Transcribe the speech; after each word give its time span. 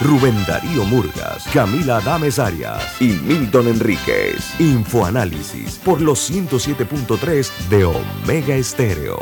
Rubén 0.00 0.36
Darío 0.46 0.84
Murgas, 0.84 1.44
Camila 1.52 1.96
Adames 1.98 2.38
Arias 2.38 3.00
y 3.00 3.08
Milton 3.08 3.68
Enríquez. 3.68 4.58
Infoanálisis 4.60 5.76
por 5.84 6.00
los 6.00 6.30
107.3 6.30 7.50
de 7.68 7.84
Omega 7.84 8.54
Estéreo. 8.54 9.18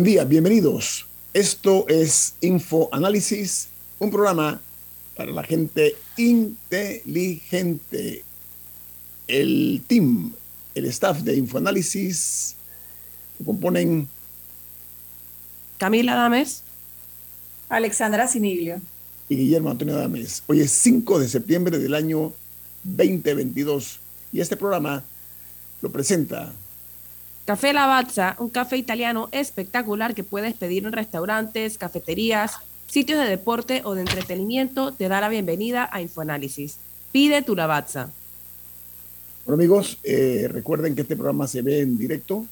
Buen 0.00 0.12
día, 0.12 0.24
bienvenidos. 0.24 1.04
Esto 1.34 1.86
es 1.86 2.32
Info 2.40 2.88
Análisis, 2.90 3.68
un 3.98 4.10
programa 4.10 4.58
para 5.14 5.30
la 5.30 5.42
gente 5.42 5.94
inteligente. 6.16 8.24
El 9.28 9.82
team, 9.86 10.32
el 10.74 10.86
staff 10.86 11.18
de 11.18 11.36
Infoanálisis, 11.36 12.56
que 13.36 13.44
componen 13.44 14.08
Camila 15.76 16.14
Dames, 16.14 16.62
Alexandra 17.68 18.26
Siniglio 18.26 18.80
y 19.28 19.36
Guillermo 19.36 19.68
Antonio 19.68 19.96
Dames. 19.96 20.42
Hoy 20.46 20.62
es 20.62 20.72
5 20.72 21.18
de 21.18 21.28
septiembre 21.28 21.78
del 21.78 21.92
año 21.92 22.32
2022 22.84 24.00
y 24.32 24.40
este 24.40 24.56
programa 24.56 25.04
lo 25.82 25.92
presenta 25.92 26.54
Café 27.50 27.72
Lavazza, 27.72 28.36
un 28.38 28.48
café 28.48 28.76
italiano 28.76 29.28
espectacular 29.32 30.14
que 30.14 30.22
puedes 30.22 30.54
pedir 30.54 30.86
en 30.86 30.92
restaurantes, 30.92 31.78
cafeterías, 31.78 32.52
sitios 32.86 33.18
de 33.18 33.28
deporte 33.28 33.82
o 33.84 33.96
de 33.96 34.02
entretenimiento, 34.02 34.94
te 34.94 35.08
da 35.08 35.20
la 35.20 35.28
bienvenida 35.28 35.90
a 35.90 36.00
Infoanálisis. 36.00 36.76
Pide 37.10 37.42
tu 37.42 37.56
Lavazza. 37.56 38.12
Bueno 39.44 39.56
amigos, 39.56 39.98
eh, 40.04 40.46
recuerden 40.48 40.94
que 40.94 41.00
este 41.00 41.16
programa 41.16 41.48
se 41.48 41.62
ve 41.62 41.80
en 41.80 41.98
directo 41.98 42.46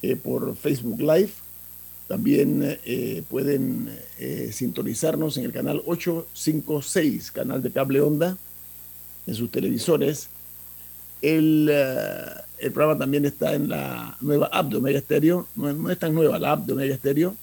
eh, 0.00 0.16
por 0.16 0.56
Facebook 0.56 1.00
Live. 1.00 1.32
También 2.06 2.78
eh, 2.86 3.22
pueden 3.28 3.94
sintonizarnos 4.50 5.36
en 5.36 5.44
el 5.44 5.52
canal 5.52 5.82
856, 5.84 7.30
canal 7.30 7.62
de 7.62 7.70
cable 7.70 8.00
onda, 8.00 8.38
en 9.26 9.34
sus 9.34 9.50
televisores. 9.50 10.30
El, 11.20 11.68
uh, 11.68 12.47
el, 12.60 12.72
programa 12.72 12.98
también 12.98 13.24
está 13.24 13.54
en 13.54 13.68
la 13.68 14.16
nueva 14.20 14.48
app 14.52 14.70
de 14.70 14.76
Omega 14.76 15.00
Stereo. 15.00 15.46
No, 15.56 15.90
es 15.90 15.98
tan 15.98 16.14
nueva 16.14 16.38
la 16.38 16.52
app 16.52 16.66
de 16.66 16.72
Omega 16.72 16.96
Stereo. 16.96 17.34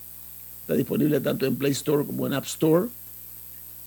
Está 0.62 0.74
disponible 0.74 1.20
tanto 1.20 1.46
en 1.46 1.56
Play 1.56 1.72
Store 1.72 2.06
como 2.06 2.26
en 2.28 2.34
App 2.34 2.46
Store. 2.46 2.88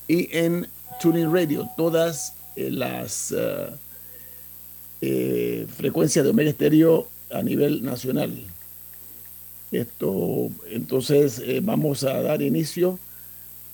Y 0.07 0.29
en 0.37 0.67
Tuning 1.01 1.33
Radio. 1.33 1.69
Todas 1.77 2.35
eh, 2.57 2.71
las 2.71 3.33
uh, 3.33 3.75
eh, 5.01 5.67
frecuencias 5.77 6.25
de 6.25 6.31
Omega 6.31 6.53
Stereo 6.53 7.09
a 7.31 7.43
nivel 7.43 7.83
nacional. 7.83 8.45
Esto, 9.71 10.51
entonces, 10.71 11.41
eh, 11.45 11.61
vamos 11.63 12.05
a 12.05 12.23
dar 12.23 12.41
inicio 12.41 12.99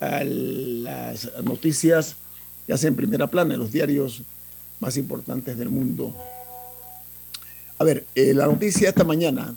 a 0.00 0.24
las 0.24 1.30
noticias 1.42 2.16
que 2.66 2.72
hacen 2.72 2.96
primera 2.96 3.28
plana 3.28 3.54
en 3.54 3.60
los 3.60 3.70
diarios 3.70 4.22
más 4.80 4.96
importantes 4.96 5.56
del 5.56 5.70
mundo. 5.70 6.14
A 7.84 7.86
ver, 7.86 8.06
eh, 8.14 8.32
la 8.32 8.46
noticia 8.46 8.88
esta 8.88 9.04
mañana 9.04 9.54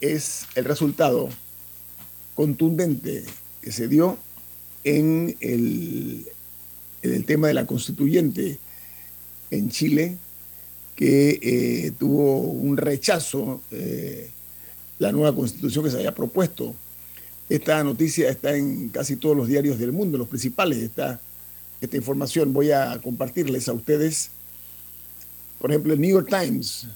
es 0.00 0.46
el 0.54 0.64
resultado 0.64 1.28
contundente 2.36 3.24
que 3.60 3.72
se 3.72 3.88
dio 3.88 4.16
en 4.84 5.36
el, 5.40 6.24
tema 7.26 7.48
de 7.48 7.54
la 7.54 7.66
constituyente 7.66 8.60
en 9.50 9.70
Chile, 9.70 10.18
que 10.94 11.40
eh, 11.42 11.90
tuvo 11.98 12.38
un 12.38 12.76
rechazo, 12.76 13.60
eh, 13.72 14.30
la 15.00 15.10
nueva 15.10 15.34
constitución 15.34 15.84
que 15.84 15.90
se 15.90 15.96
había 15.96 16.14
propuesto. 16.14 16.76
Esta 17.48 17.82
noticia 17.82 18.30
está 18.30 18.54
en 18.54 18.88
casi 18.90 19.16
todos 19.16 19.36
los 19.36 19.48
diarios 19.48 19.80
del 19.80 19.90
mundo, 19.90 20.16
los 20.16 20.28
principales, 20.28 20.78
está 20.78 21.20
esta 21.80 21.96
información. 21.96 22.52
Voy 22.52 22.70
a 22.70 23.00
compartirles 23.02 23.68
a 23.68 23.72
ustedes. 23.72 24.30
Por 25.64 25.70
ejemplo, 25.70 25.94
el 25.94 26.00
New 26.02 26.10
York 26.10 26.28
Times 26.28 26.88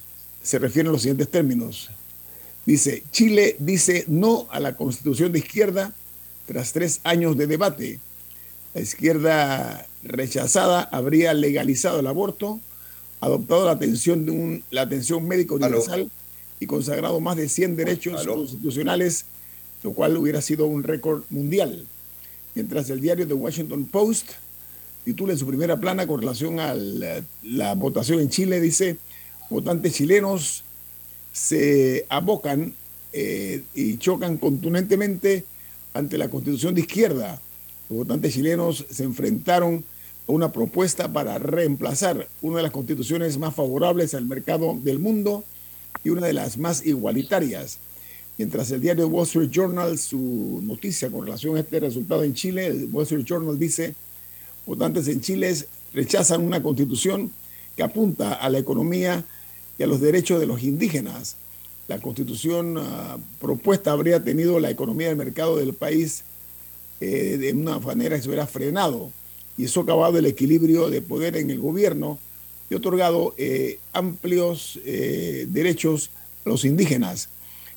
se 0.43 0.59
refiere 0.59 0.91
a 0.91 0.93
los 0.93 1.01
siguientes 1.01 1.31
términos. 1.31 1.89
Dice, 2.67 3.03
Chile 3.11 3.56
dice 3.59 4.05
no 4.09 4.47
a 4.51 4.61
la 4.61 4.77
constitución 4.77 5.33
de 5.33 5.39
izquierda 5.39 5.95
tras 6.45 6.75
tres 6.75 7.01
años 7.03 7.39
de 7.39 7.47
debate. 7.47 7.99
La 8.75 8.83
izquierda 8.83 9.87
rechazada 10.03 10.83
habría 10.83 11.33
legalizado 11.33 12.01
el 12.01 12.06
aborto, 12.09 12.61
adoptado 13.23 13.65
la 13.65 13.71
atención, 13.71 14.27
de 14.27 14.33
un, 14.33 14.62
la 14.71 14.83
atención 14.83 15.27
médica 15.27 15.55
universal 15.55 16.00
¿Aló? 16.00 16.11
y 16.61 16.67
consagrado 16.67 17.21
más 17.21 17.39
de 17.39 17.49
100 17.49 17.75
derechos 17.75 18.21
¿Aló? 18.21 18.35
constitucionales, 18.35 19.25
lo 19.83 19.95
cual 19.95 20.15
hubiera 20.19 20.43
sido 20.43 20.67
un 20.67 20.83
récord 20.83 21.23
mundial. 21.31 21.87
Mientras 22.55 22.91
el 22.91 23.00
diario 23.00 23.27
The 23.27 23.33
Washington 23.33 23.87
Post 23.87 24.33
titula 25.09 25.33
en 25.33 25.39
su 25.39 25.47
primera 25.47 25.81
plana 25.81 26.07
con 26.07 26.21
relación 26.21 26.61
a 26.61 26.75
la, 26.75 27.75
votación 27.75 28.21
en 28.21 28.29
Chile, 28.29 28.61
dice, 28.61 28.99
votantes 29.49 29.95
chilenos 29.95 30.65
se 31.33 32.05
abocan 32.11 32.75
eh, 33.15 33.63
y 33.75 33.97
chocan 33.97 34.37
contundentemente 34.37 35.47
ante 35.95 36.19
la 36.19 36.29
constitución 36.29 36.75
de 36.75 36.83
izquierda. 36.83 37.41
Los 37.89 38.01
votantes 38.01 38.35
chilenos 38.35 38.85
se 38.91 39.05
enfrentaron 39.05 39.83
a 40.29 40.33
una 40.33 40.53
propuesta 40.53 41.11
para 41.11 41.39
reemplazar 41.39 42.29
una 42.43 42.59
de 42.59 42.65
las 42.65 42.73
constituciones 42.73 43.39
más 43.39 43.55
favorables 43.55 44.13
al 44.13 44.27
mercado 44.27 44.79
del 44.79 44.99
mundo 44.99 45.43
y 46.05 46.11
una 46.11 46.27
de 46.27 46.35
las 46.35 46.59
más 46.59 46.85
igualitarias. 46.85 47.79
Mientras 48.37 48.71
el 48.73 48.83
diario 48.83 49.09
Wall 49.09 49.25
Street 49.25 49.49
Journal, 49.51 49.97
su 49.97 50.61
noticia 50.63 51.11
con 51.11 51.25
relación 51.25 51.57
a 51.57 51.61
este 51.61 51.81
resultado 51.81 52.25
en 52.25 52.35
Chile, 52.35 52.67
el 52.67 52.91
Wall 52.93 53.05
Street 53.05 53.25
Journal 53.25 53.59
dice, 53.59 53.95
votantes 54.69 55.09
en 55.09 55.23
Chile 55.23 55.56
rechazan 55.95 56.43
una 56.43 56.62
constitución 56.62 57.33
que 57.75 57.83
apunta 57.83 58.34
a 58.34 58.51
la 58.51 58.59
economía 58.59 59.25
y 59.79 59.83
a 59.83 59.87
los 59.87 60.01
derechos 60.01 60.39
de 60.39 60.47
los 60.47 60.62
indígenas. 60.62 61.37
La 61.89 61.99
constitución 62.01 62.77
uh, 62.77 63.19
propuesta 63.41 63.93
habría 63.93 64.23
tenido 64.23 64.61
la 64.61 64.69
economía 64.69 65.09
del 65.09 65.17
mercado 65.17 65.56
del 65.56 65.73
país 65.73 66.23
eh, 67.01 67.39
de 67.39 67.53
una 67.55 67.79
manera 67.79 68.17
que 68.17 68.23
se 68.23 68.29
hubiera 68.29 68.47
frenado 68.47 69.11
y 69.56 69.65
eso 69.65 69.81
acabado 69.81 70.19
el 70.19 70.27
equilibrio 70.27 70.91
de 70.91 71.00
poder 71.00 71.39
en 71.39 71.49
el 71.49 71.61
gobierno 71.61 72.19
y 72.69 72.75
otorgado 72.75 73.35
eh, 73.39 73.79
amplios 73.94 74.79
eh, 74.85 75.47
derechos 75.49 76.11
a 76.44 76.50
los 76.50 76.67
indígenas. 76.67 77.31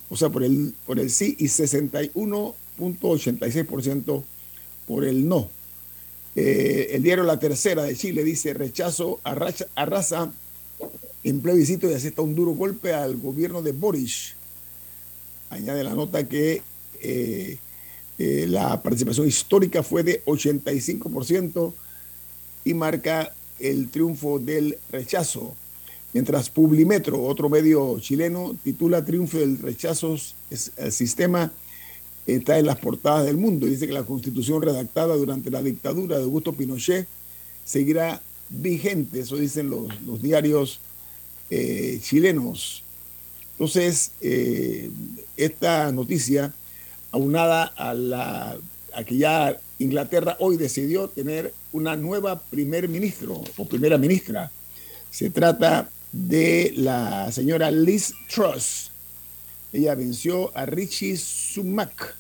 o 0.10 0.16
sea, 0.16 0.30
por 0.30 0.44
el, 0.44 0.76
por 0.86 1.00
el 1.00 1.10
sí 1.10 1.36
y 1.40 1.48
61,86% 2.82 4.24
por 4.88 5.06
el 5.06 5.28
no. 5.28 5.50
Eh, 6.36 6.90
el 6.92 7.04
diario 7.04 7.24
La 7.24 7.40
Tercera 7.40 7.84
de 7.84 7.96
Chile 7.96 8.24
dice 8.24 8.54
rechazo 8.54 9.20
a, 9.24 9.36
raza 9.36 10.32
en 11.24 11.42
plebiscito 11.42 11.90
y 11.90 11.94
acepta 11.94 12.22
un 12.22 12.36
duro 12.36 12.52
golpe 12.52 12.94
al 12.94 13.18
gobierno 13.18 13.62
de 13.62 13.74
Boris. 13.74 14.34
Añade 15.50 15.84
la 15.84 15.94
nota 15.94 16.28
que 16.28 16.62
eh, 17.02 17.58
eh, 18.18 18.46
la 18.48 18.82
participación 18.82 19.28
histórica 19.28 19.84
fue 19.84 20.04
de 20.04 20.24
85% 20.26 21.74
y 22.64 22.74
marca 22.74 23.34
el 23.60 23.90
triunfo 23.90 24.40
del 24.40 24.78
rechazo. 24.92 25.56
Mientras 26.14 26.50
Publimetro, 26.50 27.24
otro 27.24 27.50
medio 27.50 28.00
chileno, 28.00 28.56
titula 28.64 29.04
Triunfo 29.04 29.38
del 29.38 29.60
rechazo, 29.60 30.18
el 30.50 30.92
sistema 30.92 31.52
está 32.26 32.60
en 32.60 32.66
las 32.66 32.78
portadas 32.78 33.26
del 33.26 33.38
mundo. 33.38 33.66
Dice 33.66 33.88
que 33.88 33.94
la 33.94 34.04
constitución 34.04 34.62
redactada 34.62 35.16
durante 35.16 35.52
la 35.52 35.62
dictadura 35.62 36.18
de 36.18 36.24
Augusto 36.24 36.54
Pinochet 36.54 37.08
seguirá 37.66 38.22
vigente, 38.50 39.22
eso 39.22 39.38
dicen 39.38 39.70
los, 39.70 40.22
diarios 40.22 40.80
eh, 41.50 42.00
chilenos. 42.02 42.84
Entonces, 43.54 44.12
eh, 44.22 44.90
esta 45.38 45.92
noticia 45.92 46.54
aunada 47.12 47.66
a, 47.66 47.94
la, 47.94 48.58
que 49.06 49.18
ya 49.18 49.60
Inglaterra 49.80 50.36
hoy 50.40 50.58
decidió 50.58 51.10
tener 51.10 51.54
una 51.72 51.96
nueva 51.96 52.40
primer 52.40 52.88
ministro 52.90 53.42
o 53.58 53.66
primera 53.66 53.98
ministra. 53.98 54.52
Se 55.10 55.30
trata 55.30 55.90
de 56.12 56.74
la 56.76 57.32
señora 57.32 57.72
Liz 57.72 58.14
Truss. 58.34 58.91
Ella 59.74 59.96
venció 59.96 60.56
a 60.58 60.66
Richie 60.66 61.18
Sumak 61.18 62.16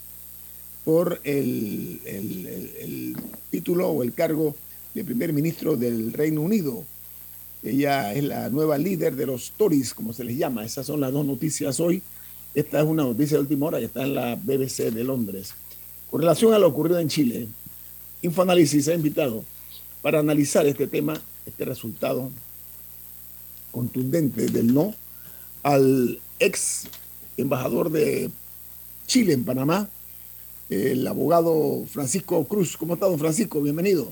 por 0.85 1.19
el, 1.23 2.01
el, 2.05 3.17
título 3.49 3.89
o 3.89 4.03
el 4.03 4.13
cargo 4.13 4.55
de 4.93 5.03
primer 5.03 5.33
ministro 5.33 5.75
del 5.75 6.13
Reino 6.13 6.41
Unido. 6.41 6.85
Ella 7.63 8.13
es 8.13 8.23
la 8.23 8.49
nueva 8.49 8.77
líder 8.77 9.15
de 9.15 9.25
los 9.25 9.51
Tories, 9.51 9.93
como 9.93 10.13
se 10.13 10.23
les 10.23 10.37
llama. 10.37 10.65
Esas 10.65 10.85
son 10.85 11.01
las 11.01 11.11
dos 11.11 11.25
noticias 11.25 11.79
hoy 11.79 12.01
esta 12.53 12.81
es 12.81 12.85
una 12.85 13.03
noticia 13.03 13.37
de 13.37 13.41
última 13.41 13.67
hora 13.67 13.79
que 13.79 13.85
está 13.85 14.03
en 14.03 14.13
la 14.13 14.35
BBC 14.35 14.91
de 14.91 15.03
Londres. 15.05 15.53
Con 16.09 16.21
relación 16.21 16.53
a 16.53 16.59
lo 16.59 16.67
ocurrido 16.67 16.99
en 16.99 17.07
Chile, 17.07 17.47
Infoanálisis 18.21 18.89
ha 18.89 18.93
invitado 18.93 19.45
para 20.01 20.19
analizar 20.19 20.65
este 20.67 20.87
tema, 20.87 21.19
este 21.45 21.63
resultado 21.63 22.29
contundente 23.71 24.47
del 24.47 24.73
no, 24.73 24.93
al 25.63 26.19
ex 26.39 26.87
embajador 27.37 27.91
de 27.91 28.29
Chile 29.07 29.33
en 29.33 29.43
Panamá, 29.43 29.89
el 30.69 31.05
abogado 31.05 31.85
Francisco 31.89 32.43
Cruz. 32.45 32.77
¿Cómo 32.77 32.93
está, 32.93 33.07
don 33.07 33.19
Francisco? 33.19 33.61
Bienvenido. 33.61 34.11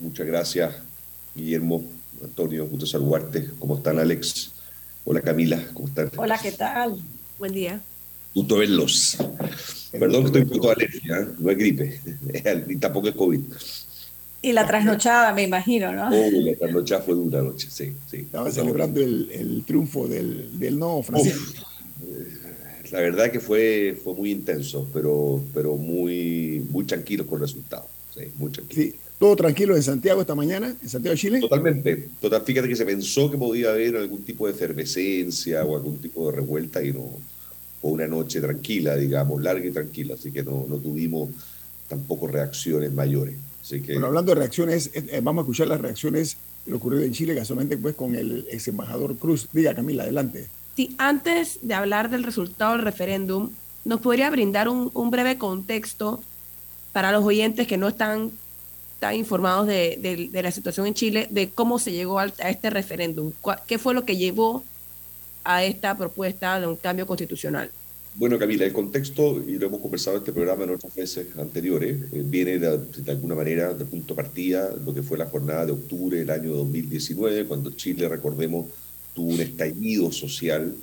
Muchas 0.00 0.26
gracias, 0.26 0.74
Guillermo, 1.34 1.84
Antonio, 2.22 2.66
gusto 2.66 2.86
saludarte. 2.86 3.50
¿Cómo 3.58 3.76
están, 3.76 3.98
Alex? 3.98 4.52
Hola, 5.04 5.20
Camila, 5.20 5.62
¿cómo 5.72 5.88
están? 5.88 6.10
Hola, 6.16 6.38
¿qué 6.42 6.52
tal? 6.52 6.98
Buen 7.38 7.52
día. 7.52 7.80
Gusto 8.34 8.56
verlos. 8.56 9.18
Perdón 9.92 10.22
que 10.22 10.26
estoy 10.26 10.42
un 10.42 10.48
poco 10.48 10.70
alergia, 10.70 11.18
¿eh? 11.18 11.26
no 11.38 11.50
es 11.50 11.58
gripe, 11.58 12.00
ni 12.66 12.76
tampoco 12.76 13.08
es 13.08 13.14
COVID. 13.14 13.40
Y 14.42 14.52
la 14.52 14.66
trasnochada, 14.66 15.32
me 15.32 15.42
imagino, 15.44 15.92
¿no? 15.92 16.08
Oh, 16.08 16.30
la 16.30 16.56
trasnochada 16.56 17.02
fue 17.02 17.14
dura 17.14 17.40
noche, 17.40 17.68
sí, 17.70 17.94
sí. 18.10 18.16
Estaba 18.18 18.50
celebrando 18.50 19.00
el, 19.00 19.62
triunfo 19.66 20.06
del, 20.06 20.58
del, 20.58 20.78
no, 20.78 21.02
Francisco. 21.02 21.64
La 22.92 23.00
verdad 23.00 23.30
que 23.30 23.40
fue, 23.40 23.98
fue 24.02 24.14
muy 24.14 24.30
intenso, 24.30 24.88
pero, 24.92 25.42
pero 25.52 25.76
muy, 25.76 26.64
muy 26.70 26.84
tranquilo 26.84 27.26
con 27.26 27.36
el 27.36 27.46
resultado. 27.46 27.86
Sí, 28.14 28.24
muy 28.36 28.50
tranquilo. 28.50 28.82
Sí. 28.82 28.94
¿Todo 29.18 29.36
tranquilo 29.36 29.76
en 29.76 29.82
Santiago 29.82 30.20
esta 30.20 30.34
mañana, 30.34 30.74
en 30.82 30.88
Santiago 30.88 31.14
de 31.14 31.20
Chile? 31.20 31.40
Totalmente. 31.40 32.08
Total, 32.20 32.42
fíjate 32.42 32.68
que 32.68 32.76
se 32.76 32.84
pensó 32.84 33.30
que 33.30 33.38
podía 33.38 33.70
haber 33.70 33.96
algún 33.96 34.22
tipo 34.22 34.46
de 34.46 34.52
efervescencia 34.52 35.64
o 35.64 35.76
algún 35.76 35.98
tipo 35.98 36.30
de 36.30 36.36
revuelta 36.36 36.84
y 36.84 36.92
no. 36.92 37.10
Fue 37.80 37.92
una 37.92 38.06
noche 38.06 38.40
tranquila, 38.40 38.96
digamos, 38.96 39.42
larga 39.42 39.64
y 39.66 39.70
tranquila, 39.70 40.14
así 40.14 40.30
que 40.30 40.42
no, 40.42 40.66
no 40.68 40.76
tuvimos 40.76 41.30
tampoco 41.88 42.26
reacciones 42.26 42.92
mayores. 42.92 43.36
Así 43.62 43.80
que... 43.80 43.92
Bueno, 43.92 44.08
hablando 44.08 44.34
de 44.34 44.40
reacciones, 44.40 44.90
eh, 44.94 45.20
vamos 45.22 45.42
a 45.42 45.44
escuchar 45.44 45.68
las 45.68 45.80
reacciones 45.80 46.36
lo 46.66 46.76
ocurrido 46.76 47.02
en 47.02 47.12
Chile, 47.12 47.34
casualmente 47.34 47.76
pues 47.76 47.94
con 47.94 48.14
el 48.14 48.46
ex 48.50 48.68
embajador 48.68 49.16
Cruz. 49.16 49.48
Diga, 49.52 49.74
Camila, 49.74 50.04
adelante. 50.04 50.46
Sí, 50.76 50.94
antes 50.98 51.58
de 51.62 51.74
hablar 51.74 52.10
del 52.10 52.24
resultado 52.24 52.72
del 52.72 52.82
referéndum, 52.82 53.50
¿nos 53.84 54.00
podría 54.00 54.30
brindar 54.30 54.68
un, 54.68 55.10
breve 55.10 55.38
contexto 55.38 56.20
para 56.92 57.12
los 57.12 57.24
oyentes 57.24 57.66
que 57.66 57.76
no 57.76 57.88
están 57.88 58.32
informados 59.12 59.66
de, 59.66 60.30
la 60.32 60.50
situación 60.50 60.86
en 60.86 60.94
Chile, 60.94 61.28
de 61.30 61.50
cómo 61.50 61.78
se 61.78 61.92
llegó 61.92 62.18
a, 62.18 62.26
este 62.26 62.70
referéndum. 62.70 63.32
¿Qué 63.66 63.78
fue 63.78 63.92
lo 63.92 64.04
que 64.04 64.16
llevó 64.16 64.64
a 65.44 65.62
esta 65.62 65.96
propuesta 65.96 66.58
de 66.58 66.66
un 66.66 66.76
cambio 66.76 67.06
constitucional? 67.06 67.70
Bueno, 68.16 68.38
Camila, 68.38 68.64
el 68.64 68.72
contexto, 68.72 69.42
y 69.44 69.58
lo 69.58 69.66
hemos 69.66 69.80
conversado 69.80 70.16
en 70.16 70.22
este 70.22 70.32
programa 70.32 70.62
en 70.64 70.70
otras 70.70 70.94
veces 70.94 71.26
anteriores, 71.36 71.98
eh, 72.12 72.22
viene 72.24 72.60
de, 72.60 73.10
alguna 73.10 73.34
manera 73.34 73.74
de 73.74 73.84
punto 73.84 74.14
de 74.14 74.22
partida 74.22 74.70
lo 74.84 74.94
que 74.94 75.02
fue 75.02 75.18
la 75.18 75.26
jornada 75.26 75.66
de 75.66 75.72
octubre 75.72 76.18
del 76.18 76.30
año 76.30 76.52
2019, 76.54 77.44
cuando 77.46 77.72
Chile, 77.72 78.08
recordemos, 78.08 78.66
tuvo 79.14 79.30
un 79.30 79.40
estallido 79.40 80.12
social 80.12 80.74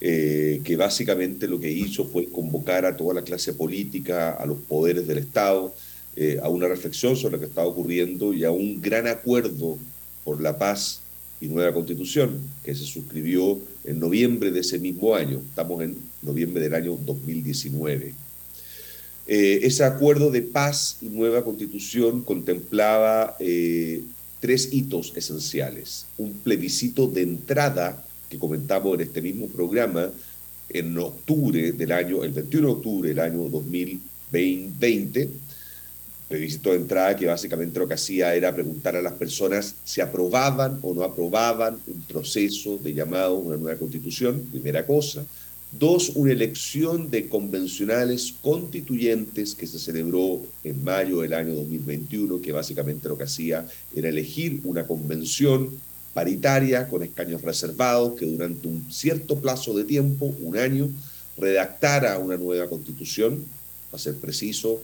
eh, 0.00 0.60
que 0.64 0.76
básicamente 0.76 1.46
lo 1.46 1.60
que 1.60 1.70
hizo 1.70 2.04
fue 2.06 2.26
convocar 2.26 2.84
a 2.86 2.96
toda 2.96 3.14
la 3.14 3.22
clase 3.22 3.52
política, 3.52 4.32
a 4.32 4.46
los 4.46 4.58
poderes 4.58 5.06
del 5.06 5.18
Estado, 5.18 5.72
eh, 6.16 6.38
a 6.42 6.48
una 6.48 6.66
reflexión 6.66 7.16
sobre 7.16 7.34
lo 7.34 7.40
que 7.40 7.46
estaba 7.46 7.68
ocurriendo 7.68 8.34
y 8.34 8.44
a 8.44 8.50
un 8.50 8.80
gran 8.80 9.06
acuerdo 9.06 9.78
por 10.24 10.40
la 10.40 10.58
paz 10.58 11.00
y 11.40 11.46
nueva 11.46 11.72
constitución 11.72 12.40
que 12.64 12.74
se 12.74 12.84
suscribió 12.84 13.60
en 13.84 14.00
noviembre 14.00 14.50
de 14.50 14.60
ese 14.60 14.78
mismo 14.78 15.14
año. 15.14 15.40
Estamos 15.48 15.82
en 15.82 15.96
noviembre 16.20 16.62
del 16.62 16.74
año 16.74 16.98
2019. 17.04 18.14
Eh, 19.28 19.60
ese 19.62 19.84
acuerdo 19.84 20.32
de 20.32 20.42
paz 20.42 20.96
y 21.00 21.06
nueva 21.06 21.44
constitución 21.44 22.22
contemplaba 22.22 23.36
tres 24.42 24.68
hitos 24.72 25.12
esenciales. 25.14 26.06
Un 26.18 26.32
plebiscito 26.34 27.06
de 27.06 27.22
entrada 27.22 28.04
que 28.28 28.38
comentamos 28.38 28.94
en 28.96 29.02
este 29.02 29.22
mismo 29.22 29.46
programa 29.46 30.10
en 30.68 30.98
octubre 30.98 31.70
del 31.70 31.92
año, 31.92 32.24
el 32.24 32.32
21 32.32 32.66
de 32.66 32.72
octubre 32.74 33.08
del 33.10 33.20
año 33.20 33.48
2020 33.48 35.28
plebiscito 36.32 36.70
de 36.70 36.76
entrada 36.76 37.14
que 37.14 37.26
básicamente 37.26 37.78
lo 37.78 37.86
que 37.86 37.92
hacía 37.92 38.34
era 38.34 38.54
preguntar 38.54 38.96
a 38.96 39.02
las 39.02 39.12
personas 39.12 39.74
si 39.84 40.00
aprobaban 40.00 40.78
o 40.80 40.94
no 40.94 41.02
aprobaban 41.02 41.78
un 41.86 42.00
proceso 42.02 42.78
de 42.78 42.94
llamado 42.94 43.36
a 43.36 43.38
una 43.38 43.56
nueva 43.58 43.78
constitución, 43.78 44.40
primera 44.50 44.86
cosa. 44.86 45.26
Dos, 45.78 46.10
una 46.14 46.32
elección 46.32 47.10
de 47.10 47.30
convencionales 47.30 48.34
constituyentes 48.42 49.54
que 49.54 49.66
se 49.66 49.78
celebró 49.78 50.42
en 50.64 50.84
mayo 50.84 51.20
del 51.20 51.32
año 51.32 51.54
2021, 51.54 52.42
que 52.42 52.52
básicamente 52.52 53.08
lo 53.08 53.16
que 53.16 53.24
hacía 53.24 53.66
era 53.96 54.10
elegir 54.10 54.60
una 54.64 54.86
convención 54.86 55.70
paritaria 56.12 56.88
con 56.88 57.02
escaños 57.02 57.40
reservados 57.40 58.18
que 58.18 58.26
durante 58.26 58.68
un 58.68 58.92
cierto 58.92 59.38
plazo 59.38 59.72
de 59.74 59.84
tiempo, 59.84 60.34
un 60.42 60.58
año, 60.58 60.90
redactara 61.38 62.18
una 62.18 62.36
nueva 62.36 62.68
constitución, 62.68 63.42
a 63.92 63.98
ser 63.98 64.16
preciso, 64.16 64.82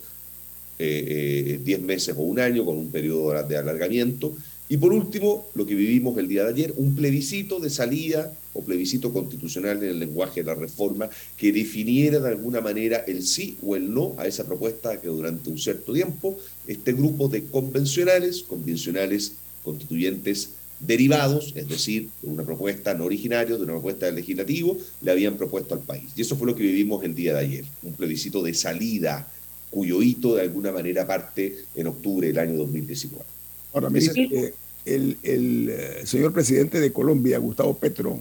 10 0.79 0.79
eh, 0.79 1.61
eh, 1.65 1.77
meses 1.77 2.15
o 2.17 2.21
un 2.21 2.39
año 2.39 2.65
con 2.65 2.77
un 2.77 2.89
periodo 2.89 3.43
de 3.43 3.57
alargamiento. 3.57 4.35
Y 4.71 4.77
por 4.77 4.93
último, 4.93 5.47
lo 5.55 5.65
que 5.65 5.73
vivimos 5.73 6.15
el 6.19 6.27
día 6.27 6.43
de 6.43 6.51
ayer, 6.51 6.73
un 6.77 6.93
plebiscito 6.93 7.59
de 7.59 7.71
salida 7.71 8.31
o 8.53 8.63
plebiscito 8.63 9.11
constitucional 9.11 9.83
en 9.83 9.89
el 9.89 9.99
lenguaje 9.99 10.41
de 10.41 10.45
la 10.45 10.53
reforma 10.53 11.09
que 11.37 11.51
definiera 11.51 12.19
de 12.19 12.29
alguna 12.29 12.61
manera 12.61 12.97
el 13.07 13.25
sí 13.25 13.57
o 13.65 13.75
el 13.75 13.91
no 13.91 14.13
a 14.19 14.27
esa 14.27 14.45
propuesta 14.45 15.01
que 15.01 15.07
durante 15.07 15.49
un 15.49 15.57
cierto 15.57 15.91
tiempo 15.91 16.37
este 16.67 16.93
grupo 16.93 17.27
de 17.27 17.45
convencionales, 17.45 18.43
convencionales 18.43 19.33
constituyentes 19.63 20.51
derivados, 20.79 21.51
es 21.55 21.67
decir, 21.67 22.09
de 22.21 22.29
una 22.29 22.43
propuesta 22.43 22.93
no 22.93 23.05
originaria, 23.05 23.55
de 23.55 23.63
una 23.63 23.73
propuesta 23.73 24.05
del 24.05 24.15
legislativo, 24.15 24.77
le 25.01 25.11
habían 25.11 25.35
propuesto 25.35 25.73
al 25.73 25.81
país. 25.81 26.11
Y 26.15 26.21
eso 26.21 26.37
fue 26.37 26.45
lo 26.45 26.55
que 26.55 26.61
vivimos 26.61 27.03
el 27.03 27.15
día 27.15 27.33
de 27.33 27.39
ayer, 27.39 27.65
un 27.81 27.93
plebiscito 27.93 28.43
de 28.43 28.53
salida 28.53 29.27
cuyo 29.71 30.03
hito 30.03 30.35
de 30.35 30.43
alguna 30.43 30.71
manera 30.71 31.07
parte 31.07 31.65
en 31.73 31.87
octubre 31.87 32.27
del 32.27 32.37
año 32.37 32.55
2019. 32.55 33.38
Ahora, 33.73 33.89
me 33.89 33.99
dice 33.99 34.13
que 34.13 34.53
el, 34.85 35.17
el 35.23 35.69
eh, 35.69 36.01
señor 36.05 36.33
presidente 36.33 36.79
de 36.79 36.91
Colombia, 36.91 37.37
Gustavo 37.37 37.77
Petro, 37.77 38.19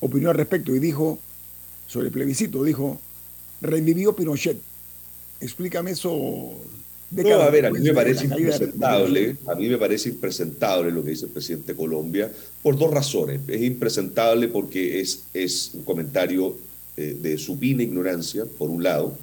opinó 0.00 0.30
al 0.30 0.36
respecto 0.36 0.74
y 0.74 0.78
dijo, 0.78 1.18
sobre 1.86 2.06
el 2.08 2.12
plebiscito, 2.12 2.62
dijo, 2.62 3.00
revivió 3.60 4.14
Pinochet. 4.14 4.58
Explícame 5.40 5.92
eso. 5.92 6.54
No, 7.10 7.34
a 7.34 7.50
ver, 7.50 7.66
a 7.66 7.70
mí 7.70 7.78
me 7.80 7.94
parece 7.94 8.24
impresentable, 8.24 9.36
a 9.46 9.54
mí 9.54 9.68
me 9.68 9.78
parece 9.78 10.08
impresentable 10.08 10.90
lo 10.90 11.04
que 11.04 11.10
dice 11.10 11.26
el 11.26 11.30
presidente 11.30 11.72
de 11.72 11.78
Colombia 11.78 12.32
por 12.62 12.76
dos 12.76 12.90
razones. 12.90 13.40
Es 13.46 13.62
impresentable 13.62 14.48
porque 14.48 15.00
es, 15.00 15.22
es 15.32 15.70
un 15.74 15.82
comentario 15.84 16.56
eh, 16.96 17.16
de 17.20 17.38
supina 17.38 17.82
ignorancia, 17.82 18.44
por 18.58 18.70
un 18.70 18.82
lado, 18.82 19.16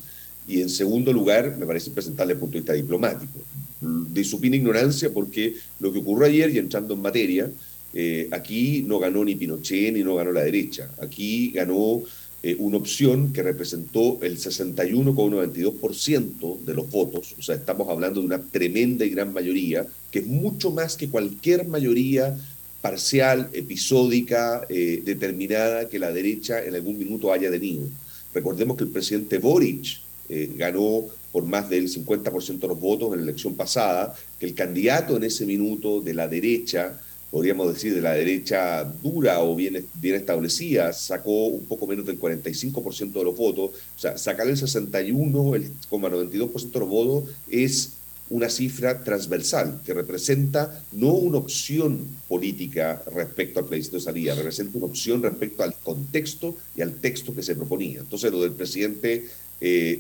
y 0.48 0.62
en 0.62 0.70
segundo 0.70 1.12
lugar, 1.12 1.58
me 1.58 1.66
parece 1.66 1.90
impresentable 1.90 2.34
desde 2.34 2.38
el 2.38 2.40
punto 2.40 2.54
de 2.54 2.60
vista 2.60 2.74
diplomático. 2.74 3.40
De 3.84 4.24
supina 4.24 4.56
ignorancia 4.56 5.12
porque 5.12 5.56
lo 5.80 5.92
que 5.92 6.00
ocurrió 6.00 6.28
ayer, 6.28 6.50
y 6.52 6.58
entrando 6.58 6.94
en 6.94 7.02
materia, 7.02 7.50
eh, 7.94 8.28
aquí 8.32 8.84
no 8.88 8.98
ganó 8.98 9.24
ni 9.24 9.36
Pinochet 9.36 9.94
ni 9.94 10.04
no 10.04 10.16
ganó 10.16 10.32
la 10.32 10.44
derecha. 10.44 10.90
Aquí 11.00 11.52
ganó 11.52 12.02
eh, 12.42 12.56
una 12.58 12.78
opción 12.78 13.32
que 13.32 13.44
representó 13.44 14.18
el 14.22 14.38
61,92% 14.38 16.62
de 16.62 16.74
los 16.74 16.90
votos, 16.90 17.36
o 17.38 17.42
sea, 17.42 17.56
estamos 17.56 17.88
hablando 17.90 18.20
de 18.20 18.26
una 18.26 18.42
tremenda 18.42 19.06
y 19.06 19.10
gran 19.10 19.32
mayoría, 19.32 19.86
que 20.12 20.20
es 20.20 20.28
mucho 20.28 20.72
más 20.72 20.98
que 20.98 21.10
cualquier 21.10 21.68
mayoría 21.68 22.38
parcial, 22.82 23.50
episódica, 23.54 24.66
eh, 24.68 25.02
determinada 25.06 25.88
que 25.88 26.00
la 26.00 26.12
derecha 26.12 26.66
en 26.66 26.76
algún 26.76 26.98
minuto 26.98 27.32
haya 27.32 27.50
tenido. 27.50 27.88
Recordemos 28.34 28.76
que 28.76 28.84
el 28.86 28.90
presidente 28.90 29.38
Boric 29.38 30.02
ganó 30.58 31.06
por 31.34 31.44
más 31.44 31.70
del 31.70 31.90
50% 31.90 32.60
de 32.60 32.68
los 32.70 32.80
votos 32.80 33.12
en 33.12 33.18
la 33.18 33.24
elección 33.24 33.56
pasada, 33.56 34.16
que 34.40 34.46
el 34.46 34.54
candidato 34.54 35.18
en 35.18 35.26
ese 35.26 35.46
minuto 35.46 36.00
de 36.00 36.14
la 36.14 36.30
derecha 36.30 36.98
podríamos 37.34 37.74
decir, 37.74 37.94
de 37.96 38.02
la 38.02 38.14
derecha 38.14 38.84
dura 39.02 39.42
o 39.42 39.56
bien, 39.56 39.88
bien 39.96 40.14
establecida, 40.14 40.94
sacó 40.94 41.48
un 41.48 41.66
poco 41.66 41.88
menos 41.88 42.06
del 42.06 42.20
45% 42.20 43.12
de 43.12 43.24
los 43.24 43.36
votos. 43.36 43.72
O 43.72 44.00
sea, 44.00 44.20
sacar 44.20 44.48
el 44.48 44.56
61,92% 44.56 46.72
de 46.72 46.80
los 46.80 46.90
votos 46.90 47.24
es 47.50 47.94
una 48.30 48.50
cifra 48.50 49.04
transversal 49.04 49.82
que 49.84 49.96
representa 49.96 50.84
no 50.92 51.14
una 51.14 51.40
opción 51.40 52.06
política 52.28 53.02
respecto 53.12 53.60
al 53.60 53.66
plebiscito 53.66 53.98
de 53.98 54.04
salida, 54.04 54.36
representa 54.36 54.78
una 54.78 54.88
opción 54.88 55.24
respecto 55.24 55.64
al 55.64 55.74
contexto 55.74 56.56
y 56.76 56.82
al 56.82 56.94
texto 56.96 57.34
que 57.34 57.42
se 57.42 57.56
proponía. 57.56 58.02
Entonces, 58.02 58.32
lo 58.32 58.42
del 58.42 58.52
presidente 58.52 59.26
eh, 59.62 59.98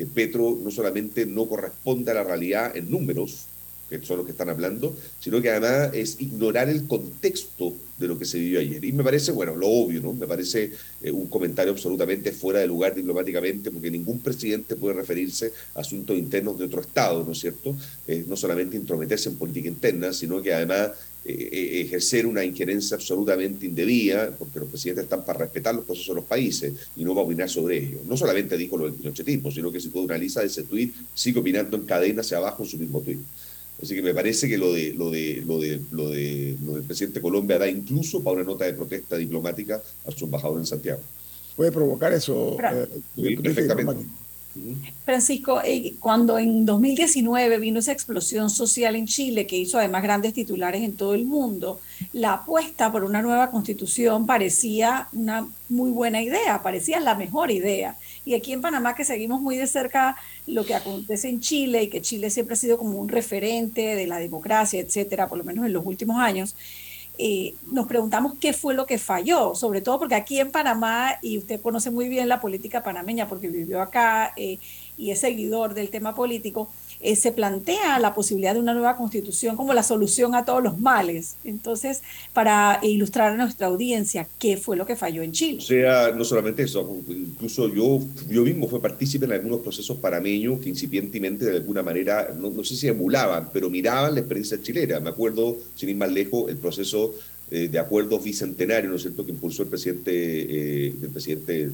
eh, 0.00 0.06
Petro 0.14 0.58
no 0.62 0.70
solamente 0.70 1.26
no 1.26 1.46
corresponde 1.46 2.10
a 2.10 2.14
la 2.14 2.24
realidad 2.24 2.76
en 2.76 2.90
números, 2.90 3.46
que 3.88 4.02
son 4.02 4.18
los 4.18 4.26
que 4.26 4.32
están 4.32 4.48
hablando, 4.48 4.96
sino 5.20 5.40
que 5.40 5.50
además 5.50 5.90
es 5.94 6.20
ignorar 6.20 6.68
el 6.68 6.86
contexto 6.86 7.72
de 7.98 8.08
lo 8.08 8.18
que 8.18 8.24
se 8.24 8.38
vivió 8.38 8.58
ayer. 8.60 8.84
Y 8.84 8.92
me 8.92 9.04
parece, 9.04 9.30
bueno, 9.32 9.54
lo 9.54 9.68
obvio, 9.68 10.00
¿no? 10.02 10.12
Me 10.12 10.26
parece 10.26 10.72
eh, 11.02 11.10
un 11.10 11.28
comentario 11.28 11.72
absolutamente 11.72 12.32
fuera 12.32 12.58
de 12.60 12.66
lugar 12.66 12.94
diplomáticamente, 12.94 13.70
porque 13.70 13.90
ningún 13.90 14.20
presidente 14.20 14.74
puede 14.74 14.96
referirse 14.96 15.52
a 15.74 15.80
asuntos 15.80 16.18
internos 16.18 16.58
de 16.58 16.64
otro 16.64 16.80
Estado, 16.80 17.24
¿no 17.24 17.32
es 17.32 17.38
cierto? 17.38 17.76
No 18.26 18.36
solamente 18.36 18.76
intrometerse 18.76 19.28
en 19.28 19.36
política 19.36 19.68
interna, 19.68 20.12
sino 20.12 20.42
que 20.42 20.52
además 20.52 20.90
eh, 21.28 21.80
ejercer 21.82 22.26
una 22.26 22.44
injerencia 22.44 22.96
absolutamente 22.96 23.66
indebida, 23.66 24.30
porque 24.38 24.60
los 24.60 24.68
presidentes 24.68 25.04
están 25.04 25.24
para 25.24 25.40
respetar 25.40 25.74
los 25.74 25.84
procesos 25.84 26.14
de 26.14 26.20
los 26.20 26.28
países 26.28 26.72
y 26.96 27.04
no 27.04 27.14
para 27.14 27.26
opinar 27.26 27.48
sobre 27.48 27.78
ellos. 27.78 28.00
No 28.06 28.16
solamente 28.16 28.56
dijo 28.56 28.76
lo 28.76 28.84
del 28.84 28.94
pinochetismo, 28.94 29.50
sino 29.50 29.72
que 29.72 29.80
si 29.80 29.88
tú 29.88 30.04
analizas 30.04 30.44
ese 30.44 30.62
tuit, 30.62 30.94
sigue 31.14 31.40
opinando 31.40 31.76
en 31.76 31.84
cadena 31.84 32.20
hacia 32.20 32.38
abajo 32.38 32.62
en 32.62 32.68
su 32.68 32.78
mismo 32.78 33.00
tuit. 33.00 33.18
Así 33.82 33.94
que 33.94 34.02
me 34.02 34.14
parece 34.14 34.48
que 34.48 34.56
lo 34.56 34.72
de 34.72 34.94
lo 34.94 35.10
de 35.10 35.42
lo 35.46 35.60
de 35.60 35.80
lo 35.90 36.08
de 36.08 36.56
lo 36.64 36.74
del 36.74 36.84
presidente 36.84 37.18
de 37.18 37.22
Colombia 37.22 37.58
da 37.58 37.68
incluso 37.68 38.22
para 38.22 38.36
una 38.36 38.44
nota 38.44 38.64
de 38.64 38.72
protesta 38.72 39.16
diplomática 39.16 39.82
a 40.06 40.10
su 40.12 40.24
embajador 40.24 40.58
en 40.58 40.66
Santiago. 40.66 41.00
Puede 41.56 41.72
provocar 41.72 42.12
eso. 42.12 42.56
Eh, 43.16 43.36
perfectamente. 43.42 44.06
Francisco, 45.04 45.60
eh, 45.64 45.94
cuando 46.00 46.38
en 46.38 46.66
2019 46.66 47.58
vino 47.58 47.78
esa 47.78 47.92
explosión 47.92 48.50
social 48.50 48.96
en 48.96 49.06
Chile, 49.06 49.46
que 49.46 49.56
hizo 49.56 49.78
además 49.78 50.02
grandes 50.02 50.34
titulares 50.34 50.82
en 50.82 50.96
todo 50.96 51.14
el 51.14 51.24
mundo, 51.24 51.80
la 52.12 52.34
apuesta 52.34 52.90
por 52.90 53.04
una 53.04 53.22
nueva 53.22 53.50
constitución 53.50 54.26
parecía 54.26 55.08
una 55.12 55.46
muy 55.68 55.90
buena 55.90 56.22
idea, 56.22 56.62
parecía 56.62 57.00
la 57.00 57.14
mejor 57.14 57.50
idea. 57.50 57.96
Y 58.24 58.34
aquí 58.34 58.52
en 58.52 58.60
Panamá, 58.60 58.94
que 58.94 59.04
seguimos 59.04 59.40
muy 59.40 59.56
de 59.56 59.66
cerca 59.66 60.16
lo 60.46 60.64
que 60.64 60.74
acontece 60.74 61.28
en 61.28 61.40
Chile 61.40 61.84
y 61.84 61.88
que 61.88 62.02
Chile 62.02 62.30
siempre 62.30 62.54
ha 62.54 62.56
sido 62.56 62.78
como 62.78 62.98
un 62.98 63.08
referente 63.08 63.94
de 63.94 64.06
la 64.06 64.18
democracia, 64.18 64.80
etcétera, 64.80 65.28
por 65.28 65.38
lo 65.38 65.44
menos 65.44 65.66
en 65.66 65.72
los 65.72 65.84
últimos 65.86 66.18
años, 66.18 66.56
eh, 67.18 67.54
nos 67.72 67.86
preguntamos 67.86 68.34
qué 68.38 68.52
fue 68.52 68.74
lo 68.74 68.86
que 68.86 68.98
falló, 68.98 69.54
sobre 69.54 69.80
todo 69.80 69.98
porque 69.98 70.14
aquí 70.14 70.38
en 70.38 70.50
Panamá, 70.50 71.16
y 71.22 71.38
usted 71.38 71.60
conoce 71.60 71.90
muy 71.90 72.08
bien 72.08 72.28
la 72.28 72.40
política 72.40 72.82
panameña 72.82 73.26
porque 73.28 73.48
vivió 73.48 73.80
acá 73.80 74.32
eh, 74.36 74.58
y 74.98 75.10
es 75.10 75.20
seguidor 75.20 75.74
del 75.74 75.90
tema 75.90 76.14
político, 76.14 76.68
eh, 77.00 77.16
se 77.16 77.32
plantea 77.32 77.98
la 77.98 78.14
posibilidad 78.14 78.54
de 78.54 78.60
una 78.60 78.74
nueva 78.74 78.96
constitución 78.96 79.56
como 79.56 79.74
la 79.74 79.82
solución 79.82 80.34
a 80.34 80.44
todos 80.44 80.62
los 80.62 80.78
males. 80.78 81.36
Entonces, 81.44 82.02
para 82.32 82.80
ilustrar 82.82 83.32
a 83.32 83.36
nuestra 83.36 83.66
audiencia, 83.66 84.26
¿qué 84.38 84.56
fue 84.56 84.76
lo 84.76 84.86
que 84.86 84.96
falló 84.96 85.22
en 85.22 85.32
Chile? 85.32 85.58
O 85.58 85.62
sea, 85.62 86.10
no 86.12 86.24
solamente 86.24 86.62
eso, 86.62 86.98
incluso 87.08 87.72
yo, 87.72 88.00
yo 88.28 88.42
mismo 88.42 88.68
fui 88.68 88.80
partícipe 88.80 89.24
en 89.26 89.32
algunos 89.32 89.60
procesos 89.60 89.96
parameños 89.98 90.60
que 90.60 90.68
incipientemente 90.68 91.44
de 91.44 91.56
alguna 91.56 91.82
manera, 91.82 92.34
no, 92.38 92.50
no 92.50 92.64
sé 92.64 92.76
si 92.76 92.88
emulaban, 92.88 93.50
pero 93.52 93.70
miraban 93.70 94.14
la 94.14 94.20
experiencia 94.20 94.60
chilena. 94.60 95.00
Me 95.00 95.10
acuerdo, 95.10 95.56
sin 95.74 95.88
ir 95.88 95.96
más 95.96 96.10
lejos, 96.10 96.50
el 96.50 96.56
proceso 96.56 97.14
eh, 97.50 97.68
de 97.68 97.78
acuerdos 97.78 98.24
bicentenario, 98.24 98.90
¿no 98.90 98.96
es 98.96 99.02
cierto?, 99.02 99.24
que 99.24 99.30
impulsó 99.30 99.62
el 99.62 99.68
presidente, 99.68 100.10
eh, 100.12 100.94
el 101.00 101.10
presidente 101.10 101.70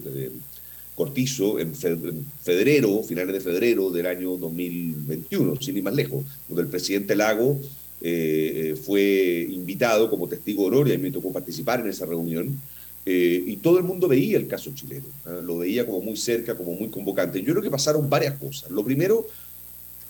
Cortizo 0.94 1.58
en 1.58 1.74
febrero, 1.74 3.02
finales 3.02 3.32
de 3.32 3.40
febrero 3.40 3.90
del 3.90 4.06
año 4.06 4.36
2021, 4.36 5.60
sin 5.60 5.76
ir 5.78 5.82
más 5.82 5.94
lejos, 5.94 6.24
donde 6.48 6.62
el 6.62 6.68
presidente 6.68 7.16
Lago 7.16 7.58
eh, 8.00 8.76
fue 8.84 9.46
invitado 9.50 10.10
como 10.10 10.28
testigo 10.28 10.62
de 10.62 10.68
honor 10.68 10.88
y 10.88 10.92
a 10.92 10.98
me 10.98 11.10
tocó 11.10 11.32
participar 11.32 11.80
en 11.80 11.88
esa 11.88 12.04
reunión. 12.04 12.60
Eh, 13.04 13.42
y 13.46 13.56
todo 13.56 13.78
el 13.78 13.84
mundo 13.84 14.06
veía 14.06 14.36
el 14.36 14.46
caso 14.46 14.72
chileno, 14.74 15.06
¿ah? 15.24 15.40
lo 15.42 15.58
veía 15.58 15.84
como 15.84 16.00
muy 16.00 16.16
cerca, 16.16 16.56
como 16.56 16.74
muy 16.74 16.88
convocante. 16.88 17.40
Yo 17.42 17.52
creo 17.52 17.62
que 17.62 17.70
pasaron 17.70 18.08
varias 18.08 18.34
cosas. 18.34 18.70
Lo 18.70 18.84
primero, 18.84 19.26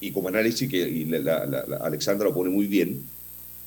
y 0.00 0.10
como 0.10 0.28
análisis 0.28 0.68
que 0.68 1.06
Alexandra 1.80 2.28
lo 2.28 2.34
pone 2.34 2.50
muy 2.50 2.66
bien, 2.66 3.02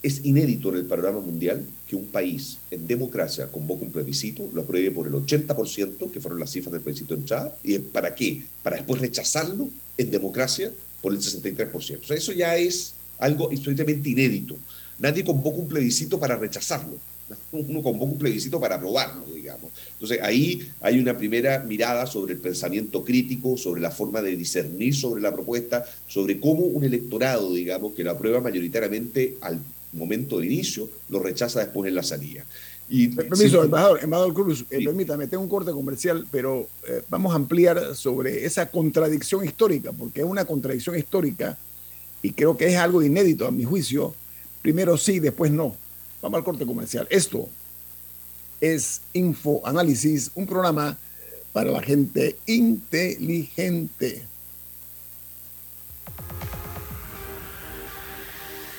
es 0.06 0.24
inédito 0.24 0.70
en 0.70 0.76
el 0.76 0.86
panorama 0.86 1.20
mundial 1.20 1.66
que 1.88 1.96
un 1.96 2.06
país 2.06 2.60
en 2.70 2.86
democracia 2.86 3.48
convoque 3.48 3.86
un 3.86 3.92
plebiscito, 3.92 4.48
lo 4.54 4.62
apruebe 4.62 4.92
por 4.92 5.08
el 5.08 5.14
80%, 5.14 6.12
que 6.12 6.22
fueron 6.22 6.40
las 6.40 6.52
cifras 6.52 6.74
del 6.74 6.82
plebiscito 6.82 7.16
en 7.16 7.26
Chad, 7.26 7.50
y 7.64 7.80
¿para 7.80 8.14
qué? 8.14 8.44
Para 8.62 8.76
después 8.76 9.02
rechazarlo 9.02 9.68
en 9.98 10.12
democracia 10.12 10.72
por 11.02 11.12
el 11.12 11.18
63%. 11.18 11.74
O 11.74 11.82
sea, 11.82 12.16
eso 12.16 12.34
ya 12.34 12.56
es 12.56 12.94
algo 13.18 13.52
históricamente 13.52 14.08
inédito. 14.08 14.56
Nadie 15.00 15.24
convoca 15.24 15.58
un 15.58 15.68
plebiscito 15.68 16.20
para 16.20 16.36
rechazarlo. 16.36 16.98
Uno 17.52 17.82
convoca 17.82 18.12
un 18.12 18.20
plebiscito 18.20 18.60
para 18.60 18.76
aprobarlo, 18.76 19.26
digamos. 19.34 19.72
Entonces 19.94 20.20
ahí 20.22 20.70
hay 20.82 21.00
una 21.00 21.18
primera 21.18 21.64
mirada 21.64 22.06
sobre 22.06 22.34
el 22.34 22.40
pensamiento 22.40 23.04
crítico, 23.04 23.58
sobre 23.58 23.82
la 23.82 23.90
forma 23.90 24.22
de 24.22 24.36
discernir 24.36 24.96
sobre 24.96 25.20
la 25.24 25.34
propuesta, 25.34 25.84
sobre 26.08 26.40
cómo 26.40 26.62
un 26.62 26.84
electorado, 26.84 27.52
digamos, 27.52 27.94
que 27.96 28.04
lo 28.04 28.12
aprueba 28.12 28.40
mayoritariamente 28.40 29.38
al 29.42 29.60
momento 29.96 30.40
de 30.40 30.46
inicio, 30.48 30.90
lo 31.10 31.20
rechaza 31.20 31.60
después 31.60 31.90
en 31.90 31.96
la 31.96 32.04
salida. 32.04 32.46
Y, 32.88 33.08
Permiso, 33.08 33.64
embajador, 33.64 34.00
embajador 34.04 34.34
Cruz, 34.34 34.66
eh, 34.70 34.84
permítame, 34.86 35.28
tengo 35.28 35.42
un 35.42 35.50
corte 35.50 35.72
comercial, 35.72 36.28
pero 36.30 36.68
eh, 36.88 37.02
vamos 37.10 37.34
a 37.34 37.36
ampliar 37.36 37.96
sobre 37.96 38.46
esa 38.46 38.70
contradicción 38.70 39.44
histórica, 39.44 39.92
porque 39.92 40.22
es 40.22 40.26
una 40.26 40.46
contradicción 40.46 40.96
histórica 40.96 41.58
y 42.22 42.32
creo 42.32 42.56
que 42.56 42.68
es 42.68 42.76
algo 42.76 43.02
inédito 43.02 43.48
a 43.48 43.52
mi 43.52 43.64
juicio. 43.64 44.14
Primero 44.62 44.98
sí, 44.98 45.20
después 45.20 45.52
no. 45.52 45.76
Vamos 46.22 46.38
al 46.38 46.44
corte 46.44 46.66
comercial. 46.66 47.08
Esto 47.10 47.50
es 48.62 49.02
Info 49.14 49.62
Análisis, 49.66 50.32
un 50.36 50.46
programa 50.46 50.98
para 51.54 51.72
la 51.72 51.82
gente 51.82 52.36
inteligente. 52.46 54.26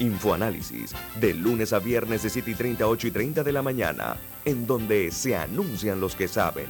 Infoanálisis, 0.00 0.94
de 1.20 1.34
lunes 1.34 1.72
a 1.72 1.78
viernes 1.78 2.22
de 2.22 2.30
7 2.30 2.50
y 2.50 2.54
30, 2.54 2.88
8 2.88 3.06
y 3.06 3.10
30 3.10 3.44
de 3.44 3.52
la 3.52 3.62
mañana, 3.62 4.16
en 4.44 4.66
donde 4.66 5.10
se 5.10 5.36
anuncian 5.36 6.00
los 6.00 6.16
que 6.16 6.26
saben. 6.26 6.66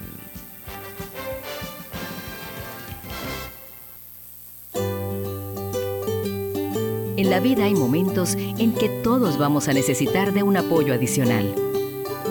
En 7.16 7.30
la 7.30 7.38
vida 7.38 7.66
hay 7.66 7.74
momentos 7.74 8.34
en 8.34 8.72
que 8.72 8.88
todos 8.88 9.38
vamos 9.38 9.68
a 9.68 9.74
necesitar 9.74 10.32
de 10.32 10.42
un 10.42 10.56
apoyo 10.56 10.92
adicional. 10.92 11.54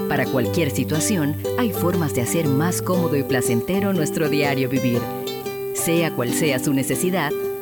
Para 0.09 0.25
cualquier 0.25 0.71
situación, 0.71 1.37
hay 1.57 1.71
formas 1.71 2.13
de 2.15 2.21
hacer 2.21 2.47
más 2.47 2.81
cómodo 2.81 3.15
y 3.15 3.23
placentero 3.23 3.93
nuestro 3.93 4.27
diario 4.27 4.67
vivir. 4.67 4.99
Sea 5.75 6.13
cual 6.15 6.33
sea 6.33 6.59
su 6.59 6.73
necesidad, 6.73 7.31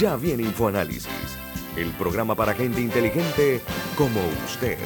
Ya 0.00 0.16
viene 0.16 0.44
InfoAnálisis, 0.44 1.10
el 1.76 1.90
programa 1.90 2.34
para 2.34 2.54
gente 2.54 2.80
inteligente 2.80 3.60
como 3.98 4.18
usted. 4.46 4.78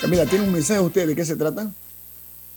Camila, 0.00 0.26
¿tiene 0.26 0.44
un 0.46 0.52
mensaje 0.52 0.80
usted 0.80 1.06
de 1.06 1.14
qué 1.14 1.24
se 1.24 1.36
trata? 1.36 1.70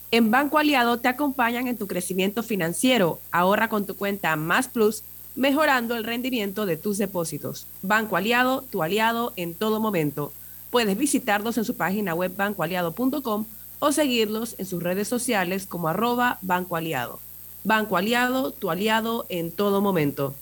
En 0.09 0.31
Banco 0.31 0.57
Aliado 0.57 0.97
te 0.97 1.09
acompañan 1.09 1.67
en 1.67 1.77
tu 1.77 1.85
crecimiento 1.85 2.41
financiero. 2.41 3.19
Ahorra 3.31 3.69
con 3.69 3.85
tu 3.85 3.95
cuenta 3.95 4.35
Más 4.37 4.67
Plus, 4.67 5.03
mejorando 5.35 5.95
el 5.95 6.03
rendimiento 6.03 6.65
de 6.65 6.77
tus 6.77 6.97
depósitos. 6.97 7.67
Banco 7.83 8.17
Aliado, 8.17 8.63
tu 8.71 8.81
aliado 8.81 9.33
en 9.35 9.53
todo 9.53 9.79
momento. 9.79 10.33
Puedes 10.73 10.97
visitarlos 10.97 11.59
en 11.59 11.65
su 11.65 11.75
página 11.75 12.15
web 12.15 12.35
bancoaliado.com 12.35 13.45
o 13.77 13.91
seguirlos 13.91 14.55
en 14.57 14.65
sus 14.65 14.81
redes 14.81 15.07
sociales 15.07 15.67
como 15.67 15.87
arroba 15.87 16.39
Banco 16.41 16.75
Aliado. 16.75 17.19
Banco 17.63 17.95
Aliado, 17.95 18.49
tu 18.49 18.71
aliado 18.71 19.27
en 19.29 19.51
todo 19.51 19.81
momento. 19.81 20.33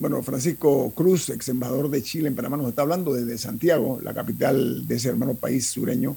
Bueno, 0.00 0.20
Francisco 0.24 0.90
Cruz, 0.96 1.28
ex 1.28 1.48
embajador 1.48 1.90
de 1.90 2.02
Chile 2.02 2.26
en 2.26 2.34
Panamá, 2.34 2.56
nos 2.56 2.70
está 2.70 2.82
hablando 2.82 3.14
desde 3.14 3.38
Santiago, 3.38 4.00
la 4.02 4.12
capital 4.12 4.84
de 4.88 4.96
ese 4.96 5.10
hermano 5.10 5.34
país 5.34 5.68
sureño. 5.68 6.16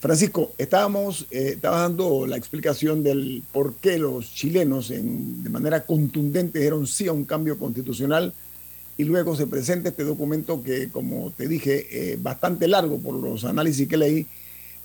Francisco, 0.00 0.50
estábamos 0.58 1.28
eh, 1.30 1.56
dando 1.62 2.26
la 2.26 2.36
explicación 2.36 3.04
del 3.04 3.44
por 3.52 3.74
qué 3.74 3.98
los 3.98 4.34
chilenos 4.34 4.88
de 4.88 5.48
manera 5.48 5.84
contundente 5.84 6.58
dijeron 6.58 6.88
sí 6.88 7.06
a 7.06 7.12
un 7.12 7.24
cambio 7.24 7.56
constitucional 7.56 8.34
y 9.00 9.04
luego 9.04 9.34
se 9.34 9.46
presenta 9.46 9.88
este 9.88 10.04
documento 10.04 10.62
que, 10.62 10.90
como 10.90 11.30
te 11.30 11.48
dije, 11.48 11.86
eh, 11.90 12.18
bastante 12.20 12.68
largo 12.68 12.98
por 12.98 13.14
los 13.14 13.46
análisis 13.46 13.88
que 13.88 13.96
leí 13.96 14.26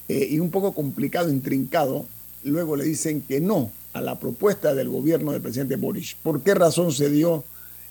eh, 0.08 0.30
y 0.32 0.40
un 0.40 0.52
poco 0.52 0.74
complicado, 0.74 1.30
intrincado. 1.30 2.06
Luego 2.46 2.78
le 2.78 2.86
dicen 2.86 3.22
que 3.22 3.42
no 3.42 3.72
a 3.92 4.00
la 4.00 4.18
propuesta 4.18 4.74
del 4.74 4.88
gobierno 4.88 5.34
del 5.34 5.42
presidente 5.42 5.76
Boris. 5.76 6.16
¿Por 6.24 6.42
qué 6.44 6.54
razón 6.54 6.94
se 6.94 7.10
dio 7.10 7.44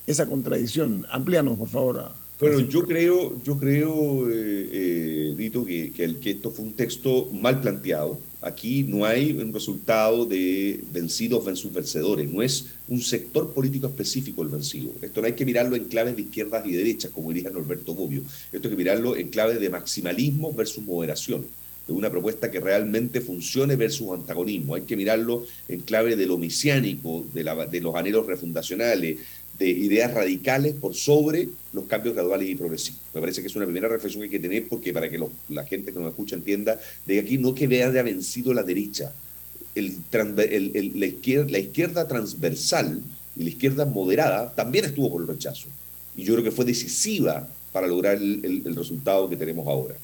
esa 0.06 0.24
contradicción? 0.24 1.04
Amplíanos, 1.10 1.58
por 1.58 1.68
favor. 1.68 2.12
Bueno, 2.40 2.60
yo 2.60 2.84
creo, 2.84 3.34
yo 3.44 3.58
creo, 3.58 4.26
eh, 4.30 5.34
Dito, 5.36 5.62
que, 5.66 5.92
que, 5.92 6.16
que, 6.20 6.30
esto 6.30 6.50
fue 6.50 6.64
un 6.64 6.72
texto 6.72 7.28
mal 7.32 7.60
planteado. 7.60 8.18
Aquí 8.44 8.84
no 8.84 9.06
hay 9.06 9.32
un 9.32 9.54
resultado 9.54 10.26
de 10.26 10.78
vencidos 10.92 11.42
versus 11.42 11.72
vencedores. 11.72 12.30
No 12.30 12.42
es 12.42 12.66
un 12.88 13.00
sector 13.00 13.54
político 13.54 13.86
específico 13.86 14.42
el 14.42 14.48
vencido. 14.48 14.92
Esto 15.00 15.22
no 15.22 15.26
hay 15.26 15.32
que 15.32 15.46
mirarlo 15.46 15.76
en 15.76 15.84
claves 15.84 16.14
de 16.14 16.22
izquierdas 16.22 16.66
y 16.66 16.72
derechas, 16.72 17.10
como 17.10 17.32
diría 17.32 17.48
Norberto 17.48 17.94
Bobbio. 17.94 18.20
Esto 18.52 18.68
hay 18.68 18.72
que 18.72 18.76
mirarlo 18.76 19.16
en 19.16 19.28
claves 19.28 19.60
de 19.60 19.70
maximalismo 19.70 20.52
versus 20.52 20.84
moderación 20.84 21.46
de 21.86 21.92
una 21.94 22.10
propuesta 22.10 22.50
que 22.50 22.60
realmente 22.60 23.22
funcione 23.22 23.76
versus 23.76 24.12
antagonismo. 24.12 24.74
Hay 24.74 24.82
que 24.82 24.96
mirarlo 24.96 25.46
en 25.68 25.80
clave 25.80 26.14
de 26.14 26.26
lo 26.26 26.36
misiánico, 26.36 27.24
de, 27.32 27.44
la, 27.44 27.66
de 27.66 27.80
los 27.80 27.94
anhelos 27.94 28.26
refundacionales, 28.26 29.18
de 29.58 29.68
ideas 29.68 30.12
radicales 30.12 30.74
por 30.74 30.94
sobre 30.94 31.48
los 31.72 31.84
cambios 31.84 32.14
graduales 32.14 32.48
y 32.48 32.54
progresivos. 32.54 33.00
Me 33.14 33.20
parece 33.20 33.40
que 33.40 33.48
es 33.48 33.56
una 33.56 33.66
primera 33.66 33.88
reflexión 33.88 34.20
que 34.20 34.26
hay 34.26 34.30
que 34.30 34.40
tener 34.40 34.68
porque 34.68 34.92
para 34.92 35.08
que 35.08 35.20
la 35.48 35.64
gente 35.64 35.92
que 35.92 35.98
nos 35.98 36.08
escucha 36.08 36.36
entienda 36.36 36.78
de 37.06 37.20
aquí 37.20 37.38
no 37.38 37.54
que 37.54 37.68
de 37.68 38.02
vencido 38.02 38.52
la 38.52 38.62
derecha, 38.62 39.12
el, 39.74 39.98
el, 40.12 41.00
la, 41.00 41.58
izquierda, 41.58 42.06
transversal 42.06 43.00
y 43.36 43.42
la 43.42 43.48
izquierda 43.48 43.84
moderada 43.84 44.52
también 44.54 44.84
estuvo 44.84 45.10
por 45.10 45.22
el 45.22 45.28
rechazo. 45.28 45.68
Y 46.16 46.24
yo 46.24 46.34
creo 46.34 46.44
que 46.44 46.52
fue 46.52 46.64
decisiva 46.64 47.48
para 47.72 47.86
lograr 47.86 48.16
el, 48.16 48.62
resultado 48.74 49.28
que 49.28 49.36
tenemos 49.36 49.66
ahora. 49.66 49.96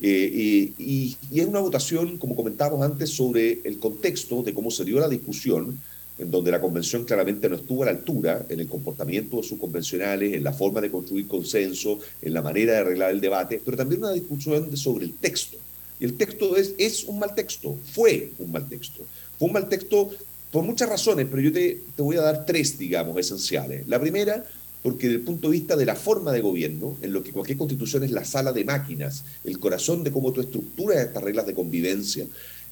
Eh, 0.00 0.72
y, 0.78 1.16
y 1.30 1.40
es 1.40 1.46
una 1.46 1.60
votación, 1.60 2.16
como 2.16 2.36
comentábamos 2.36 2.82
antes, 2.82 3.10
sobre 3.10 3.60
el 3.64 3.78
contexto 3.78 4.42
de 4.42 4.54
cómo 4.54 4.70
se 4.70 4.84
dio 4.84 4.98
la 5.00 5.08
discusión 5.08 5.78
en 6.18 6.30
donde 6.30 6.50
la 6.50 6.60
convención 6.60 7.04
claramente 7.04 7.48
no 7.48 7.56
estuvo 7.56 7.82
a 7.82 7.86
la 7.86 7.92
altura 7.92 8.44
en 8.48 8.60
el 8.60 8.68
comportamiento 8.68 9.36
de 9.36 9.42
sus 9.44 9.58
convencionales, 9.58 10.34
en 10.34 10.42
la 10.42 10.52
forma 10.52 10.80
de 10.80 10.90
construir 10.90 11.28
consenso, 11.28 12.00
en 12.20 12.34
la 12.34 12.42
manera 12.42 12.72
de 12.72 12.78
arreglar 12.78 13.10
el 13.10 13.20
debate, 13.20 13.60
pero 13.64 13.76
también 13.76 14.02
una 14.02 14.12
discusión 14.12 14.76
sobre 14.76 15.04
el 15.04 15.14
texto. 15.14 15.56
Y 16.00 16.04
el 16.04 16.14
texto 16.14 16.56
es, 16.56 17.04
un 17.04 17.18
mal 17.18 17.34
texto, 17.34 17.76
fue 17.92 18.30
un 18.38 18.52
mal 18.52 18.68
texto. 18.68 19.02
Fue 19.38 19.46
un 19.46 19.52
mal 19.52 19.68
texto 19.68 20.10
por 20.50 20.64
muchas 20.64 20.88
razones, 20.88 21.26
pero 21.30 21.42
yo 21.42 21.52
te, 21.52 21.80
te 21.94 22.02
voy 22.02 22.16
a 22.16 22.22
dar 22.22 22.46
tres, 22.46 22.78
digamos, 22.78 23.16
esenciales. 23.18 23.86
La 23.88 24.00
primera, 24.00 24.44
porque 24.82 25.06
desde 25.06 25.20
el 25.20 25.24
punto 25.24 25.48
de 25.48 25.52
vista 25.52 25.76
de 25.76 25.86
la 25.86 25.96
forma 25.96 26.32
de 26.32 26.40
gobierno, 26.40 26.96
en 27.02 27.12
lo 27.12 27.22
que 27.22 27.32
cualquier 27.32 27.58
constitución 27.58 28.04
es 28.04 28.10
la 28.10 28.24
sala 28.24 28.52
de 28.52 28.64
máquinas, 28.64 29.24
el 29.44 29.58
corazón 29.58 30.04
de 30.04 30.12
cómo 30.12 30.32
tú 30.32 30.40
estructuras 30.40 30.98
estas 30.98 31.22
reglas 31.22 31.46
de 31.46 31.54
convivencia, 31.54 32.26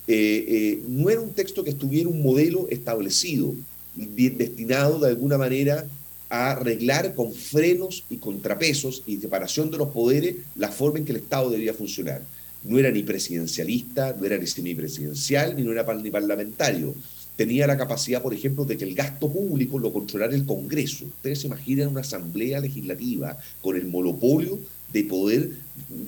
eh, 0.09 0.45
eh, 0.49 0.83
no 0.89 1.11
era 1.11 1.21
un 1.21 1.31
texto 1.31 1.65
que 1.65 1.71
estuviera 1.71 2.09
un 2.09 2.23
modelo 2.23 2.69
establecido, 2.71 3.55
destinado 3.95 5.01
de 5.01 5.09
alguna 5.09 5.39
manera 5.39 5.87
a 6.29 6.53
arreglar 6.53 7.15
con 7.15 7.33
frenos 7.33 8.05
y 8.11 8.17
contrapesos 8.17 9.03
y 9.07 9.17
separación 9.17 9.71
de 9.71 9.79
los 9.79 9.89
poderes 9.89 10.37
la 10.55 10.71
forma 10.71 10.99
en 10.99 11.05
que 11.05 11.13
el 11.13 11.19
Estado 11.19 11.51
debía 11.51 11.75
funcionar. 11.75 12.23
No 12.65 12.79
era 12.79 12.91
ni 12.91 13.03
presidencialista, 13.03 14.15
no 14.19 14.27
era 14.27 14.39
ni 14.39 14.47
semipresidencial, 14.47 15.57
ni 15.57 15.63
no 15.63 15.73
era 15.73 15.85
ni 15.95 16.11
parlamentario. 16.11 16.95
Tenía 17.37 17.67
la 17.67 17.77
capacidad, 17.77 18.23
por 18.23 18.35
ejemplo, 18.35 18.65
de 18.65 18.77
que 18.77 18.85
el 18.85 18.95
gasto 18.95 19.31
público 19.31 19.79
lo 19.79 19.93
controlara 19.93 20.35
el 20.35 20.47
Congreso. 20.47 21.05
Ustedes 21.05 21.41
se 21.41 21.47
imaginan 21.47 21.89
una 21.89 22.01
asamblea 22.01 22.61
legislativa 22.61 23.39
con 23.61 23.77
el 23.77 23.87
monopolio 23.87 24.59
de 24.97 25.05
poder 25.05 25.51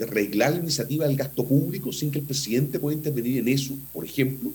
arreglar 0.00 0.52
la 0.52 0.60
iniciativa 0.60 1.06
del 1.06 1.16
gasto 1.16 1.44
público 1.44 1.92
sin 1.92 2.10
que 2.10 2.20
el 2.20 2.24
presidente 2.24 2.80
pueda 2.80 2.96
intervenir 2.96 3.36
en 3.38 3.48
eso, 3.48 3.74
por 3.92 4.02
ejemplo, 4.02 4.50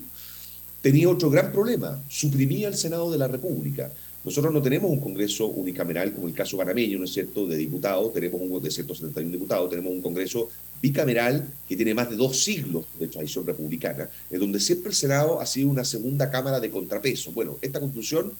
tenía 0.81 1.07
otro 1.07 1.29
gran 1.29 1.51
problema, 1.51 2.03
suprimía 2.09 2.67
el 2.67 2.73
Senado 2.73 3.11
de 3.11 3.19
la 3.19 3.27
República. 3.27 3.91
Nosotros 4.25 4.51
no 4.51 4.61
tenemos 4.61 4.89
un 4.89 4.99
Congreso 4.99 5.47
unicameral 5.47 6.13
como 6.13 6.27
el 6.27 6.33
caso 6.33 6.57
panameño, 6.57 6.97
¿no 6.97 7.05
es 7.05 7.13
cierto?, 7.13 7.45
de 7.45 7.57
diputados, 7.57 8.11
tenemos 8.11 8.41
un 8.41 8.63
de 8.63 8.71
171 8.71 9.31
diputados, 9.31 9.69
tenemos 9.69 9.91
un 9.91 10.01
Congreso 10.01 10.49
bicameral 10.81 11.47
que 11.69 11.75
tiene 11.75 11.93
más 11.93 12.09
de 12.09 12.15
dos 12.15 12.43
siglos 12.43 12.85
de 12.99 13.07
tradición 13.07 13.45
republicana, 13.45 14.09
en 14.31 14.39
donde 14.39 14.59
siempre 14.59 14.89
el 14.89 14.95
Senado 14.95 15.39
ha 15.39 15.45
sido 15.45 15.69
una 15.69 15.85
segunda 15.85 16.31
cámara 16.31 16.59
de 16.59 16.71
contrapeso. 16.71 17.31
Bueno, 17.33 17.59
esta 17.61 17.79
conclusión 17.79 18.31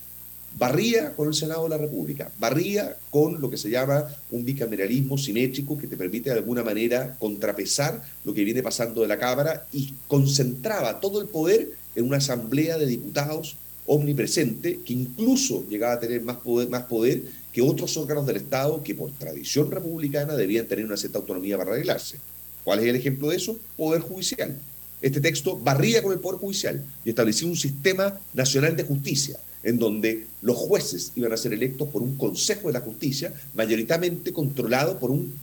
barría 0.57 1.13
con 1.15 1.27
el 1.27 1.33
Senado 1.33 1.63
de 1.63 1.69
la 1.69 1.77
República, 1.77 2.31
barría 2.39 2.95
con 3.09 3.41
lo 3.41 3.49
que 3.49 3.57
se 3.57 3.69
llama 3.69 4.07
un 4.31 4.45
bicameralismo 4.45 5.17
simétrico 5.17 5.77
que 5.77 5.87
te 5.87 5.97
permite 5.97 6.29
de 6.29 6.37
alguna 6.37 6.63
manera 6.63 7.15
contrapesar 7.19 8.03
lo 8.23 8.33
que 8.33 8.43
viene 8.43 8.63
pasando 8.63 9.01
de 9.01 9.07
la 9.07 9.17
Cámara 9.17 9.65
y 9.71 9.93
concentraba 10.07 10.99
todo 10.99 11.21
el 11.21 11.27
poder 11.27 11.71
en 11.95 12.05
una 12.05 12.17
asamblea 12.17 12.77
de 12.77 12.85
diputados 12.85 13.57
omnipresente 13.85 14.79
que 14.85 14.93
incluso 14.93 15.65
llegaba 15.69 15.93
a 15.93 15.99
tener 15.99 16.21
más 16.21 16.37
poder, 16.37 16.69
más 16.69 16.83
poder 16.83 17.23
que 17.51 17.61
otros 17.61 17.97
órganos 17.97 18.25
del 18.25 18.37
Estado 18.37 18.81
que 18.81 18.95
por 18.95 19.11
tradición 19.11 19.69
republicana 19.69 20.35
debían 20.35 20.67
tener 20.67 20.85
una 20.85 20.97
cierta 20.97 21.19
autonomía 21.19 21.57
para 21.57 21.71
arreglarse. 21.71 22.17
¿Cuál 22.63 22.79
es 22.79 22.85
el 22.85 22.95
ejemplo 22.95 23.29
de 23.29 23.35
eso? 23.35 23.57
Poder 23.75 24.01
judicial. 24.01 24.57
Este 25.01 25.19
texto 25.19 25.57
barría 25.57 26.01
con 26.01 26.13
el 26.13 26.19
Poder 26.19 26.39
Judicial 26.39 26.81
y 27.03 27.09
establecía 27.09 27.49
un 27.49 27.57
sistema 27.57 28.17
nacional 28.33 28.77
de 28.77 28.85
justicia 28.85 29.37
en 29.63 29.79
donde 29.79 30.27
los 30.41 30.57
jueces 30.57 31.11
iban 31.15 31.31
a 31.33 31.37
ser 31.37 31.53
electos 31.53 31.87
por 31.87 32.01
un 32.01 32.15
Consejo 32.15 32.67
de 32.67 32.73
la 32.73 32.81
Justicia, 32.81 33.33
mayoritariamente 33.55 34.33
controlado 34.33 34.99
por 34.99 35.11
un 35.11 35.33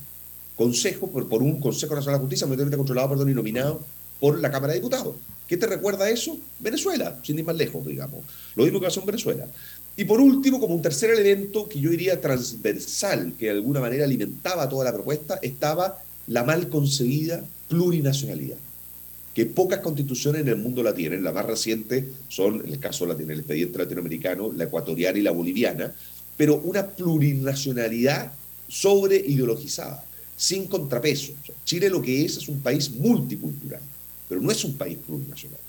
Consejo, 0.56 1.06
por, 1.08 1.42
un 1.42 1.58
Consejo 1.58 1.94
Nacional 1.94 2.20
de 2.20 2.24
Justicia, 2.24 2.46
mayoritariamente 2.46 2.76
controlado, 2.76 3.08
perdón, 3.08 3.30
y 3.30 3.34
nominado 3.34 3.80
por 4.20 4.38
la 4.38 4.50
Cámara 4.50 4.74
de 4.74 4.80
Diputados. 4.80 5.16
¿Qué 5.48 5.56
te 5.56 5.66
recuerda 5.66 6.08
eso? 6.10 6.38
Venezuela, 6.58 7.18
sin 7.22 7.38
ir 7.38 7.44
más 7.44 7.56
lejos, 7.56 7.84
digamos. 7.86 8.20
Lo 8.54 8.64
mismo 8.64 8.78
que 8.78 8.86
pasó 8.86 9.00
en 9.00 9.06
Venezuela. 9.06 9.46
Y 9.96 10.04
por 10.04 10.20
último, 10.20 10.60
como 10.60 10.74
un 10.74 10.82
tercer 10.82 11.10
elemento 11.10 11.68
que 11.68 11.80
yo 11.80 11.90
diría 11.90 12.20
transversal, 12.20 13.32
que 13.38 13.46
de 13.46 13.52
alguna 13.52 13.80
manera 13.80 14.04
alimentaba 14.04 14.68
toda 14.68 14.84
la 14.84 14.92
propuesta, 14.92 15.38
estaba 15.42 16.02
la 16.26 16.44
mal 16.44 16.68
concebida 16.68 17.42
plurinacionalidad 17.68 18.58
que 19.34 19.46
pocas 19.46 19.80
constituciones 19.80 20.42
en 20.42 20.48
el 20.48 20.56
mundo 20.56 20.82
la 20.82 20.94
tienen. 20.94 21.22
La 21.22 21.32
más 21.32 21.46
reciente 21.46 22.08
son, 22.28 22.66
en 22.66 22.72
el 22.72 22.78
caso 22.78 23.06
del 23.06 23.30
expediente 23.30 23.78
latinoamericano, 23.78 24.52
la 24.52 24.64
ecuatoriana 24.64 25.18
y 25.18 25.22
la 25.22 25.30
boliviana, 25.30 25.92
pero 26.36 26.56
una 26.56 26.86
plurinacionalidad 26.86 28.32
sobre 28.68 29.16
ideologizada, 29.16 30.04
sin 30.36 30.66
contrapeso. 30.66 31.32
Chile 31.64 31.90
lo 31.90 32.00
que 32.00 32.24
es 32.24 32.38
es 32.38 32.48
un 32.48 32.60
país 32.60 32.90
multicultural, 32.90 33.80
pero 34.28 34.40
no 34.40 34.50
es 34.50 34.64
un 34.64 34.76
país 34.76 34.98
plurinacional. 35.06 35.60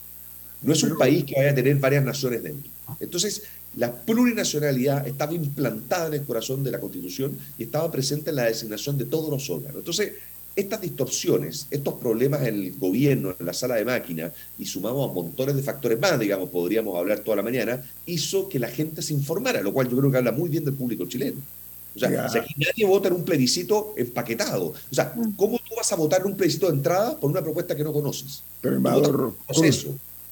No 0.62 0.72
es 0.72 0.82
un 0.84 0.96
país 0.96 1.24
que 1.24 1.34
vaya 1.34 1.50
a 1.50 1.54
tener 1.54 1.76
varias 1.76 2.04
naciones 2.04 2.42
dentro. 2.42 2.70
Entonces, 3.00 3.42
la 3.76 3.92
plurinacionalidad 3.92 5.06
estaba 5.06 5.32
implantada 5.34 6.08
en 6.08 6.14
el 6.14 6.22
corazón 6.22 6.62
de 6.62 6.70
la 6.70 6.78
Constitución 6.78 7.36
y 7.58 7.64
estaba 7.64 7.90
presente 7.90 8.30
en 8.30 8.36
la 8.36 8.44
designación 8.44 8.96
de 8.98 9.06
todos 9.06 9.30
los 9.30 9.48
órganos. 9.50 9.78
Entonces, 9.78 10.12
estas 10.54 10.80
distorsiones, 10.80 11.66
estos 11.70 11.94
problemas 11.94 12.42
en 12.42 12.54
el 12.54 12.72
gobierno, 12.78 13.34
en 13.38 13.46
la 13.46 13.52
sala 13.52 13.76
de 13.76 13.84
máquinas, 13.84 14.32
y 14.58 14.66
sumamos 14.66 15.10
a 15.10 15.12
montones 15.12 15.56
de 15.56 15.62
factores 15.62 15.98
más, 15.98 16.18
digamos, 16.18 16.50
podríamos 16.50 16.96
hablar 16.98 17.20
toda 17.20 17.38
la 17.38 17.42
mañana, 17.42 17.82
hizo 18.06 18.48
que 18.48 18.58
la 18.58 18.68
gente 18.68 19.02
se 19.02 19.14
informara, 19.14 19.62
lo 19.62 19.72
cual 19.72 19.88
yo 19.88 19.96
creo 19.96 20.10
que 20.10 20.18
habla 20.18 20.32
muy 20.32 20.48
bien 20.48 20.64
del 20.64 20.74
público 20.74 21.06
chileno. 21.06 21.40
O 21.94 21.98
sea, 21.98 22.28
si 22.28 22.38
aquí 22.38 22.54
nadie 22.56 22.86
vota 22.86 23.08
en 23.08 23.14
un 23.14 23.24
plebiscito 23.24 23.94
empaquetado. 23.96 24.68
O 24.68 24.94
sea, 24.94 25.12
mm. 25.14 25.32
¿cómo 25.36 25.58
tú 25.58 25.74
vas 25.76 25.92
a 25.92 25.96
votar 25.96 26.20
en 26.20 26.28
un 26.28 26.36
plebiscito 26.36 26.68
de 26.68 26.76
entrada 26.76 27.18
por 27.18 27.30
una 27.30 27.42
propuesta 27.42 27.76
que 27.76 27.84
no 27.84 27.92
conoces? 27.92 28.42
Pero, 28.60 28.76
embajador, 28.76 29.34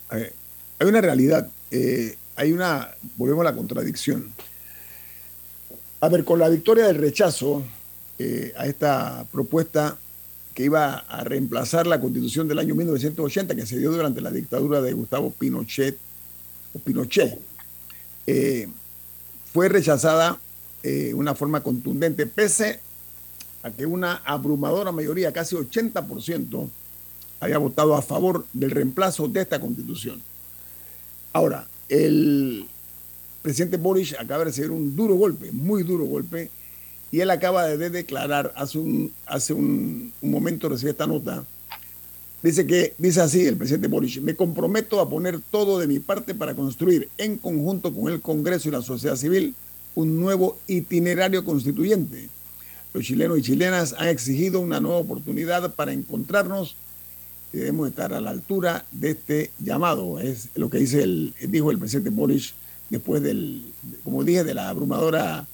hay 0.09 0.89
una 0.89 1.01
realidad, 1.03 1.49
eh, 1.71 2.17
hay 2.37 2.53
una, 2.53 2.95
volvemos 3.17 3.43
a 3.43 3.51
la 3.51 3.57
contradicción. 3.57 4.33
A 6.01 6.09
ver, 6.09 6.25
con 6.25 6.39
la 6.39 6.49
victoria 6.49 6.87
del 6.87 6.97
rechazo 6.97 7.63
eh, 8.19 8.55
a 8.57 8.67
esta 8.67 9.27
propuesta, 9.31 9.99
que 10.61 10.67
iba 10.67 10.97
a 11.09 11.25
reemplazar 11.25 11.87
la 11.87 11.99
constitución 11.99 12.47
del 12.47 12.59
año 12.59 12.75
1980 12.75 13.55
que 13.55 13.65
se 13.65 13.79
dio 13.79 13.91
durante 13.93 14.21
la 14.21 14.31
dictadura 14.31 14.83
de 14.83 14.93
Gustavo 14.93 15.31
Pinochet, 15.31 15.97
o 16.75 16.79
Pinochet, 16.79 17.41
eh, 18.27 18.69
fue 19.55 19.71
rechazada 19.71 20.39
de 20.83 21.09
eh, 21.09 21.15
una 21.15 21.35
forma 21.35 21.63
contundente, 21.63 22.27
pese 22.27 22.79
a 23.63 23.71
que 23.71 23.87
una 23.87 24.17
abrumadora 24.17 24.93
mayoría, 24.93 25.33
casi 25.33 25.57
80%, 25.57 26.69
había 27.41 27.57
votado 27.57 27.95
a 27.95 28.03
favor 28.03 28.45
del 28.53 28.71
reemplazo 28.71 29.29
de 29.29 29.41
esta 29.41 29.61
constitución. 29.61 30.21
Ahora, 31.33 31.67
el 31.89 32.67
presidente 33.41 33.79
Boris 33.79 34.13
acaba 34.13 34.41
de 34.41 34.45
recibir 34.45 34.73
un 34.73 34.95
duro 34.95 35.15
golpe, 35.15 35.53
muy 35.53 35.85
duro 35.85 36.05
golpe, 36.05 36.51
y 37.13 37.21
él 37.21 37.31
acaba 37.31 37.67
de 37.67 37.91
declarar 37.91 38.53
hace 38.57 38.79
un, 38.79 39.13
hace 39.27 39.53
un, 39.53 40.13
momento, 40.23 40.69
recibí 40.69 40.91
esta 40.91 41.07
nota, 41.07 41.45
dice 42.43 42.67
que, 42.67 42.95
dice 42.99 43.21
así 43.21 43.47
el 43.47 43.57
presidente 43.57 43.89
Boric, 43.89 44.21
me 44.21 44.37
comprometo 44.37 45.01
a 45.01 45.09
poner 45.09 45.41
todo 45.41 45.79
de 45.79 45.87
mi 45.87 45.99
parte 45.99 46.35
para 46.35 46.55
construir 46.55 47.09
en 47.19 47.37
conjunto 47.37 47.93
con 47.93 48.13
el 48.13 48.21
Congreso 48.21 48.69
y 48.69 48.73
la 48.73 48.83
sociedad 48.83 49.17
civil 49.17 49.55
un 49.95 50.21
nuevo 50.21 50.59
itinerario 50.69 51.45
constituyente. 51.45 52.29
Los 52.93 53.05
chilenos 53.05 53.39
y 53.39 53.43
chilenas 53.43 53.95
han 53.99 54.09
exigido 54.09 54.61
una 54.61 54.81
nueva 54.81 54.99
oportunidad 54.99 55.75
para 55.75 55.93
encontrarnos 55.93 56.77
y 57.53 57.59
debemos 57.59 57.89
estar 57.89 58.13
a 58.13 58.21
la 58.21 58.31
altura 58.31 58.85
de 58.93 59.11
este 59.11 59.51
llamado. 59.59 60.21
Es 60.21 60.49
lo 60.55 60.71
que 60.71 60.79
dice 60.79 61.03
el, 61.03 61.35
dijo 61.49 61.71
el 61.71 61.79
presidente 61.79 62.11
Boric 62.11 62.55
después 62.89 63.23
del, 63.23 63.73
como 64.05 64.25
dije, 64.25 64.45
de 64.45 64.55
la 64.55 64.69
abrumadora 64.69 65.47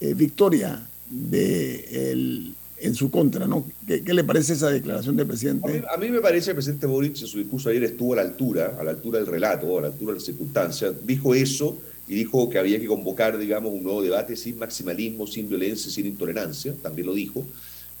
eh, 0.00 0.14
victoria 0.14 0.86
en 1.10 2.94
su 2.94 3.10
contra, 3.10 3.46
¿no? 3.46 3.66
¿Qué, 3.86 4.02
le 4.12 4.24
parece 4.24 4.52
esa 4.52 4.70
declaración 4.70 5.16
del 5.16 5.26
presidente? 5.26 5.82
A 5.90 5.96
mí, 5.96 6.10
me 6.10 6.20
parece 6.20 6.46
que 6.46 6.50
el 6.50 6.56
presidente 6.56 6.86
Boric 6.86 7.20
en 7.20 7.26
su 7.26 7.38
discurso 7.38 7.70
ayer 7.70 7.84
estuvo 7.84 8.12
a 8.12 8.16
la 8.16 8.22
altura, 8.22 8.76
a 8.78 8.84
la 8.84 8.90
altura 8.90 9.18
del 9.18 9.26
relato, 9.26 9.78
a 9.78 9.82
la 9.82 9.86
altura 9.88 10.12
de 10.12 10.18
las 10.18 10.24
circunstancias, 10.24 10.94
dijo 11.04 11.34
eso 11.34 11.78
y 12.06 12.14
dijo 12.14 12.50
que 12.50 12.58
había 12.58 12.78
que 12.78 12.86
convocar, 12.86 13.38
digamos, 13.38 13.72
un 13.72 13.82
nuevo 13.82 14.02
debate 14.02 14.36
sin 14.36 14.58
maximalismo, 14.58 15.26
sin 15.26 15.48
violencia, 15.48 15.90
sin 15.90 16.06
intolerancia, 16.06 16.74
también 16.82 17.06
lo 17.06 17.14
dijo. 17.14 17.44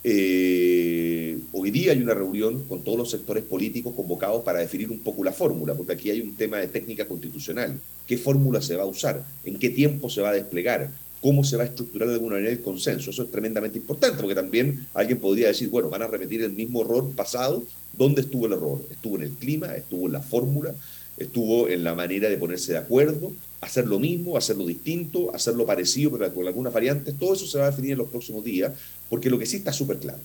Eh, 0.06 1.38
hoy 1.52 1.70
día 1.70 1.92
hay 1.92 2.02
una 2.02 2.12
reunión 2.12 2.64
con 2.64 2.84
todos 2.84 2.98
los 2.98 3.10
sectores 3.10 3.42
políticos 3.42 3.94
convocados 3.96 4.44
para 4.44 4.58
definir 4.58 4.90
un 4.90 4.98
poco 4.98 5.24
la 5.24 5.32
fórmula, 5.32 5.74
porque 5.74 5.94
aquí 5.94 6.10
hay 6.10 6.20
un 6.20 6.34
tema 6.34 6.58
de 6.58 6.68
técnica 6.68 7.06
constitucional. 7.06 7.80
¿Qué 8.06 8.18
fórmula 8.18 8.60
se 8.60 8.76
va 8.76 8.82
a 8.82 8.86
usar? 8.86 9.24
¿En 9.44 9.58
qué 9.58 9.70
tiempo 9.70 10.10
se 10.10 10.20
va 10.20 10.28
a 10.28 10.34
desplegar? 10.34 10.90
Cómo 11.24 11.42
se 11.42 11.56
va 11.56 11.62
a 11.62 11.66
estructurar 11.66 12.06
de 12.08 12.16
alguna 12.16 12.34
manera 12.34 12.52
el 12.52 12.60
consenso. 12.60 13.08
Eso 13.08 13.22
es 13.22 13.30
tremendamente 13.30 13.78
importante, 13.78 14.18
porque 14.20 14.34
también 14.34 14.86
alguien 14.92 15.18
podría 15.18 15.48
decir, 15.48 15.70
bueno, 15.70 15.88
van 15.88 16.02
a 16.02 16.06
repetir 16.06 16.42
el 16.42 16.52
mismo 16.52 16.82
error 16.82 17.10
pasado. 17.12 17.64
¿Dónde 17.96 18.20
estuvo 18.20 18.44
el 18.44 18.52
error? 18.52 18.82
Estuvo 18.90 19.16
en 19.16 19.22
el 19.22 19.30
clima, 19.30 19.74
estuvo 19.74 20.04
en 20.04 20.12
la 20.12 20.20
fórmula, 20.20 20.74
estuvo 21.16 21.70
en 21.70 21.82
la 21.82 21.94
manera 21.94 22.28
de 22.28 22.36
ponerse 22.36 22.72
de 22.72 22.78
acuerdo, 22.78 23.32
hacer 23.62 23.86
lo 23.86 23.98
mismo, 23.98 24.36
hacerlo 24.36 24.66
distinto, 24.66 25.34
hacerlo 25.34 25.64
parecido, 25.64 26.10
pero 26.10 26.34
con 26.34 26.46
algunas 26.46 26.74
variantes. 26.74 27.18
Todo 27.18 27.32
eso 27.32 27.46
se 27.46 27.56
va 27.56 27.68
a 27.68 27.70
definir 27.70 27.92
en 27.92 27.98
los 27.98 28.08
próximos 28.08 28.44
días, 28.44 28.74
porque 29.08 29.30
lo 29.30 29.38
que 29.38 29.46
sí 29.46 29.56
está 29.56 29.72
súper 29.72 29.96
claro, 30.00 30.20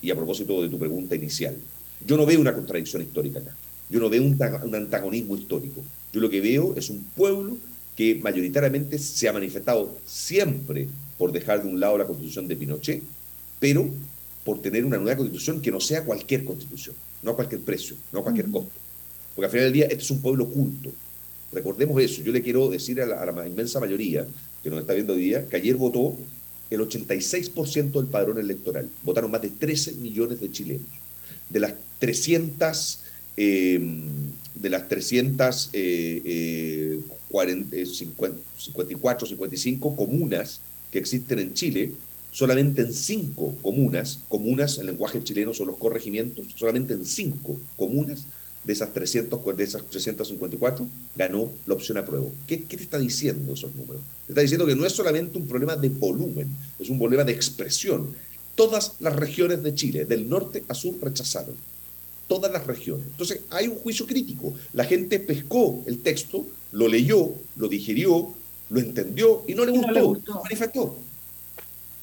y 0.00 0.12
a 0.12 0.14
propósito 0.14 0.62
de 0.62 0.68
tu 0.68 0.78
pregunta 0.78 1.16
inicial, 1.16 1.56
yo 2.06 2.16
no 2.16 2.24
veo 2.24 2.40
una 2.40 2.54
contradicción 2.54 3.02
histórica 3.02 3.40
acá. 3.40 3.56
Yo 3.90 3.98
no 3.98 4.08
veo 4.08 4.22
un, 4.22 4.38
un 4.62 4.74
antagonismo 4.76 5.36
histórico. 5.36 5.82
Yo 6.12 6.20
lo 6.20 6.30
que 6.30 6.40
veo 6.40 6.72
es 6.76 6.88
un 6.88 7.04
pueblo 7.16 7.56
que 7.96 8.14
mayoritariamente 8.16 8.98
se 8.98 9.28
ha 9.28 9.32
manifestado 9.32 9.98
siempre 10.06 10.88
por 11.18 11.32
dejar 11.32 11.62
de 11.62 11.68
un 11.68 11.78
lado 11.78 11.98
la 11.98 12.06
constitución 12.06 12.48
de 12.48 12.56
Pinochet, 12.56 13.02
pero 13.60 13.88
por 14.44 14.60
tener 14.60 14.84
una 14.84 14.96
nueva 14.96 15.16
constitución 15.16 15.60
que 15.60 15.70
no 15.70 15.80
sea 15.80 16.04
cualquier 16.04 16.44
constitución, 16.44 16.96
no 17.22 17.32
a 17.32 17.36
cualquier 17.36 17.60
precio, 17.60 17.96
no 18.12 18.20
a 18.20 18.22
cualquier 18.22 18.50
costo. 18.50 18.72
Porque 19.34 19.46
al 19.46 19.52
final 19.52 19.64
del 19.66 19.72
día 19.72 19.84
este 19.84 20.02
es 20.02 20.10
un 20.10 20.20
pueblo 20.20 20.48
culto. 20.48 20.90
Recordemos 21.52 22.02
eso. 22.02 22.22
Yo 22.22 22.32
le 22.32 22.42
quiero 22.42 22.68
decir 22.68 23.00
a 23.00 23.06
la, 23.06 23.46
inmensa 23.46 23.78
mayoría 23.78 24.26
que 24.62 24.70
nos 24.70 24.80
está 24.80 24.94
viendo 24.94 25.12
hoy 25.12 25.20
día 25.20 25.48
que 25.48 25.56
ayer 25.56 25.76
votó 25.76 26.16
el 26.70 26.80
86% 26.80 27.92
del 27.92 28.06
padrón 28.06 28.38
electoral. 28.38 28.88
Votaron 29.02 29.30
más 29.30 29.42
de 29.42 29.50
13 29.50 29.94
millones 29.94 30.40
de 30.40 30.50
chilenos. 30.50 30.86
De 31.48 31.60
las 31.60 31.74
300 31.98 33.00
de 33.34 34.70
las 34.70 34.88
300, 34.88 35.70
54, 37.32 39.26
55 39.26 39.96
comunas 39.96 40.60
que 40.90 40.98
existen 40.98 41.38
en 41.38 41.54
Chile, 41.54 41.92
solamente 42.30 42.82
en 42.82 42.92
cinco 42.92 43.54
comunas, 43.62 44.20
comunas 44.28 44.78
en 44.78 44.86
lenguaje 44.86 45.22
chileno 45.22 45.54
son 45.54 45.68
los 45.68 45.78
corregimientos, 45.78 46.46
solamente 46.56 46.94
en 46.94 47.04
cinco 47.04 47.58
comunas 47.76 48.26
de 48.64 48.72
esas, 48.72 48.92
300, 48.92 49.56
de 49.56 49.64
esas 49.64 49.82
354 49.90 50.86
ganó 51.16 51.50
la 51.66 51.74
opción 51.74 51.98
apruebo. 51.98 52.32
¿Qué, 52.46 52.62
¿Qué 52.62 52.76
te 52.76 52.84
está 52.84 52.98
diciendo 52.98 53.54
esos 53.54 53.74
números? 53.74 54.02
Te 54.26 54.32
está 54.32 54.40
diciendo 54.40 54.66
que 54.66 54.76
no 54.76 54.86
es 54.86 54.92
solamente 54.92 55.36
un 55.38 55.48
problema 55.48 55.74
de 55.74 55.88
volumen, 55.88 56.48
es 56.78 56.88
un 56.88 56.98
problema 56.98 57.24
de 57.24 57.32
expresión. 57.32 58.14
Todas 58.54 58.92
las 59.00 59.16
regiones 59.16 59.62
de 59.62 59.74
Chile, 59.74 60.04
del 60.04 60.28
norte 60.28 60.62
a 60.68 60.74
sur, 60.74 60.94
rechazaron 61.00 61.56
todas 62.28 62.50
las 62.50 62.66
regiones. 62.66 63.06
Entonces, 63.08 63.40
hay 63.50 63.68
un 63.68 63.76
juicio 63.76 64.06
crítico. 64.06 64.54
La 64.72 64.84
gente 64.84 65.20
pescó 65.20 65.82
el 65.86 65.98
texto, 65.98 66.46
lo 66.72 66.88
leyó, 66.88 67.30
lo 67.56 67.68
digirió, 67.68 68.34
lo 68.70 68.80
entendió 68.80 69.44
y 69.46 69.54
no 69.54 69.64
le 69.64 69.72
gustó, 69.72 70.32
no 70.34 70.42
manifestó. 70.42 70.96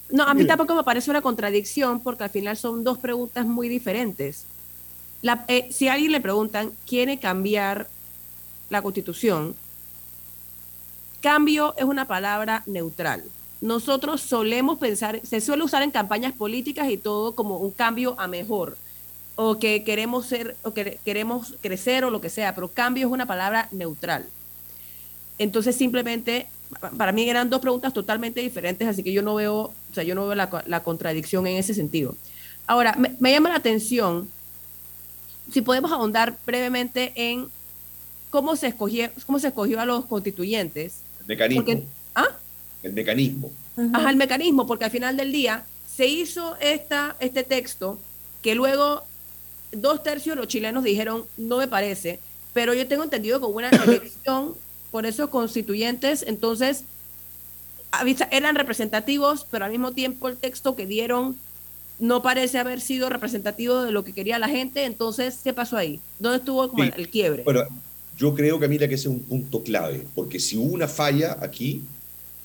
No, 0.10 0.24
a 0.24 0.34
mí 0.34 0.46
tampoco 0.46 0.74
me 0.74 0.84
parece 0.84 1.12
una 1.12 1.22
contradicción 1.22 2.00
porque 2.00 2.24
al 2.24 2.30
final 2.30 2.58
son 2.58 2.84
dos 2.84 2.98
preguntas 2.98 3.46
muy 3.46 3.70
diferentes. 3.70 4.46
Eh, 5.48 5.68
si 5.72 5.88
a 5.88 5.94
alguien 5.94 6.12
le 6.12 6.22
preguntan, 6.22 6.72
¿quiere 6.88 7.20
cambiar 7.20 7.88
la 8.70 8.82
constitución? 8.82 9.56
cambio 11.20 11.74
es 11.78 11.84
una 11.84 12.06
palabra 12.06 12.64
neutral. 12.66 13.24
Nosotros 13.62 14.22
solemos 14.22 14.80
pensar, 14.80 15.20
se 15.24 15.42
suele 15.42 15.64
usar 15.64 15.84
en 15.84 15.92
campañas 15.92 16.34
políticas 16.34 16.90
y 16.90 16.98
todo 16.98 17.36
como 17.36 17.58
un 17.58 17.72
cambio 17.72 18.16
a 18.18 18.28
mejor, 18.28 18.78
o 19.36 19.60
que 19.60 19.84
queremos 19.84 20.26
ser, 20.26 20.56
o 20.64 20.74
que 20.74 21.00
queremos 21.04 21.56
crecer 21.62 22.06
o 22.06 22.10
lo 22.10 22.22
que 22.22 22.30
sea, 22.30 22.56
pero 22.56 22.70
cambio 22.70 23.08
es 23.08 23.14
una 23.14 23.26
palabra 23.26 23.68
neutral. 23.72 24.26
Entonces 25.40 25.76
simplemente, 25.76 26.48
para 26.98 27.14
mí 27.14 27.28
eran 27.28 27.50
dos 27.50 27.62
preguntas 27.62 27.94
totalmente 27.94 28.42
diferentes, 28.42 28.88
así 28.88 29.02
que 29.02 29.14
yo 29.14 29.22
no 29.22 29.36
veo, 29.36 29.56
o 29.56 29.94
sea, 29.94 30.04
yo 30.04 30.14
no 30.14 30.28
veo 30.28 30.36
la, 30.36 30.84
contradicción 30.84 31.48
en 31.48 31.58
ese 31.58 31.74
sentido. 31.74 32.16
Ahora, 32.68 32.96
me, 32.96 33.32
llama 33.32 33.50
la 33.50 33.56
atención, 33.56 34.30
si 35.52 35.62
podemos 35.62 35.92
ahondar 35.92 36.38
brevemente 36.46 37.14
en 37.16 37.48
cómo 38.30 38.56
se 38.56 38.68
escogió, 38.68 39.10
cómo 39.26 39.40
se 39.40 39.48
escogió 39.48 39.80
a 39.80 39.86
los 39.86 40.06
constituyentes. 40.06 41.02
El 41.22 41.28
mecanismo. 41.28 41.84
¿ah? 42.14 42.28
El 42.84 42.94
mecanismo. 42.94 43.52
Ajá, 43.94 44.10
el 44.10 44.18
mecanismo, 44.18 44.68
porque 44.68 44.86
al 44.86 44.92
final 44.92 45.16
del 45.16 45.32
día 45.32 45.64
se 45.88 46.06
hizo 46.06 46.58
esta, 46.60 47.16
este 47.22 47.44
texto 47.44 47.98
que 48.42 48.56
luego 48.56 49.04
dos 49.72 50.04
tercios 50.04 50.36
de 50.36 50.42
los 50.42 50.48
chilenos 50.48 50.84
dijeron, 50.84 51.26
no 51.38 51.58
me 51.58 51.68
parece, 51.68 52.20
pero 52.54 52.74
yo 52.74 52.88
tengo 52.88 53.04
entendido 53.04 53.40
que 53.40 53.46
hubo 53.46 53.58
una 53.58 53.70
elección 53.86 54.56
por 54.92 55.06
esos 55.06 55.30
constituyentes, 55.30 56.24
entonces 56.28 56.84
eran 58.32 58.56
representativos, 58.56 59.46
pero 59.50 59.66
al 59.66 59.72
mismo 59.72 59.92
tiempo 59.92 60.28
el 60.28 60.38
texto 60.38 60.76
que 60.76 60.86
dieron 60.86 61.36
no 62.00 62.22
parece 62.22 62.58
haber 62.58 62.82
sido 62.82 63.10
representativo 63.10 63.82
de 63.82 63.92
lo 63.92 64.04
que 64.04 64.14
quería 64.14 64.40
la 64.40 64.48
gente, 64.48 64.86
entonces, 64.86 65.40
¿qué 65.44 65.54
pasó 65.54 65.78
ahí? 65.78 66.00
¿Dónde 66.18 66.38
estuvo 66.38 66.70
como 66.70 66.84
el, 66.84 67.10
quiebre? 67.10 67.44
Bueno, 67.44 67.64
yo 68.18 68.34
creo, 68.34 68.60
Camila, 68.60 68.88
que 68.88 68.96
ese 68.96 69.10
es 69.10 69.14
un 69.14 69.20
punto 69.20 69.64
clave, 69.64 70.06
porque 70.16 70.40
si 70.40 70.58
hubo 70.58 70.74
una 70.74 70.88
falla 70.88 71.38
aquí, 71.42 71.82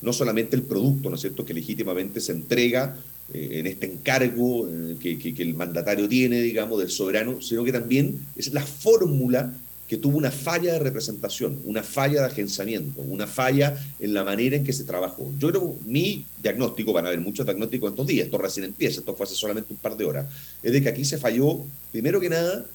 no 0.01 0.11
solamente 0.11 0.55
el 0.55 0.63
producto, 0.63 1.09
¿no 1.09 1.15
es 1.15 1.21
cierto?, 1.21 1.45
que 1.45 1.53
legítimamente 1.53 2.19
se 2.19 2.33
entrega 2.33 2.97
eh, 3.33 3.49
en 3.53 3.67
este 3.67 3.87
encargo 3.87 4.67
eh, 4.67 4.97
que, 4.99 5.17
que, 5.17 5.41
el 5.41 5.53
mandatario 5.53 6.07
tiene, 6.09 6.41
digamos, 6.41 6.79
del 6.79 6.89
soberano, 6.89 7.41
sino 7.41 7.63
que 7.63 7.71
también 7.71 8.19
es 8.35 8.53
la 8.53 8.61
fórmula 8.61 9.53
que 9.87 9.97
tuvo 9.97 10.17
una 10.17 10.31
falla 10.31 10.73
de 10.73 10.79
representación, 10.79 11.59
una 11.63 11.83
falla 11.83 12.21
de 12.21 12.27
agenciamiento, 12.27 13.01
una 13.01 13.27
falla 13.27 13.77
en 13.99 14.13
la 14.13 14.23
manera 14.23 14.55
en 14.55 14.63
que 14.63 14.73
se 14.73 14.83
trabajó. 14.83 15.31
Yo 15.37 15.49
creo, 15.49 15.75
mi 15.85 16.25
diagnóstico, 16.41 16.91
van 16.91 17.05
a 17.05 17.09
haber 17.09 17.21
muchos 17.21 17.45
diagnósticos 17.45 17.91
estos 17.91 18.07
días, 18.07 18.25
esto 18.25 18.37
recién 18.37 18.65
empieza, 18.65 18.99
esto 18.99 19.15
fue 19.15 19.25
hace 19.25 19.35
solamente 19.35 19.73
un 19.73 19.77
par 19.77 19.95
de 19.95 20.05
horas, 20.05 20.25
es 20.63 20.73
de 20.73 20.81
que 20.81 20.89
aquí 20.89 21.05
se 21.05 21.17
falló, 21.17 21.59
primero 21.91 22.19
que 22.19 22.29
nada, 22.29 22.65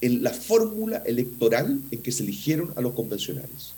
en 0.00 0.22
la 0.22 0.30
fórmula 0.30 1.02
electoral 1.04 1.80
en 1.90 2.02
que 2.02 2.12
se 2.12 2.22
eligieron 2.22 2.72
a 2.76 2.80
los 2.80 2.92
convencionales. 2.92 3.74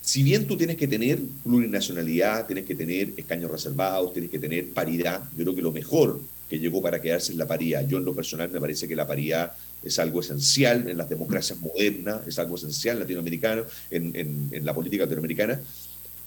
Si 0.00 0.22
bien 0.22 0.46
tú 0.46 0.56
tienes 0.56 0.76
que 0.76 0.88
tener 0.88 1.18
plurinacionalidad, 1.42 2.46
tienes 2.46 2.64
que 2.64 2.74
tener 2.74 3.12
escaños 3.16 3.50
reservados, 3.50 4.12
tienes 4.12 4.30
que 4.30 4.38
tener 4.38 4.68
paridad, 4.70 5.24
yo 5.36 5.44
creo 5.44 5.54
que 5.54 5.62
lo 5.62 5.72
mejor 5.72 6.20
que 6.48 6.58
llegó 6.58 6.82
para 6.82 7.00
quedarse 7.00 7.32
es 7.32 7.38
la 7.38 7.46
paridad. 7.46 7.86
Yo 7.86 7.98
en 7.98 8.04
lo 8.04 8.14
personal 8.14 8.50
me 8.50 8.60
parece 8.60 8.88
que 8.88 8.96
la 8.96 9.06
paridad 9.06 9.52
es 9.82 9.98
algo 9.98 10.20
esencial 10.20 10.88
en 10.88 10.98
las 10.98 11.08
democracias 11.08 11.58
modernas, 11.58 12.26
es 12.26 12.38
algo 12.38 12.56
esencial 12.56 12.98
latinoamericano, 12.98 13.64
en, 13.90 14.48
en, 14.50 14.64
la 14.64 14.74
política 14.74 15.04
latinoamericana, 15.04 15.60